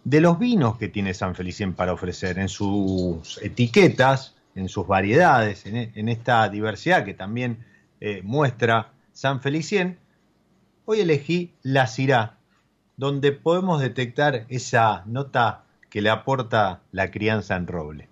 de 0.04 0.20
los 0.20 0.40
vinos 0.40 0.78
que 0.78 0.90
tiene 0.90 1.14
San 1.14 1.36
Felicien 1.36 1.74
para 1.74 1.94
ofrecer 1.94 2.40
en 2.40 2.50
sus 2.50 3.40
etiquetas, 3.42 4.36
en 4.56 4.68
sus 4.68 4.88
variedades, 4.88 5.66
en, 5.66 6.10
esta 6.10 6.50
diversidad 6.50 7.06
que 7.06 7.14
también 7.14 7.64
muestra 8.24 8.92
San 9.14 9.42
Felicien 9.42 10.00
Hoy 10.86 11.00
elegí 11.00 11.54
la 11.62 11.88
Cirá, 11.88 12.38
donde 12.98 13.32
podemos 13.32 13.80
detectar 13.80 14.46
esa 14.50 15.04
nota 15.06 15.64
que 15.90 16.02
le 16.02 16.10
aporta 16.10 16.82
la 16.92 17.12
crianza 17.12 17.56
en 17.56 17.68
roble. 17.68 18.10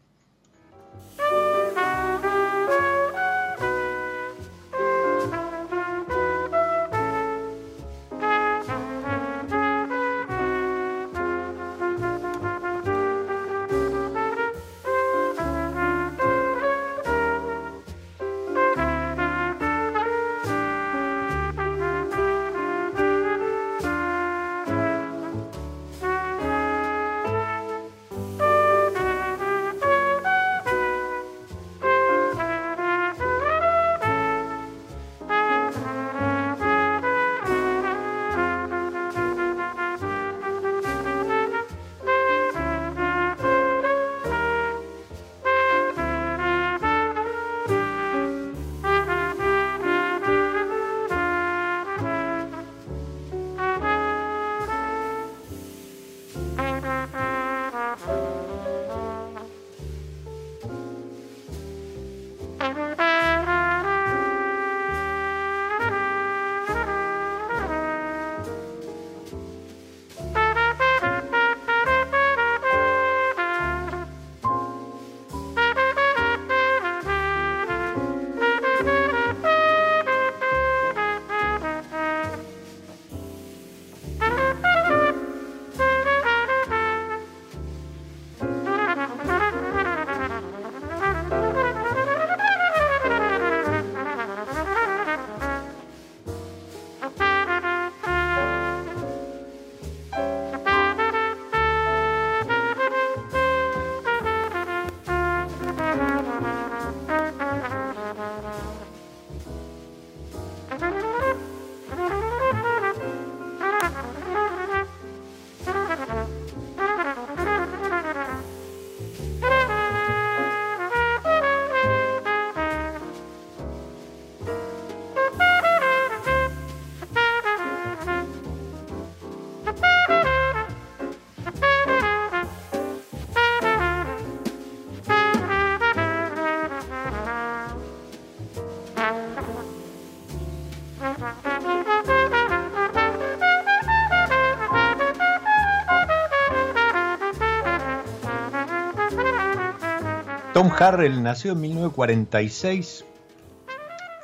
Tom 150.59 150.71
Harrell 150.77 151.23
nació 151.23 151.53
en 151.53 151.61
1946, 151.61 153.05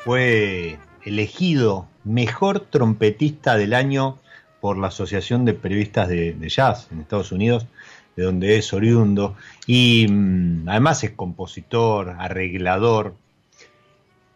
fue 0.04 0.78
elegido 1.06 1.88
mejor 2.04 2.60
trompetista 2.60 3.56
del 3.56 3.74
año 3.74 4.20
por 4.60 4.78
la 4.78 4.88
Asociación 4.88 5.46
de 5.46 5.54
Periodistas 5.54 6.10
de, 6.10 6.36
Jazz 6.50 6.90
en 6.92 7.00
Estados 7.00 7.32
Unidos, 7.32 7.68
de 8.18 8.24
donde 8.24 8.58
es 8.58 8.74
oriundo, 8.74 9.38
y 9.66 10.08
mm, 10.10 10.68
además 10.68 11.06
es 11.06 11.12
compositor, 11.12 12.18
arreglador. 12.20 13.16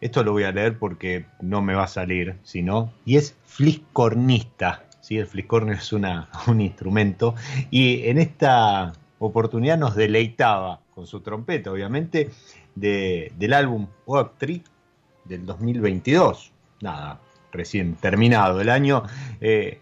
Esto 0.00 0.24
lo 0.24 0.32
voy 0.32 0.44
a 0.44 0.52
leer 0.52 0.78
porque 0.78 1.26
no 1.42 1.60
me 1.60 1.74
va 1.74 1.84
a 1.84 1.88
salir, 1.88 2.36
sino, 2.44 2.94
y 3.04 3.18
es 3.18 3.36
fliscornista. 3.44 4.84
¿sí? 5.02 5.18
El 5.18 5.26
fliscornio 5.26 5.74
es 5.74 5.92
una, 5.92 6.30
un 6.46 6.62
instrumento, 6.62 7.34
y 7.70 8.08
en 8.08 8.16
esta 8.16 8.94
oportunidad 9.18 9.76
nos 9.76 9.96
deleitaba 9.96 10.80
con 11.00 11.06
su 11.06 11.20
trompeta, 11.20 11.72
obviamente, 11.72 12.30
del 12.74 13.54
álbum 13.54 13.86
Tree 14.36 14.62
del 15.24 15.46
2022. 15.46 16.52
Nada, 16.82 17.18
recién 17.52 17.94
terminado 17.94 18.60
el 18.60 18.68
año. 18.68 19.04
Eh, 19.40 19.80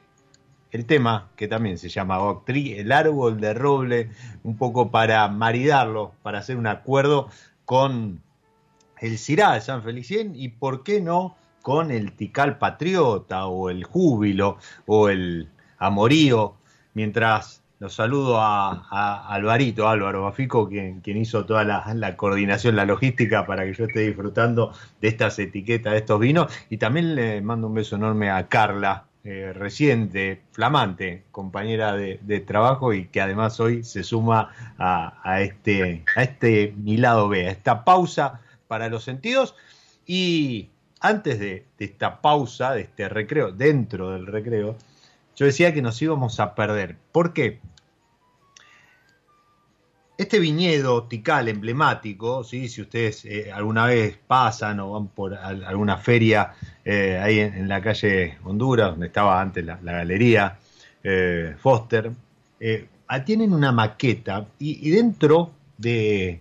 el 0.70 0.86
tema 0.86 1.28
que 1.34 1.48
también 1.48 1.76
se 1.76 1.88
llama 1.88 2.18
Tree, 2.46 2.78
el 2.78 2.92
árbol 2.92 3.40
de 3.40 3.52
roble, 3.52 4.10
un 4.44 4.56
poco 4.56 4.92
para 4.92 5.26
maridarlo, 5.26 6.12
para 6.22 6.38
hacer 6.38 6.56
un 6.56 6.68
acuerdo 6.68 7.28
con 7.64 8.22
el 9.00 9.18
Cirá 9.18 9.54
de 9.54 9.60
San 9.60 9.82
Felicien 9.82 10.36
y 10.36 10.50
por 10.50 10.84
qué 10.84 11.00
no 11.00 11.36
con 11.62 11.90
el 11.90 12.12
Tical 12.12 12.58
Patriota 12.58 13.46
o 13.46 13.70
el 13.70 13.82
Júbilo 13.82 14.58
o 14.86 15.08
el 15.08 15.50
Amorío, 15.78 16.54
mientras 16.94 17.64
los 17.80 17.94
saludo 17.94 18.40
a, 18.40 19.28
Alvarito, 19.28 19.88
Álvaro 19.88 20.24
Bafico, 20.24 20.68
quien, 20.68 21.00
quien 21.00 21.16
hizo 21.16 21.44
toda 21.46 21.64
la, 21.64 22.16
coordinación, 22.16 22.74
la 22.74 22.84
logística 22.84 23.46
para 23.46 23.64
que 23.64 23.74
yo 23.74 23.84
esté 23.84 24.00
disfrutando 24.00 24.72
de 25.00 25.08
estas 25.08 25.38
etiquetas, 25.38 25.92
de 25.92 25.98
estos 26.00 26.18
vinos. 26.18 26.52
Y 26.70 26.78
también 26.78 27.14
le 27.14 27.40
mando 27.40 27.68
un 27.68 27.74
beso 27.74 27.96
enorme 27.96 28.30
a 28.30 28.48
Carla, 28.48 29.04
eh, 29.22 29.52
reciente, 29.54 30.42
flamante, 30.52 31.24
compañera 31.30 31.94
de, 31.94 32.44
trabajo 32.46 32.92
y 32.92 33.06
que 33.06 33.20
además 33.20 33.60
hoy 33.60 33.84
se 33.84 34.02
suma 34.02 34.50
a, 34.78 35.40
este, 35.42 36.04
a 36.16 36.22
este 36.22 36.74
mi 36.76 36.96
lado 36.96 37.28
B, 37.28 37.46
a 37.46 37.50
esta 37.50 37.84
pausa 37.84 38.40
para 38.66 38.88
los 38.88 39.04
sentidos. 39.04 39.54
Y 40.04 40.70
antes 41.00 41.38
de 41.38 41.64
esta 41.78 42.20
pausa, 42.20 42.72
de 42.72 42.82
este 42.82 43.08
recreo, 43.08 43.52
dentro 43.52 44.10
del 44.10 44.26
recreo, 44.26 44.76
yo 45.38 45.46
decía 45.46 45.72
que 45.72 45.82
nos 45.82 46.02
íbamos 46.02 46.40
a 46.40 46.54
perder. 46.54 46.96
¿Por 47.12 47.32
qué? 47.32 47.60
este 50.18 50.40
viñedo 50.40 51.04
Tikal 51.04 51.48
emblemático, 51.48 52.42
¿sí? 52.42 52.68
si 52.68 52.82
ustedes 52.82 53.24
eh, 53.24 53.52
alguna 53.52 53.86
vez 53.86 54.18
pasan 54.26 54.80
o 54.80 54.90
van 54.90 55.06
por 55.06 55.32
alguna 55.32 55.96
feria 55.96 56.54
eh, 56.84 57.20
ahí 57.22 57.38
en, 57.38 57.68
la 57.68 57.80
calle 57.80 58.36
Honduras, 58.42 58.90
donde 58.90 59.06
estaba 59.06 59.40
antes 59.40 59.64
la, 59.64 59.76
galería 59.76 60.58
eh, 61.04 61.54
Foster, 61.60 62.10
tienen 63.24 63.54
una 63.54 63.70
maqueta 63.70 64.48
y, 64.58 64.90
dentro 64.90 65.52
de, 65.76 66.40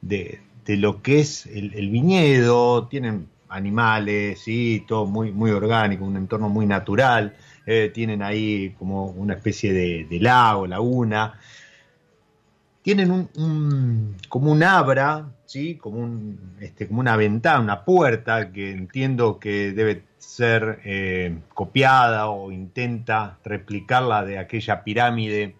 de, 0.00 0.40
lo 0.66 1.00
que 1.00 1.20
es 1.20 1.46
el, 1.46 1.90
viñedo, 1.90 2.88
tienen 2.88 3.28
animales, 3.48 4.40
¿sí? 4.40 4.84
todo 4.88 5.06
muy, 5.06 5.30
muy 5.30 5.52
orgánico, 5.52 6.04
un 6.04 6.16
entorno 6.16 6.48
muy 6.48 6.66
natural, 6.66 7.36
tienen 7.64 8.22
ahí 8.22 8.74
como 8.78 9.06
una 9.06 9.34
especie 9.34 9.72
de, 9.72 10.18
lago, 10.20 10.66
laguna 10.66 11.34
tienen 12.82 13.10
un, 13.10 14.16
como 14.28 14.52
un 14.52 14.62
abra, 14.62 15.30
¿sí? 15.46 15.76
como, 15.76 16.00
un, 16.00 16.38
este, 16.60 16.86
como 16.86 17.00
una 17.00 17.16
ventana, 17.16 17.60
una 17.60 17.84
puerta 17.84 18.52
que 18.52 18.72
entiendo 18.72 19.38
que 19.38 19.72
debe 19.72 20.02
ser 20.18 20.80
eh, 20.84 21.38
copiada 21.54 22.28
o 22.28 22.52
intenta 22.52 23.38
replicarla 23.42 24.22
de 24.26 24.38
aquella 24.38 24.84
pirámide 24.84 25.56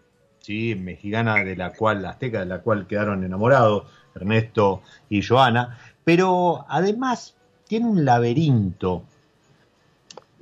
mexicana 0.77 1.43
de 1.45 1.57
la 1.57 1.73
cual, 1.73 2.05
azteca, 2.05 2.41
de 2.41 2.47
la 2.47 2.61
cual 2.61 2.87
quedaron 2.87 3.25
enamorados 3.25 3.85
Ernesto 4.15 4.83
y 5.09 5.23
Joana, 5.23 5.79
pero 6.05 6.67
además 6.69 7.35
tiene 7.67 7.87
un 7.87 8.05
laberinto. 8.05 9.05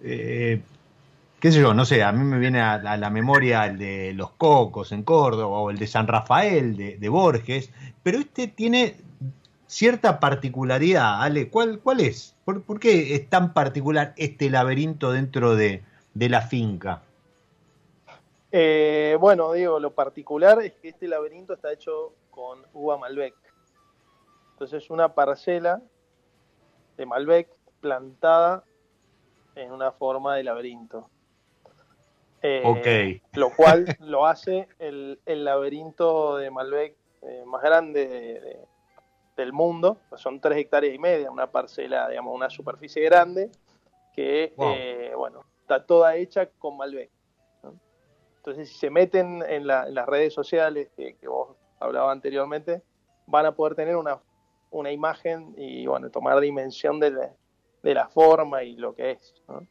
Eh, 0.03 0.61
qué 1.43 1.51
sé 1.51 1.61
yo, 1.61 1.75
no 1.75 1.85
sé, 1.85 2.05
a 2.05 2.13
mí 2.13 2.23
me 2.23 2.39
viene 2.39 2.61
a, 2.61 2.79
la 2.79 3.11
memoria 3.11 3.67
el 3.67 3.77
de 3.77 4.13
Los 4.15 4.31
Cocos 4.31 4.93
en 4.93 5.03
Córdoba 5.03 5.59
o 5.59 5.71
el 5.71 5.77
de 5.77 5.89
San 5.89 6.07
Rafael 6.07 6.77
de, 6.77 7.09
Borges, 7.09 7.69
pero 8.05 8.21
este 8.21 8.47
tiene 8.47 8.95
cierta 9.67 10.21
particularidad, 10.21 11.21
Ale, 11.21 11.51
¿cuál, 11.51 11.81
cuál 11.81 11.99
es? 11.99 12.37
¿Por, 12.45 12.79
qué 12.79 13.17
es 13.17 13.29
tan 13.29 13.55
particular 13.55 14.15
este 14.19 14.51
laberinto 14.51 15.11
dentro 15.11 15.57
de, 15.57 15.83
la 16.15 16.43
finca? 16.43 17.03
Eh, 18.53 19.17
bueno, 19.19 19.53
digo, 19.53 19.81
lo 19.81 19.91
particular 19.91 20.63
es 20.63 20.75
que 20.75 20.91
este 20.91 21.09
laberinto 21.09 21.55
está 21.55 21.73
hecho 21.73 22.13
con 22.31 22.61
uva 22.73 22.99
Malbec. 22.99 23.35
Entonces 24.53 24.85
es 24.85 24.91
una 24.91 25.13
parcela 25.13 25.83
de 26.97 27.05
Malbec 27.05 27.49
plantada 27.81 28.63
en 29.57 29.73
una 29.73 29.91
forma 29.91 30.37
de 30.37 30.45
laberinto. 30.45 31.09
Eh, 32.45 33.21
lo 33.35 33.51
cual 33.55 33.97
lo 34.01 34.27
hace 34.27 34.67
el, 34.81 35.19
laberinto 35.27 36.37
de 36.37 36.51
Malbec 36.51 36.97
eh, 37.23 37.45
más 37.47 37.63
grande 37.63 38.67
del 39.37 39.53
mundo. 39.53 39.99
son 40.17 40.41
tres 40.41 40.59
hectáreas 40.59 40.95
y 40.95 40.99
media, 40.99 41.31
una 41.31 41.51
parcela, 41.51 42.09
digamos, 42.09 42.35
una 42.35 42.51
superficie 42.51 43.03
grande 43.05 43.51
que, 44.13 44.55
eh, 44.59 45.13
bueno, 45.17 45.45
está 45.61 45.87
toda 45.87 46.17
hecha 46.17 46.47
con 46.47 46.77
Malbec. 46.77 47.11
Entonces, 48.39 48.71
si 48.71 48.75
se 48.75 48.91
meten 48.91 49.45
en, 49.49 49.69
las 49.69 50.07
redes 50.07 50.35
sociales 50.35 50.89
que, 50.97 51.17
vos 51.29 51.57
hablabas 51.79 52.13
anteriormente, 52.13 52.83
van 53.27 53.47
a 53.47 53.55
poder 53.55 53.77
tener 53.77 53.95
una, 53.95 54.21
una 54.73 54.91
imagen 54.91 55.55
y, 55.57 55.87
bueno, 55.87 56.11
tomar 56.11 56.41
dimensión 56.41 56.99
de 56.99 57.13
la, 57.13 57.31
de 57.85 57.95
la 57.95 58.09
forma 58.09 58.65
y 58.65 58.75
lo 58.75 58.97
que 58.97 59.13
es. 59.13 59.35
¿no? 59.47 59.65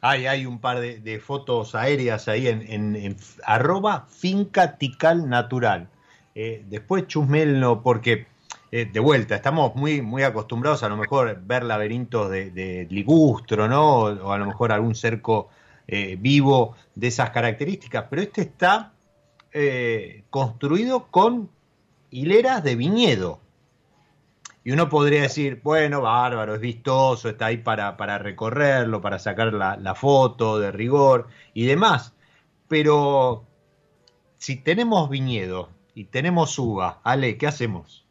Hay, 0.00 0.26
hay 0.26 0.46
un 0.46 0.58
par 0.58 0.80
de, 0.80 1.20
fotos 1.20 1.74
aéreas 1.74 2.28
ahí 2.28 2.48
en, 2.48 3.16
arroba 3.44 4.06
finca 4.08 4.76
tical 4.76 5.28
natural. 5.28 5.88
Eh, 6.34 6.64
después 6.68 7.06
chusmelno, 7.06 7.82
porque 7.82 8.26
eh, 8.70 8.84
de 8.84 9.00
vuelta, 9.00 9.34
estamos 9.34 9.74
muy, 9.74 10.02
muy 10.02 10.22
acostumbrados 10.22 10.82
a 10.82 10.88
lo 10.88 10.96
mejor 10.96 11.40
ver 11.44 11.64
laberintos 11.64 12.30
de, 12.30 12.86
ligustro, 12.90 13.68
¿no? 13.68 14.00
O, 14.00 14.32
a 14.32 14.38
lo 14.38 14.46
mejor 14.46 14.70
algún 14.70 14.94
cerco 14.94 15.48
eh, 15.88 16.16
vivo 16.20 16.76
de 16.94 17.06
esas 17.06 17.30
características, 17.30 18.04
pero 18.10 18.22
este 18.22 18.42
está 18.42 18.92
construido 20.28 21.06
con 21.06 21.48
hileras 22.10 22.62
de 22.62 22.76
viñedo. 22.76 23.40
Y 24.66 24.72
uno 24.72 24.88
podría 24.88 25.22
decir, 25.22 25.60
bueno, 25.62 26.00
bárbaro, 26.00 26.56
es 26.56 26.60
vistoso, 26.60 27.28
está 27.28 27.46
ahí 27.46 27.58
para, 27.58 27.96
para 27.96 28.18
recorrerlo, 28.18 29.00
para 29.00 29.20
sacar 29.20 29.52
la, 29.52 29.94
foto 29.94 30.58
de 30.58 30.72
rigor 30.72 31.28
y 31.54 31.66
demás. 31.66 32.16
Pero 32.66 33.44
si 34.38 34.56
tenemos 34.56 35.08
viñedo 35.08 35.68
y 35.94 36.06
tenemos 36.06 36.58
uva, 36.58 37.00
Ale, 37.04 37.38
¿qué 37.38 37.46
hacemos? 37.46 38.02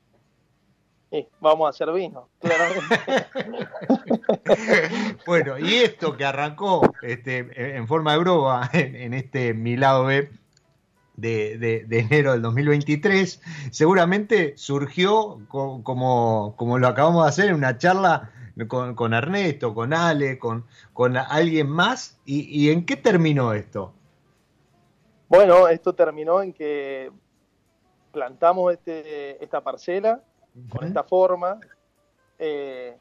vamos 1.41 1.67
a 1.67 1.69
hacer 1.69 1.91
vino, 1.93 2.27
bueno, 5.25 5.57
y 5.59 5.75
esto 5.75 6.17
que 6.17 6.25
arrancó 6.25 6.93
este, 7.01 7.77
en 7.77 7.87
forma 7.87 8.13
de 8.13 8.19
broma 8.19 8.69
en, 8.73 8.95
en 8.95 9.13
este 9.13 9.53
Mi 9.53 9.77
Lado 9.77 10.05
B 10.05 10.29
de, 11.17 11.85
enero 11.89 12.33
del 12.33 12.41
2023, 12.41 13.41
seguramente 13.71 14.53
surgió 14.57 15.41
como, 15.47 16.55
como 16.55 16.77
lo 16.77 16.87
acabamos 16.87 17.23
de 17.23 17.29
hacer 17.29 17.49
en 17.49 17.55
una 17.55 17.77
charla 17.77 18.31
con, 18.67 19.13
Ernesto, 19.13 19.73
con 19.73 19.93
Ale, 19.93 20.39
con, 20.39 20.65
con 20.93 21.17
alguien 21.17 21.69
más. 21.69 22.17
¿Y, 22.25 22.69
en 22.69 22.85
qué 22.85 22.95
terminó 22.95 23.53
esto? 23.53 23.93
Bueno, 25.27 25.67
esto 25.67 25.93
terminó 25.93 26.41
en 26.41 26.53
que 26.53 27.11
plantamos 28.11 28.73
este, 28.73 29.43
esta 29.43 29.61
parcela 29.61 30.23
con 30.69 30.85
esta 30.85 31.03
forma 31.03 31.59
eh, 32.39 32.97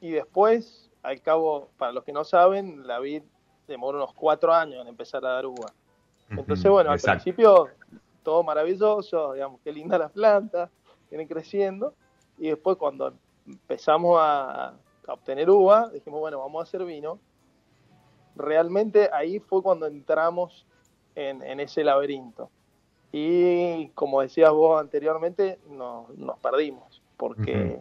y 0.00 0.10
después, 0.10 0.90
al 1.02 1.20
cabo, 1.20 1.70
para 1.76 1.92
los 1.92 2.04
que 2.04 2.12
no 2.12 2.24
saben, 2.24 2.86
la 2.86 2.98
vid 2.98 3.22
demoró 3.68 3.98
unos 3.98 4.14
cuatro 4.14 4.52
años 4.52 4.82
en 4.82 4.88
empezar 4.88 5.24
a 5.24 5.30
dar 5.30 5.46
uva. 5.46 5.72
Entonces, 6.38 6.70
bueno, 6.70 6.90
al 6.90 7.00
principio 7.00 7.68
todo 8.22 8.42
maravilloso, 8.42 9.32
digamos, 9.32 9.60
qué 9.62 9.72
linda 9.72 9.98
las 9.98 10.12
plantas, 10.12 10.70
vienen 11.10 11.28
creciendo, 11.28 11.94
y 12.38 12.48
después 12.48 12.76
cuando 12.76 13.14
empezamos 13.46 14.18
a, 14.20 14.74
obtener 15.08 15.50
uva, 15.50 15.88
dijimos, 15.90 16.20
bueno, 16.20 16.38
vamos 16.38 16.60
a 16.60 16.62
hacer 16.62 16.84
vino. 16.84 17.18
Realmente 18.36 19.10
ahí 19.12 19.40
fue 19.40 19.62
cuando 19.62 19.86
entramos 19.86 20.64
en, 21.16 21.60
ese 21.60 21.84
laberinto. 21.84 22.50
Y 23.10 23.88
como 23.88 24.22
decías 24.22 24.50
vos 24.52 24.80
anteriormente, 24.80 25.58
nos, 25.68 26.38
perdimos, 26.40 27.02
porque 27.16 27.80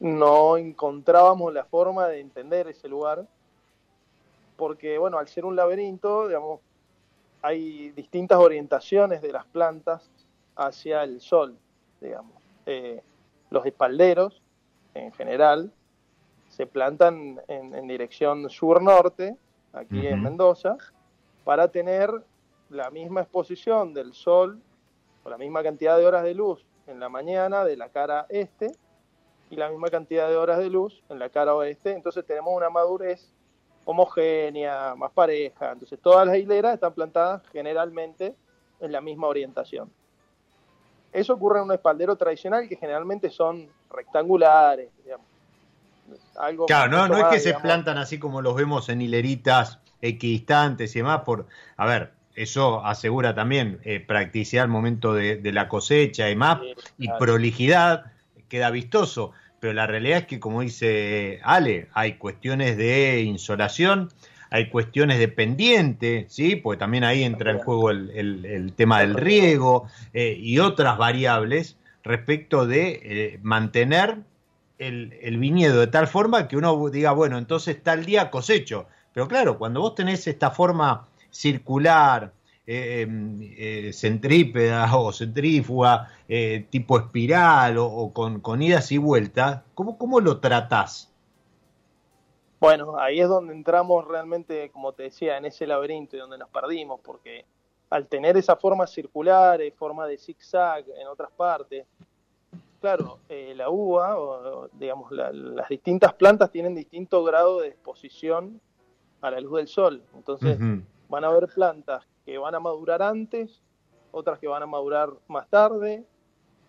no 0.00 0.56
encontrábamos 0.56 1.54
la 1.54 1.64
forma 1.64 2.08
de 2.08 2.20
entender 2.20 2.68
ese 2.68 2.88
lugar, 2.88 3.26
porque 4.56 4.98
bueno, 4.98 5.18
al 5.18 5.28
ser 5.28 5.44
un 5.44 5.56
laberinto, 5.56 6.26
digamos, 6.26 6.60
hay 7.42 7.90
distintas 7.90 8.38
orientaciones 8.38 9.22
de 9.22 9.32
las 9.32 9.44
plantas 9.46 10.10
hacia 10.56 11.04
el 11.04 11.20
sol, 11.20 11.56
digamos. 12.00 12.34
Eh, 12.66 13.02
los 13.50 13.64
espalderos, 13.64 14.42
en 14.94 15.12
general, 15.12 15.72
se 16.48 16.66
plantan 16.66 17.40
en, 17.46 17.86
dirección 17.86 18.50
sur-norte, 18.50 19.36
aquí 19.72 20.06
en 20.06 20.22
Mendoza, 20.22 20.76
para 21.44 21.68
tener 21.68 22.10
la 22.68 22.90
misma 22.90 23.22
exposición 23.22 23.94
del 23.94 24.12
sol 24.12 24.60
o 25.24 25.30
la 25.30 25.38
misma 25.38 25.62
cantidad 25.62 25.96
de 25.96 26.06
horas 26.06 26.24
de 26.24 26.34
luz 26.34 26.66
en 26.86 27.00
la 27.00 27.08
mañana 27.08 27.64
de 27.64 27.76
la 27.76 27.88
cara 27.90 28.26
este 28.28 28.72
y 29.50 29.56
la 29.56 29.70
misma 29.70 29.88
cantidad 29.88 30.28
de 30.28 30.36
horas 30.36 30.58
de 30.58 30.68
luz 30.68 31.02
en 31.08 31.18
la 31.18 31.30
cara 31.30 31.54
oeste. 31.54 31.92
Entonces 31.92 32.24
tenemos 32.26 32.54
una 32.54 32.70
madurez 32.70 33.32
homogénea, 33.90 34.94
más 34.96 35.10
pareja. 35.12 35.72
Entonces 35.72 35.98
todas 36.02 36.26
las 36.26 36.36
hileras 36.36 36.74
están 36.74 36.92
plantadas 36.92 37.42
generalmente 37.50 38.34
en 38.80 38.92
la 38.92 39.00
misma 39.00 39.28
orientación. 39.28 39.90
Eso 41.10 41.32
ocurre 41.32 41.60
en 41.60 41.64
un 41.64 41.72
espaldero 41.72 42.14
tradicional 42.14 42.68
que 42.68 42.76
generalmente 42.76 43.30
son 43.30 43.66
rectangulares, 43.90 44.90
digamos. 45.02 45.26
Algo 46.38 46.66
claro, 46.66 46.90
no, 46.90 47.08
no 47.08 47.16
es 47.16 47.24
que 47.28 47.40
se 47.40 47.54
plantan 47.54 47.96
así 47.96 48.18
como 48.18 48.42
los 48.42 48.54
vemos 48.54 48.90
en 48.90 49.00
hileritas 49.00 49.78
equidistantes 50.02 50.94
y 50.94 50.98
demás, 50.98 51.22
por, 51.22 51.46
a 51.76 51.86
ver, 51.86 52.12
eso 52.34 52.84
asegura 52.84 53.34
también 53.34 53.80
eh, 53.84 54.00
practicidad 54.00 54.64
al 54.64 54.70
momento 54.70 55.14
de, 55.14 55.40
la 55.50 55.66
cosecha 55.68 56.30
y 56.30 56.36
más, 56.36 56.60
y 56.98 57.08
prolijidad, 57.18 58.12
queda 58.48 58.70
vistoso 58.70 59.32
pero 59.60 59.72
la 59.72 59.86
realidad 59.86 60.18
es 60.18 60.26
que, 60.26 60.40
como 60.40 60.60
dice 60.60 61.40
Ale, 61.42 61.88
hay 61.92 62.14
cuestiones 62.14 62.76
de 62.76 63.22
insolación, 63.22 64.08
hay 64.50 64.70
cuestiones 64.70 65.18
de 65.18 65.28
pendiente, 65.28 66.26
¿sí? 66.28 66.56
porque 66.56 66.78
también 66.78 67.04
ahí 67.04 67.22
entra 67.22 67.50
en 67.50 67.58
juego 67.58 67.90
el, 67.90 68.72
tema 68.76 69.00
del 69.00 69.14
riego 69.14 69.88
eh, 70.14 70.36
y 70.38 70.58
otras 70.58 70.96
variables 70.96 71.76
respecto 72.02 72.66
de 72.66 73.00
eh, 73.02 73.38
mantener 73.42 74.18
el, 74.78 75.38
viñedo 75.38 75.80
de 75.80 75.88
tal 75.88 76.06
forma 76.06 76.48
que 76.48 76.56
uno 76.56 76.88
diga, 76.88 77.12
bueno, 77.12 77.36
entonces 77.38 77.82
tal 77.82 78.04
día 78.04 78.30
cosecho. 78.30 78.86
Pero 79.12 79.28
claro, 79.28 79.58
cuando 79.58 79.80
vos 79.80 79.94
tenés 79.94 80.26
esta 80.26 80.50
forma 80.50 81.08
circular, 81.30 82.32
eh, 82.70 83.06
eh, 83.56 83.94
centrípeda 83.94 84.94
o 84.94 85.10
centrífuga, 85.10 86.10
eh, 86.28 86.66
tipo 86.68 86.98
espiral 86.98 87.78
o, 87.78 88.12
con, 88.12 88.40
con, 88.40 88.60
idas 88.60 88.92
y 88.92 88.98
vueltas, 88.98 89.62
¿cómo, 89.72 89.96
¿cómo 89.96 90.20
lo 90.20 90.38
tratás? 90.38 91.10
Bueno, 92.60 92.98
ahí 92.98 93.20
es 93.20 93.28
donde 93.28 93.54
entramos 93.54 94.06
realmente, 94.06 94.68
como 94.68 94.92
te 94.92 95.04
decía, 95.04 95.38
en 95.38 95.46
ese 95.46 95.66
laberinto 95.66 96.16
y 96.16 96.18
donde 96.18 96.36
nos 96.36 96.50
perdimos, 96.50 97.00
porque 97.02 97.46
al 97.88 98.06
tener 98.06 98.36
esa 98.36 98.56
forma 98.56 98.86
circular, 98.86 99.62
forma 99.74 100.06
de 100.06 100.18
zigzag 100.18 100.84
en 101.00 101.06
otras 101.06 101.30
partes, 101.30 101.86
claro, 102.82 103.20
la 103.30 103.70
uva, 103.70 104.18
o, 104.18 104.68
digamos, 104.74 105.10
las 105.10 105.68
distintas 105.70 106.12
plantas 106.12 106.50
tienen 106.50 106.74
distinto 106.74 107.24
grado 107.24 107.60
de 107.60 107.68
exposición 107.68 108.60
a 109.22 109.30
la 109.30 109.40
luz 109.40 109.56
del 109.56 109.68
sol. 109.68 110.02
Entonces, 110.14 110.58
van 111.08 111.24
a 111.24 111.28
haber 111.28 111.48
plantas 111.48 112.04
que 112.28 112.36
van 112.36 112.54
a 112.54 112.60
madurar 112.60 113.00
antes, 113.00 113.62
otras 114.10 114.38
que 114.38 114.46
van 114.46 114.62
a 114.62 114.66
madurar 114.66 115.08
más 115.28 115.48
tarde. 115.48 116.04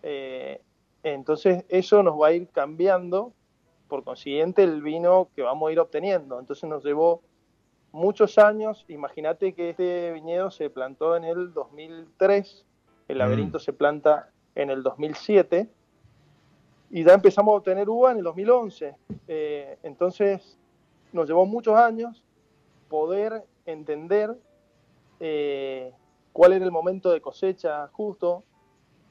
Eh, 0.02 0.58
entonces 1.02 1.66
eso 1.68 2.02
nos 2.02 2.18
va 2.18 2.28
a 2.28 2.32
ir 2.32 2.48
cambiando, 2.48 3.34
por 3.86 4.02
consiguiente, 4.02 4.62
el 4.62 4.80
vino 4.80 5.28
que 5.36 5.42
vamos 5.42 5.68
a 5.68 5.72
ir 5.72 5.78
obteniendo. 5.78 6.40
Entonces 6.40 6.66
nos 6.66 6.82
llevó 6.82 7.20
muchos 7.92 8.38
años. 8.38 8.86
Imagínate 8.88 9.52
que 9.52 9.68
este 9.68 10.12
viñedo 10.12 10.50
se 10.50 10.70
plantó 10.70 11.14
en 11.14 11.24
el 11.24 11.52
2003, 11.52 12.64
el 13.08 13.16
mm. 13.16 13.18
laberinto 13.18 13.58
se 13.58 13.74
planta 13.74 14.30
en 14.54 14.70
el 14.70 14.82
2007 14.82 15.68
y 16.88 17.04
ya 17.04 17.12
empezamos 17.12 17.52
a 17.52 17.56
obtener 17.58 17.90
uva 17.90 18.12
en 18.12 18.18
el 18.18 18.24
2011. 18.24 18.96
Eh, 19.28 19.78
entonces 19.82 20.56
nos 21.12 21.28
llevó 21.28 21.44
muchos 21.44 21.76
años 21.76 22.24
poder 22.88 23.44
entender 23.66 24.38
eh, 25.20 25.92
cuál 26.32 26.54
era 26.54 26.64
el 26.64 26.72
momento 26.72 27.10
de 27.10 27.20
cosecha 27.20 27.88
justo, 27.88 28.42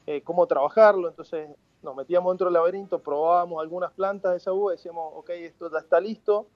eh, 0.06 0.22
cómo 0.22 0.46
trabajarlo. 0.46 1.08
Entonces 1.08 1.48
nos 1.82 1.96
metíamos 1.96 2.32
dentro 2.32 2.46
del 2.46 2.54
laberinto, 2.54 2.98
probábamos 2.98 3.62
algunas 3.62 3.92
plantas 3.92 4.32
de 4.32 4.38
esa 4.38 4.52
uva, 4.52 4.72
decíamos, 4.72 5.12
ok, 5.16 5.30
esto 5.30 5.70
ya 5.70 5.78
está 5.78 6.00
listo, 6.00 6.46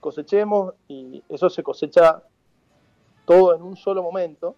cosechemos 0.00 0.74
y 0.86 1.22
eso 1.28 1.50
se 1.50 1.62
cosecha 1.62 2.22
todo 3.24 3.54
en 3.54 3.62
un 3.62 3.76
solo 3.76 4.02
momento. 4.02 4.54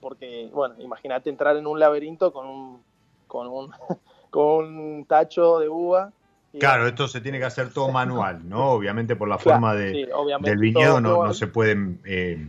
Porque, 0.00 0.50
bueno, 0.52 0.74
imagínate 0.78 1.30
entrar 1.30 1.56
en 1.56 1.66
un 1.66 1.78
laberinto 1.78 2.32
con 2.32 2.46
un, 2.46 2.82
con 3.26 3.46
un, 3.46 3.70
con 4.30 4.78
un 4.78 5.04
tacho 5.06 5.58
de 5.58 5.68
uva 5.68 6.12
Claro, 6.58 6.86
esto 6.86 7.08
se 7.08 7.20
tiene 7.20 7.38
que 7.38 7.44
hacer 7.44 7.72
todo 7.72 7.88
manual, 7.92 8.48
¿no? 8.48 8.72
Obviamente 8.72 9.16
por 9.16 9.28
la 9.28 9.38
forma 9.38 9.74
de, 9.74 10.08
del 10.40 10.58
viñedo 10.58 11.00
no, 11.00 11.24
no, 11.24 11.34
se 11.34 11.46
pueden 11.46 12.00
eh, 12.04 12.48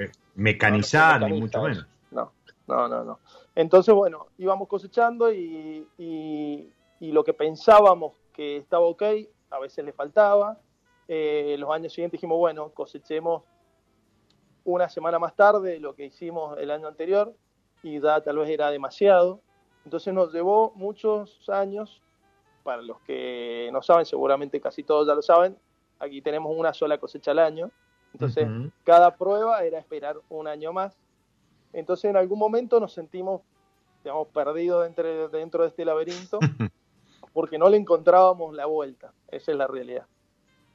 eh, 0.00 0.10
mecanizar, 0.34 1.20
ni 1.30 1.40
mucho 1.40 1.62
menos. 1.62 1.86
No, 2.10 2.32
no, 2.66 2.88
no, 2.88 3.04
no. 3.04 3.18
Entonces, 3.54 3.94
bueno, 3.94 4.28
íbamos 4.38 4.68
cosechando 4.68 5.32
y, 5.32 5.86
y, 5.98 7.12
lo 7.12 7.24
que 7.24 7.34
pensábamos 7.34 8.14
que 8.32 8.56
estaba 8.56 8.84
ok, 8.86 9.02
a 9.50 9.58
veces 9.58 9.84
le 9.84 9.92
faltaba. 9.92 10.58
Eh, 11.08 11.56
los 11.58 11.70
años 11.70 11.92
siguientes 11.92 12.18
dijimos, 12.18 12.38
bueno, 12.38 12.70
cosechemos 12.70 13.42
una 14.64 14.88
semana 14.88 15.18
más 15.18 15.34
tarde 15.34 15.80
lo 15.80 15.94
que 15.94 16.06
hicimos 16.06 16.56
el 16.58 16.70
año 16.70 16.86
anterior 16.86 17.34
y 17.82 18.00
ya 18.00 18.20
tal 18.20 18.38
vez 18.38 18.48
era 18.48 18.70
demasiado. 18.70 19.40
Entonces 19.84 20.14
nos 20.14 20.32
llevó 20.32 20.72
muchos 20.76 21.48
años, 21.48 22.02
para 22.62 22.82
los 22.82 23.00
que 23.00 23.70
no 23.72 23.82
saben, 23.82 24.06
seguramente 24.06 24.60
casi 24.60 24.84
todos 24.84 25.06
ya 25.06 25.14
lo 25.14 25.22
saben, 25.22 25.58
aquí 25.98 26.22
tenemos 26.22 26.52
una 26.56 26.72
sola 26.72 26.98
cosecha 26.98 27.32
al 27.32 27.40
año. 27.40 27.70
Entonces, 28.12 28.48
cada 28.84 29.16
prueba 29.16 29.62
era 29.64 29.78
esperar 29.78 30.16
un 30.28 30.48
año 30.48 30.72
más. 30.72 30.96
Entonces, 31.72 32.10
en 32.10 32.16
algún 32.16 32.38
momento 32.38 32.80
nos 32.80 32.92
sentimos, 32.92 33.42
digamos, 34.02 34.28
perdidos 34.28 34.84
dentro, 34.84 35.28
dentro 35.28 35.62
de 35.62 35.68
este 35.68 35.84
laberinto 35.84 36.38
porque 37.32 37.58
no 37.58 37.68
le 37.68 37.76
encontrábamos 37.76 38.54
la 38.54 38.66
vuelta. 38.66 39.12
Esa 39.28 39.52
es 39.52 39.58
la 39.58 39.66
realidad. 39.66 40.06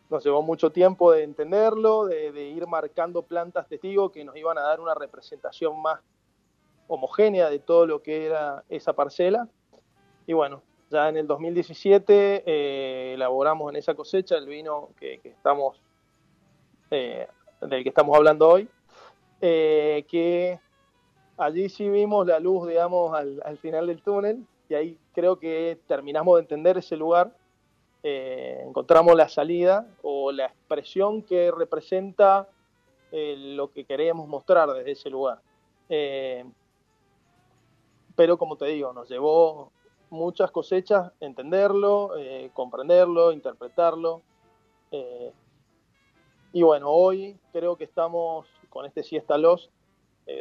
Nos 0.09 0.23
llevó 0.23 0.41
mucho 0.41 0.71
tiempo 0.71 1.11
de 1.11 1.23
entenderlo, 1.23 2.05
de, 2.05 2.31
de 2.31 2.43
ir 2.45 2.67
marcando 2.67 3.23
plantas 3.23 3.67
testigos 3.67 4.11
que 4.11 4.23
nos 4.23 4.35
iban 4.37 4.57
a 4.57 4.61
dar 4.61 4.79
una 4.79 4.93
representación 4.93 5.81
más 5.81 5.99
homogénea 6.87 7.49
de 7.49 7.59
todo 7.59 7.85
lo 7.85 8.01
que 8.01 8.27
era 8.27 8.63
esa 8.69 8.93
parcela. 8.93 9.47
Y 10.27 10.33
bueno, 10.33 10.61
ya 10.89 11.09
en 11.09 11.17
el 11.17 11.27
2017 11.27 12.43
eh, 12.45 13.13
elaboramos 13.13 13.69
en 13.71 13.77
esa 13.77 13.95
cosecha 13.95 14.37
el 14.37 14.47
vino 14.47 14.89
que 14.99 15.19
estamos 15.23 15.81
eh, 16.97 17.27
del 17.59 17.83
que 17.83 17.89
estamos 17.89 18.15
hablando 18.15 18.47
hoy, 18.47 18.69
eh, 19.41 20.05
que 20.07 20.57
allí 21.35 21.67
sí 21.67 21.89
vimos 21.89 22.25
la 22.25 22.39
luz, 22.39 22.69
digamos, 22.69 23.13
al, 23.13 23.57
final 23.57 23.87
del 23.87 24.01
túnel, 24.01 24.45
y 24.69 24.75
ahí 24.75 24.97
creo 25.13 25.37
que 25.37 25.77
terminamos 25.87 26.37
de 26.37 26.41
entender 26.43 26.77
ese 26.77 26.95
lugar, 26.95 27.35
eh, 28.01 28.63
encontramos 28.65 29.13
la 29.15 29.27
salida 29.27 29.85
o 30.03 30.31
la 30.31 30.45
expresión 30.45 31.21
que 31.21 31.51
representa 31.51 32.47
lo 33.11 33.71
que 33.71 33.85
queríamos 33.85 34.27
mostrar 34.27 34.69
desde 34.73 34.91
ese 34.91 35.09
lugar. 35.09 35.39
pero 38.15 38.37
como 38.37 38.55
te 38.57 38.65
digo, 38.67 38.93
nos 38.93 39.09
llevó 39.09 39.71
muchas 40.09 40.51
cosechas 40.51 41.11
entenderlo, 41.19 42.11
comprenderlo, 42.53 43.31
interpretarlo. 43.33 44.21
Y 46.55 46.63
bueno, 46.63 46.89
hoy 46.89 47.37
creo 47.51 47.75
que 47.75 47.83
estamos 47.83 48.47
con 48.69 48.85
este 48.85 49.03
Siesta 49.03 49.37
Los 49.37 49.69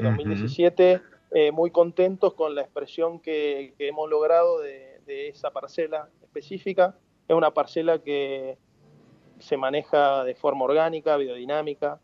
2017 0.00 1.02
eh, 1.32 1.50
muy 1.50 1.72
contentos 1.72 2.34
con 2.34 2.54
la 2.54 2.60
expresión 2.60 3.18
que, 3.18 3.74
hemos 3.80 4.08
logrado 4.08 4.60
de, 4.60 5.00
esa 5.08 5.50
parcela 5.50 6.08
específica. 6.22 6.96
Es 7.26 7.34
una 7.34 7.50
parcela 7.50 7.98
que 7.98 8.56
se 9.40 9.56
maneja 9.56 10.22
de 10.22 10.36
forma 10.36 10.66
orgánica, 10.66 11.16
biodinámica. 11.16 11.98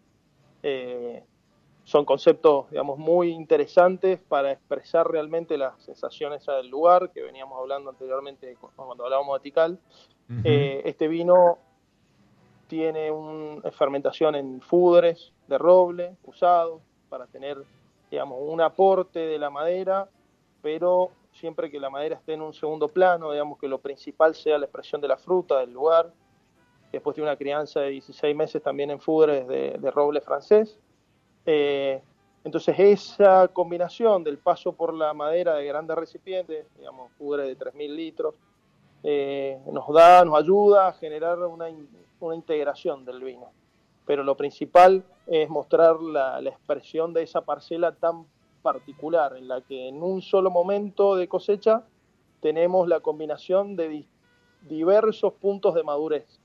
Eh, 0.64 1.22
son 1.84 2.04
conceptos, 2.04 2.68
digamos, 2.68 2.98
muy 2.98 3.30
interesantes 3.30 4.18
para 4.18 4.50
expresar 4.50 5.08
realmente 5.08 5.56
las 5.56 5.80
sensaciones 5.84 6.44
del 6.44 6.66
lugar, 6.66 7.12
que 7.12 7.22
veníamos 7.22 7.56
hablando 7.60 7.90
anteriormente 7.90 8.56
cuando 8.74 9.04
hablábamos 9.04 9.38
de 9.38 9.42
Tikal. 9.44 9.78
Eh, 10.42 10.82
este 10.84 11.06
vino 11.06 11.58
tiene 12.70 13.10
una 13.10 13.68
fermentación 13.72 14.36
en 14.36 14.60
fudres 14.60 15.32
de 15.48 15.58
roble 15.58 16.16
usados 16.22 16.80
para 17.08 17.26
tener, 17.26 17.58
digamos, 18.12 18.38
un 18.40 18.60
aporte 18.60 19.18
de 19.18 19.40
la 19.40 19.50
madera, 19.50 20.08
pero 20.62 21.10
siempre 21.32 21.68
que 21.68 21.80
la 21.80 21.90
madera 21.90 22.14
esté 22.14 22.34
en 22.34 22.42
un 22.42 22.54
segundo 22.54 22.86
plano, 22.86 23.32
digamos 23.32 23.58
que 23.58 23.66
lo 23.66 23.78
principal 23.78 24.36
sea 24.36 24.56
la 24.56 24.66
expresión 24.66 25.00
de 25.00 25.08
la 25.08 25.16
fruta 25.16 25.58
del 25.58 25.72
lugar. 25.72 26.12
Después 26.92 27.16
tiene 27.16 27.28
una 27.28 27.36
crianza 27.36 27.80
de 27.80 27.90
16 27.90 28.36
meses 28.36 28.62
también 28.62 28.92
en 28.92 29.00
fudres 29.00 29.48
de, 29.48 29.90
roble 29.90 30.20
francés. 30.20 30.78
Eh, 31.46 32.00
entonces 32.44 32.76
esa 32.78 33.48
combinación 33.48 34.22
del 34.22 34.38
paso 34.38 34.72
por 34.74 34.94
la 34.94 35.12
madera 35.12 35.56
de 35.56 35.66
grandes 35.66 35.96
recipientes, 35.96 36.66
digamos, 36.78 37.10
fudres 37.18 37.48
de 37.48 37.58
3.000 37.58 37.96
litros, 37.96 38.34
eh, 39.02 39.58
nos 39.72 39.92
da, 39.92 40.24
nos 40.24 40.38
ayuda 40.38 40.86
a 40.86 40.92
generar 40.92 41.36
una, 41.38 41.68
una 42.20 42.34
integración 42.34 43.04
del 43.04 43.22
vino. 43.22 43.50
Pero 44.06 44.22
lo 44.24 44.36
principal 44.36 45.04
es 45.26 45.48
mostrar 45.48 46.00
la, 46.00 46.40
expresión 46.40 47.12
de 47.12 47.22
esa 47.22 47.42
parcela 47.42 47.92
tan 47.92 48.26
particular, 48.62 49.36
en 49.36 49.48
la 49.48 49.60
que 49.62 49.88
en 49.88 50.02
un 50.02 50.22
solo 50.22 50.50
momento 50.50 51.16
de 51.16 51.28
cosecha 51.28 51.84
tenemos 52.40 52.88
la 52.88 53.00
combinación 53.00 53.76
de 53.76 54.06
diversos 54.62 55.32
puntos 55.34 55.74
de 55.74 55.82
madurez. 55.82 56.40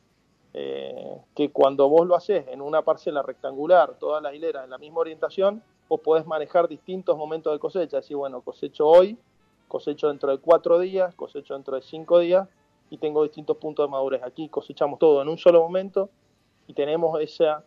Eh, 0.57 1.17
que 1.35 1.51
cuando 1.51 1.89
vos 1.89 2.07
lo 2.07 2.15
haces 2.15 2.47
en 2.47 2.61
una 2.61 2.81
parcela 2.81 3.21
rectangular, 3.21 3.97
todas 3.99 4.23
las 4.23 4.33
hileras 4.33 4.63
en 4.63 4.69
la 4.69 4.77
misma 4.77 4.99
orientación, 4.99 5.61
vos 5.89 5.99
podés 5.99 6.25
manejar 6.25 6.67
distintos 6.69 7.17
momentos 7.17 7.51
de 7.51 7.59
cosecha. 7.59 7.97
Decir, 7.97 8.15
bueno, 8.15 8.41
cosecho 8.41 8.87
hoy, 8.87 9.17
cosecho 9.67 10.07
dentro 10.07 10.31
de 10.31 10.37
cuatro 10.37 10.79
días, 10.79 11.13
cosecho 11.15 11.55
dentro 11.55 11.75
de 11.75 11.81
cinco 11.81 12.19
días, 12.19 12.47
y 12.89 12.97
tengo 12.97 13.23
distintos 13.23 13.57
puntos 13.57 13.87
de 13.87 13.91
madurez. 13.91 14.23
Aquí 14.23 14.49
cosechamos 14.49 14.99
todo 14.99 15.21
en 15.21 15.29
un 15.29 15.37
solo 15.37 15.61
momento 15.61 16.09
y 16.67 16.73
tenemos 16.73 17.19
esa, 17.19 17.63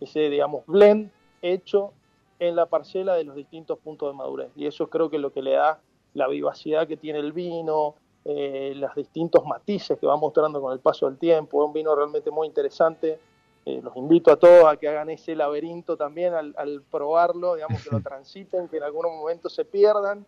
ese, 0.00 0.28
digamos, 0.30 0.64
blend 0.66 1.10
hecho 1.42 1.92
en 2.38 2.56
la 2.56 2.66
parcela 2.66 3.14
de 3.14 3.24
los 3.24 3.34
distintos 3.34 3.78
puntos 3.78 4.10
de 4.10 4.16
madurez. 4.16 4.50
Y 4.56 4.66
eso 4.66 4.88
creo 4.88 5.10
que 5.10 5.16
es 5.16 5.22
lo 5.22 5.32
que 5.32 5.42
le 5.42 5.52
da 5.52 5.80
la 6.14 6.28
vivacidad 6.28 6.86
que 6.86 6.96
tiene 6.96 7.18
el 7.18 7.32
vino, 7.32 7.94
eh, 8.24 8.72
los 8.76 8.94
distintos 8.94 9.44
matices 9.44 9.98
que 9.98 10.06
va 10.06 10.16
mostrando 10.16 10.60
con 10.60 10.72
el 10.72 10.80
paso 10.80 11.06
del 11.06 11.18
tiempo. 11.18 11.62
Es 11.62 11.66
un 11.66 11.72
vino 11.72 11.94
realmente 11.94 12.30
muy 12.30 12.46
interesante. 12.46 13.18
Eh, 13.64 13.80
los 13.82 13.96
invito 13.96 14.32
a 14.32 14.36
todos 14.36 14.64
a 14.64 14.76
que 14.76 14.88
hagan 14.88 15.10
ese 15.10 15.34
laberinto 15.34 15.96
también 15.96 16.34
al, 16.34 16.82
probarlo, 16.90 17.54
digamos, 17.54 17.82
que 17.82 17.90
lo 17.90 18.00
transiten, 18.02 18.68
que 18.68 18.78
en 18.78 18.82
algunos 18.84 19.12
momentos 19.12 19.54
se 19.54 19.64
pierdan. 19.64 20.26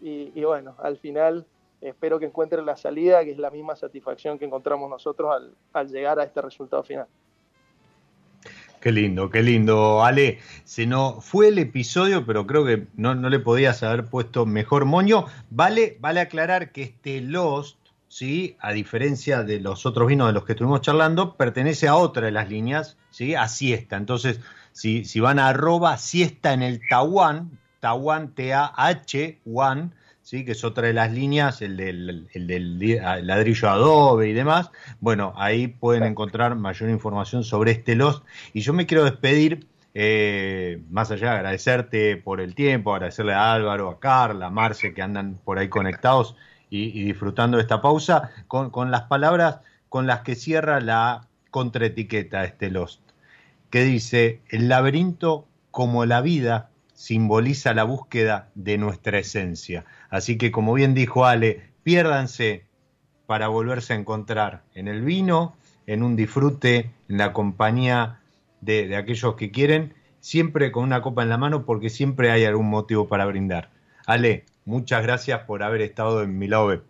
Y, 0.00 0.32
y 0.34 0.44
bueno, 0.44 0.74
al 0.78 0.98
final 0.98 1.46
espero 1.82 2.18
que 2.18 2.26
encuentren 2.26 2.64
la 2.64 2.76
salida, 2.76 3.24
que 3.24 3.32
es 3.32 3.38
la 3.38 3.50
misma 3.50 3.76
satisfacción 3.76 4.38
que 4.38 4.44
encontramos 4.44 4.88
nosotros 4.88 5.30
al, 5.72 5.88
llegar 5.88 6.18
a 6.18 6.24
este 6.24 6.40
resultado 6.40 6.82
final. 6.82 7.06
Qué 8.80 8.90
lindo, 8.90 9.30
qué 9.30 9.42
lindo, 9.42 10.02
Ale. 10.02 10.38
Se 10.64 10.86
nos 10.86 11.24
fue 11.24 11.48
el 11.48 11.58
episodio, 11.58 12.26
pero 12.26 12.46
creo 12.46 12.64
que 12.64 12.86
no, 12.96 13.14
no 13.14 13.28
le 13.28 13.38
podías 13.38 13.82
haber 13.82 14.06
puesto 14.06 14.44
mejor 14.44 14.86
moño. 14.86 15.26
Vale, 15.50 15.96
vale 16.00 16.20
aclarar 16.20 16.72
que 16.72 16.82
este 16.82 17.20
Lost, 17.20 17.78
¿sí? 18.08 18.56
a 18.60 18.72
diferencia 18.72 19.44
de 19.44 19.60
los 19.60 19.86
otros 19.86 20.08
vinos 20.08 20.26
de 20.26 20.32
los 20.32 20.44
que 20.44 20.52
estuvimos 20.52 20.80
charlando, 20.80 21.36
pertenece 21.36 21.86
a 21.86 21.94
otra 21.94 22.26
de 22.26 22.32
las 22.32 22.48
líneas, 22.48 22.96
¿sí? 23.10 23.36
a 23.36 23.46
siesta. 23.46 23.96
Entonces, 23.96 24.40
si, 24.72 25.04
si 25.04 25.20
van 25.20 25.38
a 25.38 25.48
arroba 25.48 25.96
siesta 25.96 26.52
en 26.52 26.62
el 26.62 26.80
Taiwan, 26.88 27.56
Taiwan 27.78 28.34
T-A-H, 28.34 29.40
One, 29.44 29.90
¿sí? 30.22 30.44
que 30.44 30.52
es 30.52 30.64
otra 30.64 30.86
de 30.86 30.94
las 30.94 31.12
líneas, 31.12 31.62
el 31.62 31.76
del, 31.76 32.28
el 32.32 32.46
del 32.46 33.26
ladrillo 33.26 33.68
Adobe 33.68 34.28
y 34.28 34.32
demás. 34.32 34.70
Bueno, 35.00 35.32
ahí 35.36 35.68
pueden 35.68 36.04
encontrar 36.04 36.54
mayor 36.56 36.90
información 36.90 37.44
sobre 37.44 37.72
este 37.72 37.94
Lost. 37.94 38.24
Y 38.52 38.60
yo 38.60 38.72
me 38.72 38.86
quiero 38.86 39.04
despedir, 39.04 39.66
eh, 39.94 40.82
más 40.90 41.10
allá 41.10 41.32
de 41.32 41.36
agradecerte 41.36 42.16
por 42.16 42.40
el 42.40 42.54
tiempo, 42.54 42.94
agradecerle 42.94 43.34
a 43.34 43.52
Álvaro, 43.52 43.90
a 43.90 44.00
Carla, 44.00 44.46
a 44.46 44.50
Marce, 44.50 44.94
que 44.94 45.02
andan 45.02 45.38
por 45.44 45.58
ahí 45.58 45.68
conectados 45.68 46.36
y, 46.70 46.98
y 46.98 47.04
disfrutando 47.04 47.58
de 47.58 47.62
esta 47.62 47.82
pausa, 47.82 48.30
con, 48.48 48.70
con, 48.70 48.90
las 48.90 49.02
palabras 49.02 49.60
con 49.88 50.06
las 50.06 50.20
que 50.20 50.34
cierra 50.34 50.80
la 50.80 51.28
contraetiqueta 51.50 52.44
este 52.44 52.70
Lost, 52.70 53.02
que 53.68 53.84
dice, 53.84 54.40
el 54.48 54.68
laberinto 54.68 55.46
como 55.70 56.06
la 56.06 56.22
vida 56.22 56.70
simboliza 57.02 57.74
la 57.74 57.82
búsqueda 57.82 58.48
de 58.54 58.78
nuestra 58.78 59.18
esencia. 59.18 59.84
Así 60.08 60.38
que, 60.38 60.52
como 60.52 60.72
bien 60.72 60.94
dijo 60.94 61.24
Ale, 61.24 61.70
piérdanse 61.82 62.64
para 63.26 63.48
volverse 63.48 63.92
a 63.92 63.96
encontrar 63.96 64.62
en 64.76 64.86
el 64.86 65.02
vino, 65.02 65.56
en 65.88 66.04
un 66.04 66.14
disfrute, 66.14 66.92
en 67.08 67.18
la 67.18 67.32
compañía 67.32 68.20
de, 68.60 68.94
aquellos 68.94 69.34
que 69.34 69.50
quieren, 69.50 69.94
siempre 70.20 70.70
con 70.70 70.84
una 70.84 71.02
copa 71.02 71.24
en 71.24 71.30
la 71.30 71.38
mano, 71.38 71.64
porque 71.66 71.90
siempre 71.90 72.30
hay 72.30 72.44
algún 72.44 72.70
motivo 72.70 73.08
para 73.08 73.26
brindar. 73.26 73.70
Ale, 74.06 74.44
muchas 74.64 75.02
gracias 75.02 75.40
por 75.40 75.64
haber 75.64 75.80
estado 75.80 76.22
en 76.22 76.38
mi 76.38 76.46
lado 76.46 76.68
B. 76.68 76.82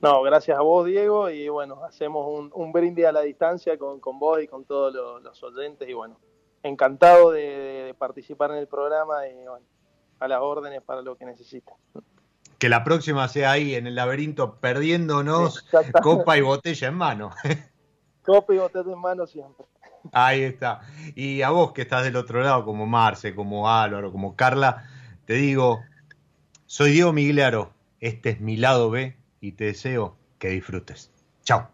No, 0.00 0.22
gracias 0.22 0.56
a 0.56 0.62
vos, 0.62 0.86
Diego, 0.86 1.28
y 1.28 1.50
bueno, 1.50 1.84
hacemos 1.84 2.26
un, 2.26 2.50
un 2.54 2.72
brindis 2.72 3.04
a 3.04 3.12
la 3.12 3.20
distancia 3.20 3.76
con, 3.76 4.00
con 4.00 4.18
vos 4.18 4.42
y 4.42 4.48
con 4.48 4.64
todos 4.64 4.94
los, 4.94 5.22
los 5.22 5.42
oyentes, 5.42 5.86
y 5.86 5.92
bueno, 5.92 6.16
encantado 6.64 7.30
de, 7.30 7.84
de, 7.86 7.94
participar 7.94 8.50
en 8.50 8.56
el 8.56 8.66
programa 8.66 9.26
y 9.28 9.34
bueno, 9.34 9.64
a 10.18 10.28
las 10.28 10.40
órdenes 10.40 10.82
para 10.82 11.02
lo 11.02 11.16
que 11.16 11.24
necesiten. 11.24 11.74
Que 12.58 12.68
la 12.68 12.82
próxima 12.82 13.28
sea 13.28 13.52
ahí 13.52 13.74
en 13.74 13.86
el 13.86 13.94
laberinto, 13.94 14.56
perdiéndonos 14.56 15.66
copa 16.02 16.36
y 16.36 16.40
botella 16.40 16.88
en 16.88 16.94
mano. 16.94 17.30
copa 18.24 18.54
y 18.54 18.58
botella 18.58 18.92
en 18.92 18.98
mano 18.98 19.26
siempre. 19.26 19.66
Ahí 20.12 20.42
está. 20.42 20.80
Y 21.14 21.42
a 21.42 21.50
vos 21.50 21.72
que 21.72 21.82
estás 21.82 22.04
del 22.04 22.16
otro 22.16 22.42
lado, 22.42 22.64
como 22.64 22.86
Marce, 22.86 23.34
como 23.34 23.70
Álvaro, 23.70 24.12
como 24.12 24.36
Carla, 24.36 24.88
te 25.26 25.34
digo, 25.34 25.82
soy 26.66 26.92
Diego 26.92 27.12
Migliaro, 27.12 27.72
este 28.00 28.30
es 28.30 28.40
mi 28.40 28.56
lado 28.56 28.90
B 28.90 29.16
y 29.40 29.52
te 29.52 29.64
deseo 29.64 30.16
que 30.38 30.48
disfrutes. 30.48 31.10
Chao. 31.42 31.73